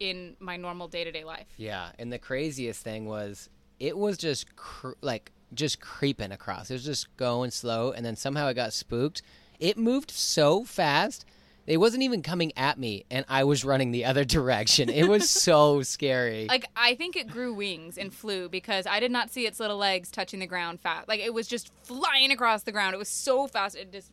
in 0.00 0.34
my 0.40 0.56
normal 0.56 0.88
day 0.88 1.04
to 1.04 1.12
day 1.12 1.22
life. 1.22 1.46
Yeah, 1.56 1.92
and 1.98 2.12
the 2.12 2.18
craziest 2.18 2.82
thing 2.82 3.06
was 3.06 3.48
it 3.78 3.96
was 3.96 4.18
just 4.18 4.56
cr- 4.56 4.92
like 5.02 5.30
just 5.54 5.80
creeping 5.80 6.32
across. 6.32 6.70
It 6.70 6.74
was 6.74 6.84
just 6.84 7.16
going 7.16 7.50
slow, 7.52 7.92
and 7.92 8.04
then 8.04 8.16
somehow 8.16 8.48
it 8.48 8.54
got 8.54 8.72
spooked. 8.72 9.22
It 9.60 9.78
moved 9.78 10.10
so 10.10 10.64
fast. 10.64 11.24
It 11.70 11.76
wasn't 11.76 12.02
even 12.02 12.22
coming 12.22 12.52
at 12.56 12.80
me, 12.80 13.04
and 13.12 13.24
I 13.28 13.44
was 13.44 13.64
running 13.64 13.92
the 13.92 14.04
other 14.04 14.24
direction. 14.36 14.88
It 14.88 15.08
was 15.08 15.30
so 15.30 15.82
scary. 15.82 16.46
Like 16.48 16.66
I 16.74 16.96
think 16.96 17.14
it 17.14 17.28
grew 17.28 17.54
wings 17.54 17.96
and 17.96 18.12
flew 18.12 18.48
because 18.48 18.88
I 18.88 18.98
did 18.98 19.12
not 19.12 19.30
see 19.30 19.46
its 19.46 19.60
little 19.60 19.76
legs 19.76 20.10
touching 20.10 20.40
the 20.40 20.48
ground 20.48 20.80
fast. 20.80 21.06
Like 21.06 21.20
it 21.20 21.32
was 21.32 21.46
just 21.46 21.70
flying 21.84 22.32
across 22.32 22.64
the 22.64 22.72
ground. 22.72 22.94
It 22.94 22.98
was 22.98 23.08
so 23.08 23.46
fast. 23.46 23.76
It 23.76 23.92
just 23.92 24.10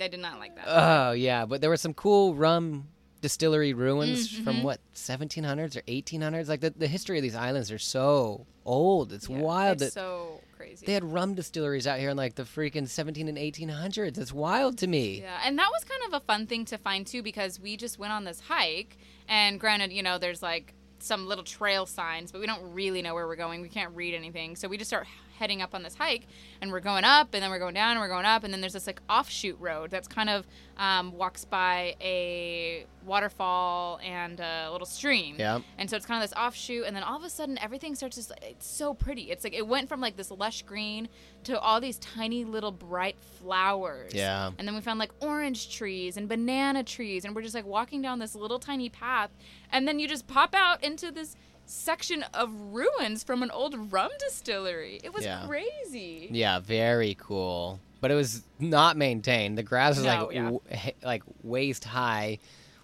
I 0.00 0.06
did 0.06 0.20
not 0.20 0.38
like 0.38 0.54
that. 0.54 0.64
Oh 0.68 1.10
yeah, 1.10 1.44
but 1.44 1.60
there 1.60 1.70
were 1.70 1.76
some 1.76 1.92
cool 1.92 2.36
rum 2.36 2.86
distillery 3.22 3.72
ruins 3.72 4.28
Mm, 4.28 4.44
from 4.44 4.62
what 4.62 4.80
1700s 4.94 5.76
or 5.76 5.82
1800s. 5.82 6.48
Like 6.48 6.60
the, 6.60 6.70
the 6.70 6.86
history 6.88 7.16
of 7.18 7.22
these 7.22 7.34
islands 7.34 7.72
are 7.72 7.78
so 7.78 8.46
old. 8.66 9.12
It's 9.12 9.28
Yeah, 9.30 9.38
wild 9.38 9.80
It's 9.80 9.94
so 9.94 10.40
crazy. 10.56 10.84
they 10.84 10.92
had 10.92 11.04
rum 11.04 11.34
distilleries 11.34 11.86
out 11.86 11.98
here 11.98 12.10
in 12.10 12.16
like 12.16 12.34
the 12.34 12.42
freaking 12.42 12.86
17 12.86 13.28
and 13.28 13.38
1800s. 13.38 14.18
It's 14.18 14.32
wild 14.32 14.76
to 14.78 14.86
me. 14.86 15.20
Yeah, 15.22 15.40
and 15.44 15.58
that 15.58 15.70
was 15.72 15.84
kind 15.84 16.02
of 16.12 16.20
a 16.22 16.24
fun 16.26 16.46
thing 16.46 16.64
to 16.66 16.76
find 16.78 17.06
too 17.06 17.22
because 17.22 17.58
we 17.58 17.76
just 17.78 17.98
went 17.98 18.12
on 18.12 18.24
this 18.24 18.40
hike, 18.40 18.98
and 19.28 19.58
granted, 19.58 19.92
you 19.92 20.02
know, 20.02 20.18
there's 20.18 20.42
like 20.42 20.74
some 20.98 21.26
little 21.26 21.44
trail 21.44 21.86
signs, 21.86 22.30
but 22.30 22.40
we 22.40 22.46
don't 22.46 22.72
really 22.74 23.02
know 23.02 23.14
where 23.14 23.26
we're 23.26 23.34
going. 23.36 23.60
We 23.62 23.68
can't 23.68 23.94
read 23.96 24.14
anything, 24.14 24.54
so 24.56 24.68
we 24.68 24.76
just 24.76 24.90
start 24.90 25.06
heading 25.42 25.60
up 25.60 25.74
on 25.74 25.82
this 25.82 25.96
hike, 25.96 26.28
and 26.60 26.70
we're 26.70 26.78
going 26.78 27.02
up, 27.02 27.34
and 27.34 27.42
then 27.42 27.50
we're 27.50 27.58
going 27.58 27.74
down, 27.74 27.90
and 27.90 28.00
we're 28.00 28.08
going 28.08 28.24
up, 28.24 28.44
and 28.44 28.54
then 28.54 28.60
there's 28.60 28.74
this 28.74 28.86
like 28.86 29.00
offshoot 29.10 29.56
road 29.58 29.90
that's 29.90 30.06
kind 30.06 30.30
of 30.30 30.46
um, 30.76 31.10
walks 31.18 31.44
by 31.44 31.96
a 32.00 32.86
waterfall 33.04 33.98
and 34.04 34.38
a 34.38 34.70
little 34.70 34.86
stream. 34.86 35.34
Yeah. 35.36 35.58
And 35.78 35.90
so 35.90 35.96
it's 35.96 36.06
kind 36.06 36.22
of 36.22 36.30
this 36.30 36.38
offshoot, 36.38 36.86
and 36.86 36.94
then 36.94 37.02
all 37.02 37.16
of 37.16 37.24
a 37.24 37.30
sudden 37.30 37.58
everything 37.58 37.96
starts 37.96 38.24
to. 38.24 38.34
It's 38.48 38.68
so 38.68 38.94
pretty. 38.94 39.32
It's 39.32 39.42
like 39.42 39.54
it 39.54 39.66
went 39.66 39.88
from 39.88 40.00
like 40.00 40.16
this 40.16 40.30
lush 40.30 40.62
green 40.62 41.08
to 41.42 41.58
all 41.58 41.80
these 41.80 41.98
tiny 41.98 42.44
little 42.44 42.70
bright 42.70 43.16
flowers. 43.40 44.14
Yeah. 44.14 44.52
And 44.56 44.68
then 44.68 44.76
we 44.76 44.80
found 44.80 45.00
like 45.00 45.10
orange 45.18 45.76
trees 45.76 46.16
and 46.16 46.28
banana 46.28 46.84
trees, 46.84 47.24
and 47.24 47.34
we're 47.34 47.42
just 47.42 47.56
like 47.56 47.66
walking 47.66 48.00
down 48.00 48.20
this 48.20 48.36
little 48.36 48.60
tiny 48.60 48.88
path, 48.88 49.30
and 49.72 49.88
then 49.88 49.98
you 49.98 50.06
just 50.06 50.28
pop 50.28 50.54
out 50.54 50.84
into 50.84 51.10
this 51.10 51.34
section 51.66 52.24
of 52.34 52.50
ruins 52.52 53.22
from 53.24 53.42
an 53.42 53.50
old 53.50 53.92
rum 53.92 54.10
distillery. 54.18 55.00
It 55.02 55.12
was 55.14 55.24
Yeah. 55.24 55.44
crazy. 55.46 56.28
Yeah, 56.30 56.58
very 56.60 57.14
cool. 57.18 57.80
But 58.00 58.10
it 58.10 58.14
was 58.14 58.42
not 58.58 58.96
maintained. 58.96 59.56
The 59.56 59.62
grass 59.62 59.96
was 59.96 60.04
No, 60.04 60.24
like 60.26 60.34
yeah. 60.34 60.44
w- 60.44 60.60
like 61.02 61.22
waist 61.42 61.84
high. 61.84 62.38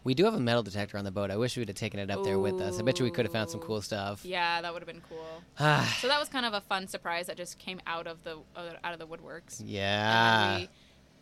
We 0.05 0.15
do 0.15 0.25
have 0.25 0.35
a 0.35 0.41
metal 0.41 0.63
detector 0.63 0.97
on 0.97 1.05
the 1.05 1.11
boat. 1.11 1.31
I 1.31 1.37
wish 1.37 1.57
we'd 1.57 1.69
have 1.69 1.77
taken 1.77 2.01
it 2.01 2.09
up 2.11 2.23
there 2.25 2.39
with 2.39 2.61
us. 2.61 2.79
I 2.79 2.83
bet 2.83 2.99
you 2.99 3.05
we 3.05 3.11
could 3.11 3.27
have 3.27 3.33
found 3.33 3.51
some 3.51 3.61
cool 3.61 3.83
stuff. 3.83 4.25
Yeah, 4.25 4.63
that 4.63 4.73
would 4.73 4.81
have 4.81 4.87
been 4.87 5.03
cool. 5.09 5.43
So 6.01 6.07
that 6.09 6.21
was 6.21 6.29
kind 6.29 6.47
of 6.47 6.55
a 6.55 6.61
fun 6.63 6.87
surprise 6.87 7.27
that 7.27 7.37
just 7.37 7.59
came 7.59 7.81
out 7.87 8.07
of 8.07 8.23
the 8.25 8.39
uh, 8.57 8.71
out 8.85 8.93
of 8.95 8.99
the 9.01 9.07
woodworks. 9.07 9.61
yeah. 9.65 10.65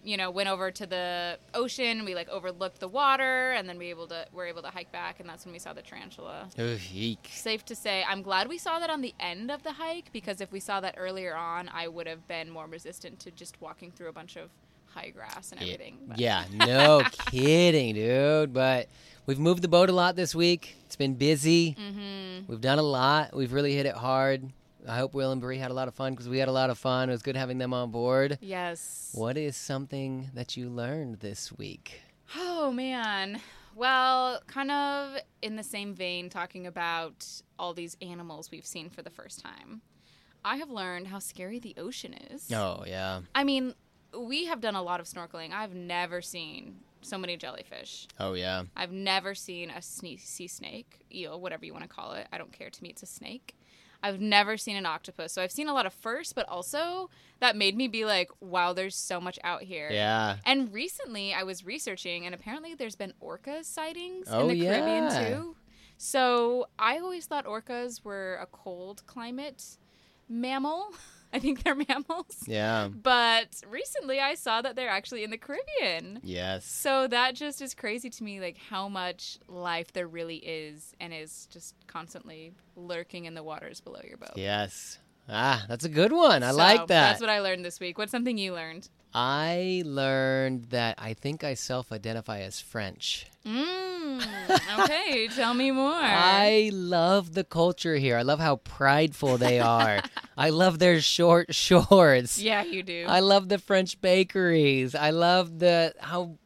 And 0.06 0.12
then 0.12 0.16
we, 0.16 0.16
you 0.16 0.16
know, 0.16 0.30
went 0.30 0.48
over 0.48 0.70
to 0.70 0.86
the 0.86 1.38
ocean. 1.54 2.04
We 2.04 2.14
like 2.14 2.28
overlooked 2.28 2.80
the 2.80 2.88
water, 2.88 3.52
and 3.52 3.68
then 3.68 3.78
we 3.78 3.90
able 3.90 4.06
to 4.08 4.26
were 4.32 4.46
able 4.46 4.62
to 4.62 4.68
hike 4.68 4.92
back, 4.92 5.20
and 5.20 5.28
that's 5.28 5.44
when 5.44 5.52
we 5.52 5.58
saw 5.58 5.72
the 5.72 5.82
tarantula. 5.82 6.48
Ooh, 6.58 6.78
eek. 6.94 7.28
Safe 7.32 7.64
to 7.66 7.74
say, 7.74 8.04
I'm 8.08 8.22
glad 8.22 8.48
we 8.48 8.58
saw 8.58 8.78
that 8.78 8.90
on 8.90 9.00
the 9.00 9.14
end 9.20 9.50
of 9.50 9.62
the 9.62 9.72
hike 9.72 10.12
because 10.12 10.40
if 10.40 10.52
we 10.52 10.60
saw 10.60 10.80
that 10.80 10.94
earlier 10.96 11.34
on, 11.36 11.68
I 11.72 11.88
would 11.88 12.06
have 12.06 12.26
been 12.28 12.50
more 12.50 12.66
resistant 12.66 13.18
to 13.20 13.30
just 13.30 13.60
walking 13.60 13.90
through 13.92 14.08
a 14.08 14.12
bunch 14.12 14.36
of 14.36 14.50
high 14.86 15.10
grass 15.10 15.52
and 15.52 15.60
everything. 15.60 15.98
But- 16.06 16.18
Yeah, 16.18 16.44
no 16.52 17.02
kidding, 17.30 17.94
dude. 17.94 18.52
But 18.54 18.88
we've 19.26 19.38
moved 19.38 19.62
the 19.62 19.68
boat 19.68 19.90
a 19.90 19.92
lot 19.92 20.16
this 20.16 20.34
week. 20.34 20.76
It's 20.86 20.96
been 20.96 21.14
busy. 21.14 21.74
Mhm. 21.78 22.48
We've 22.48 22.60
done 22.60 22.78
a 22.78 22.82
lot. 22.82 23.34
We've 23.36 23.52
really 23.52 23.74
hit 23.74 23.86
it 23.86 23.94
hard. 23.94 24.50
I 24.88 24.98
hope 24.98 25.14
Will 25.14 25.32
and 25.32 25.40
Bree 25.40 25.58
had 25.58 25.70
a 25.70 25.74
lot 25.74 25.88
of 25.88 25.94
fun 25.94 26.12
because 26.12 26.28
we 26.28 26.38
had 26.38 26.48
a 26.48 26.52
lot 26.52 26.70
of 26.70 26.78
fun. 26.78 27.08
It 27.08 27.12
was 27.12 27.22
good 27.22 27.36
having 27.36 27.58
them 27.58 27.74
on 27.74 27.90
board. 27.90 28.38
Yes. 28.40 29.10
What 29.14 29.36
is 29.36 29.56
something 29.56 30.30
that 30.34 30.56
you 30.56 30.68
learned 30.68 31.20
this 31.20 31.52
week? 31.52 32.02
Oh 32.36 32.70
man. 32.70 33.40
Well, 33.74 34.40
kind 34.46 34.70
of 34.70 35.18
in 35.42 35.56
the 35.56 35.62
same 35.62 35.94
vein, 35.94 36.30
talking 36.30 36.66
about 36.66 37.26
all 37.58 37.74
these 37.74 37.96
animals 38.00 38.50
we've 38.50 38.64
seen 38.66 38.88
for 38.88 39.02
the 39.02 39.10
first 39.10 39.40
time. 39.40 39.82
I 40.44 40.56
have 40.56 40.70
learned 40.70 41.08
how 41.08 41.18
scary 41.18 41.58
the 41.58 41.74
ocean 41.76 42.14
is. 42.30 42.50
Oh 42.52 42.84
yeah. 42.86 43.20
I 43.34 43.44
mean, 43.44 43.74
we 44.16 44.46
have 44.46 44.60
done 44.60 44.76
a 44.76 44.82
lot 44.82 45.00
of 45.00 45.06
snorkeling. 45.06 45.52
I've 45.52 45.74
never 45.74 46.22
seen 46.22 46.76
so 47.02 47.18
many 47.18 47.36
jellyfish. 47.36 48.06
Oh 48.18 48.34
yeah. 48.34 48.62
I've 48.76 48.92
never 48.92 49.34
seen 49.34 49.70
a 49.70 49.78
sne- 49.80 50.20
sea 50.20 50.46
snake, 50.46 51.00
eel, 51.12 51.40
whatever 51.40 51.64
you 51.64 51.72
want 51.72 51.84
to 51.84 51.88
call 51.88 52.12
it. 52.12 52.26
I 52.32 52.38
don't 52.38 52.52
care 52.52 52.70
to 52.70 52.82
me, 52.82 52.90
it's 52.90 53.02
a 53.02 53.06
snake. 53.06 53.56
I've 54.06 54.20
never 54.20 54.56
seen 54.56 54.76
an 54.76 54.86
octopus. 54.86 55.32
So 55.32 55.42
I've 55.42 55.50
seen 55.52 55.68
a 55.68 55.74
lot 55.74 55.86
of 55.86 55.92
firsts, 55.92 56.32
but 56.32 56.48
also 56.48 57.10
that 57.40 57.56
made 57.56 57.76
me 57.76 57.88
be 57.88 58.04
like, 58.04 58.30
wow, 58.40 58.72
there's 58.72 58.94
so 58.96 59.20
much 59.20 59.38
out 59.42 59.62
here. 59.62 59.88
Yeah. 59.90 60.36
And 60.44 60.72
recently 60.72 61.34
I 61.34 61.42
was 61.42 61.64
researching, 61.64 62.24
and 62.24 62.34
apparently 62.34 62.74
there's 62.74 62.96
been 62.96 63.12
orca 63.20 63.64
sightings 63.64 64.28
Oh, 64.30 64.42
in 64.42 64.48
the 64.48 64.56
yeah. 64.56 64.78
Caribbean 64.80 65.26
too. 65.32 65.56
So 65.98 66.66
I 66.78 66.98
always 66.98 67.26
thought 67.26 67.46
orcas 67.46 68.04
were 68.04 68.38
a 68.40 68.46
cold 68.46 69.02
climate 69.06 69.64
mammal. 70.28 70.88
I 71.32 71.38
think 71.38 71.62
they're 71.62 71.74
mammals. 71.74 72.44
Yeah. 72.46 72.88
But 72.88 73.62
recently 73.68 74.20
I 74.20 74.34
saw 74.34 74.62
that 74.62 74.76
they're 74.76 74.88
actually 74.88 75.24
in 75.24 75.30
the 75.30 75.38
Caribbean. 75.38 76.20
Yes. 76.22 76.64
So 76.64 77.06
that 77.08 77.34
just 77.34 77.60
is 77.60 77.74
crazy 77.74 78.10
to 78.10 78.24
me, 78.24 78.40
like 78.40 78.56
how 78.56 78.88
much 78.88 79.38
life 79.48 79.92
there 79.92 80.06
really 80.06 80.36
is 80.36 80.94
and 81.00 81.12
is 81.12 81.46
just 81.50 81.74
constantly 81.86 82.52
lurking 82.76 83.24
in 83.24 83.34
the 83.34 83.42
waters 83.42 83.80
below 83.80 84.00
your 84.06 84.16
boat. 84.16 84.32
Yes. 84.36 84.98
Ah, 85.28 85.64
that's 85.68 85.84
a 85.84 85.88
good 85.88 86.12
one. 86.12 86.42
I 86.42 86.50
So 86.52 86.56
like 86.56 86.86
that. 86.86 86.88
That's 86.88 87.20
what 87.20 87.30
I 87.30 87.40
learned 87.40 87.64
this 87.64 87.80
week. 87.80 87.98
What's 87.98 88.12
something 88.12 88.38
you 88.38 88.52
learned? 88.54 88.88
I 89.18 89.82
learned 89.86 90.66
that 90.66 90.96
I 90.98 91.14
think 91.14 91.42
I 91.42 91.54
self-identify 91.54 92.40
as 92.40 92.60
French. 92.60 93.24
Mm, 93.46 94.20
okay, 94.80 95.26
tell 95.34 95.54
me 95.54 95.70
more. 95.70 95.94
I 95.94 96.70
love 96.74 97.32
the 97.32 97.42
culture 97.42 97.96
here. 97.96 98.18
I 98.18 98.22
love 98.22 98.40
how 98.40 98.56
prideful 98.56 99.38
they 99.38 99.58
are. 99.80 100.02
I 100.36 100.50
love 100.50 100.78
their 100.78 101.00
short 101.00 101.54
shorts. 101.54 102.38
yeah, 102.38 102.62
you 102.64 102.82
do. 102.82 103.06
I 103.08 103.20
love 103.20 103.48
the 103.48 103.56
French 103.58 103.98
bakeries. 104.02 104.94
I 104.94 105.10
love 105.10 105.60
the 105.60 105.94
how 105.98 106.36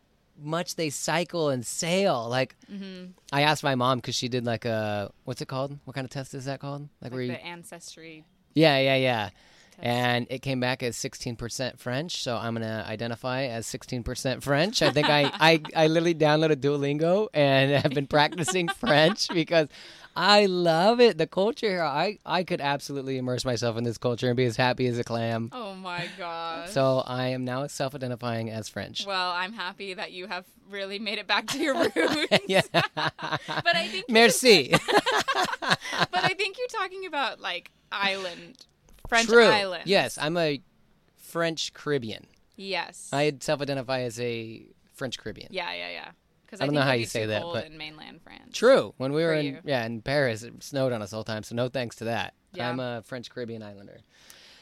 much 0.40 0.76
they 0.76 0.90
cycle 0.90 1.48
and 1.50 1.66
sail. 1.66 2.28
Like 2.28 2.54
hmm 2.68 3.06
I 3.32 3.42
asked 3.42 3.64
my 3.64 3.74
mom 3.74 3.98
because 3.98 4.14
she 4.14 4.28
did 4.28 4.44
like 4.46 4.64
a 4.64 5.10
what's 5.24 5.42
it 5.42 5.48
called? 5.48 5.76
What 5.86 5.94
kind 5.94 6.04
of 6.04 6.10
test 6.10 6.34
is 6.34 6.44
that 6.44 6.60
called? 6.60 6.82
Like, 7.02 7.10
Like 7.10 7.12
where 7.12 7.22
you 7.22 7.32
the 7.32 7.44
ancestry. 7.44 8.24
yeah 8.54 8.78
yeah 8.78 8.94
yeah. 8.96 9.30
And 9.82 10.26
it 10.30 10.40
came 10.42 10.60
back 10.60 10.82
as 10.82 10.96
16% 10.96 11.78
French, 11.78 12.22
so 12.22 12.36
I'm 12.36 12.54
gonna 12.54 12.84
identify 12.88 13.44
as 13.44 13.66
16% 13.66 14.42
French. 14.42 14.82
I 14.82 14.90
think 14.90 15.08
I, 15.08 15.30
I, 15.34 15.62
I 15.74 15.86
literally 15.86 16.14
downloaded 16.14 16.56
Duolingo 16.56 17.28
and 17.34 17.70
have 17.82 17.92
been 17.92 18.06
practicing 18.06 18.68
French 18.78 19.28
because 19.28 19.68
I 20.16 20.46
love 20.46 21.00
it. 21.00 21.18
The 21.18 21.26
culture 21.26 21.68
here, 21.68 21.82
I, 21.82 22.18
I 22.26 22.42
could 22.44 22.60
absolutely 22.60 23.16
immerse 23.16 23.44
myself 23.44 23.76
in 23.76 23.84
this 23.84 23.96
culture 23.96 24.26
and 24.28 24.36
be 24.36 24.44
as 24.44 24.56
happy 24.56 24.86
as 24.88 24.98
a 24.98 25.04
clam. 25.04 25.50
oh 25.52 25.74
my 25.74 26.08
god! 26.18 26.68
So 26.70 27.02
I 27.06 27.28
am 27.28 27.44
now 27.44 27.66
self-identifying 27.66 28.50
as 28.50 28.68
French. 28.68 29.06
well, 29.06 29.30
I'm 29.30 29.52
happy 29.52 29.94
that 29.94 30.12
you 30.12 30.26
have 30.26 30.44
really 30.68 30.98
made 30.98 31.18
it 31.18 31.26
back 31.26 31.46
to 31.48 31.58
your 31.58 31.74
roots. 31.96 32.38
yeah. 32.46 32.62
But 32.72 33.76
I 33.76 33.88
think 33.88 34.06
Merci. 34.08 34.70
but 34.72 35.78
I 36.24 36.34
think 36.36 36.58
you're 36.58 36.68
talking 36.80 37.06
about 37.06 37.40
like 37.40 37.70
island, 37.92 38.66
French 39.10 39.28
True. 39.28 39.44
islands. 39.44 39.86
Yes, 39.86 40.16
I'm 40.18 40.36
a 40.36 40.62
French 41.16 41.74
Caribbean. 41.74 42.26
Yes. 42.56 43.10
I 43.12 43.36
self-identify 43.40 44.00
as 44.02 44.18
a 44.20 44.66
French 44.94 45.18
Caribbean. 45.18 45.48
Yeah, 45.50 45.72
yeah, 45.74 45.90
yeah. 45.90 46.10
Because 46.46 46.60
I 46.60 46.66
don't 46.66 46.74
know 46.74 46.80
how 46.82 46.92
you 46.92 47.06
say 47.06 47.26
that, 47.26 47.42
but- 47.42 47.66
in 47.66 47.76
mainland 47.76 48.22
France. 48.22 48.56
True. 48.56 48.94
When 48.98 49.12
we 49.12 49.22
were 49.24 49.34
in 49.34 49.46
you. 49.46 49.58
yeah 49.64 49.84
in 49.84 50.00
Paris, 50.00 50.42
it 50.44 50.62
snowed 50.62 50.92
on 50.92 51.02
us 51.02 51.12
all 51.12 51.24
the 51.24 51.32
time. 51.32 51.42
So 51.42 51.54
no 51.54 51.68
thanks 51.68 51.96
to 51.96 52.04
that. 52.04 52.34
Yeah. 52.52 52.70
I'm 52.70 52.80
a 52.80 53.02
French 53.04 53.30
Caribbean 53.30 53.62
Islander. 53.62 53.98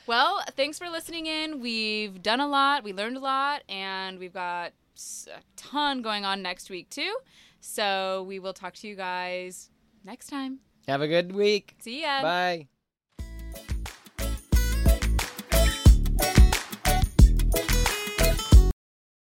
Well, 0.06 0.42
thanks 0.56 0.78
for 0.78 0.88
listening 0.88 1.26
in. 1.26 1.60
We've 1.60 2.22
done 2.22 2.40
a 2.40 2.48
lot, 2.48 2.82
we 2.82 2.94
learned 2.94 3.18
a 3.18 3.20
lot, 3.20 3.62
and 3.68 4.18
we've 4.18 4.32
got 4.32 4.72
a 5.28 5.40
ton 5.56 6.00
going 6.00 6.24
on 6.24 6.40
next 6.40 6.70
week 6.70 6.88
too. 6.88 7.14
So 7.60 8.24
we 8.26 8.38
will 8.38 8.54
talk 8.54 8.74
to 8.76 8.88
you 8.88 8.94
guys 8.96 9.68
next 10.04 10.28
time. 10.28 10.60
Have 10.86 11.02
a 11.02 11.08
good 11.08 11.32
week. 11.32 11.74
See 11.80 12.00
ya. 12.02 12.22
Bye. 12.22 12.68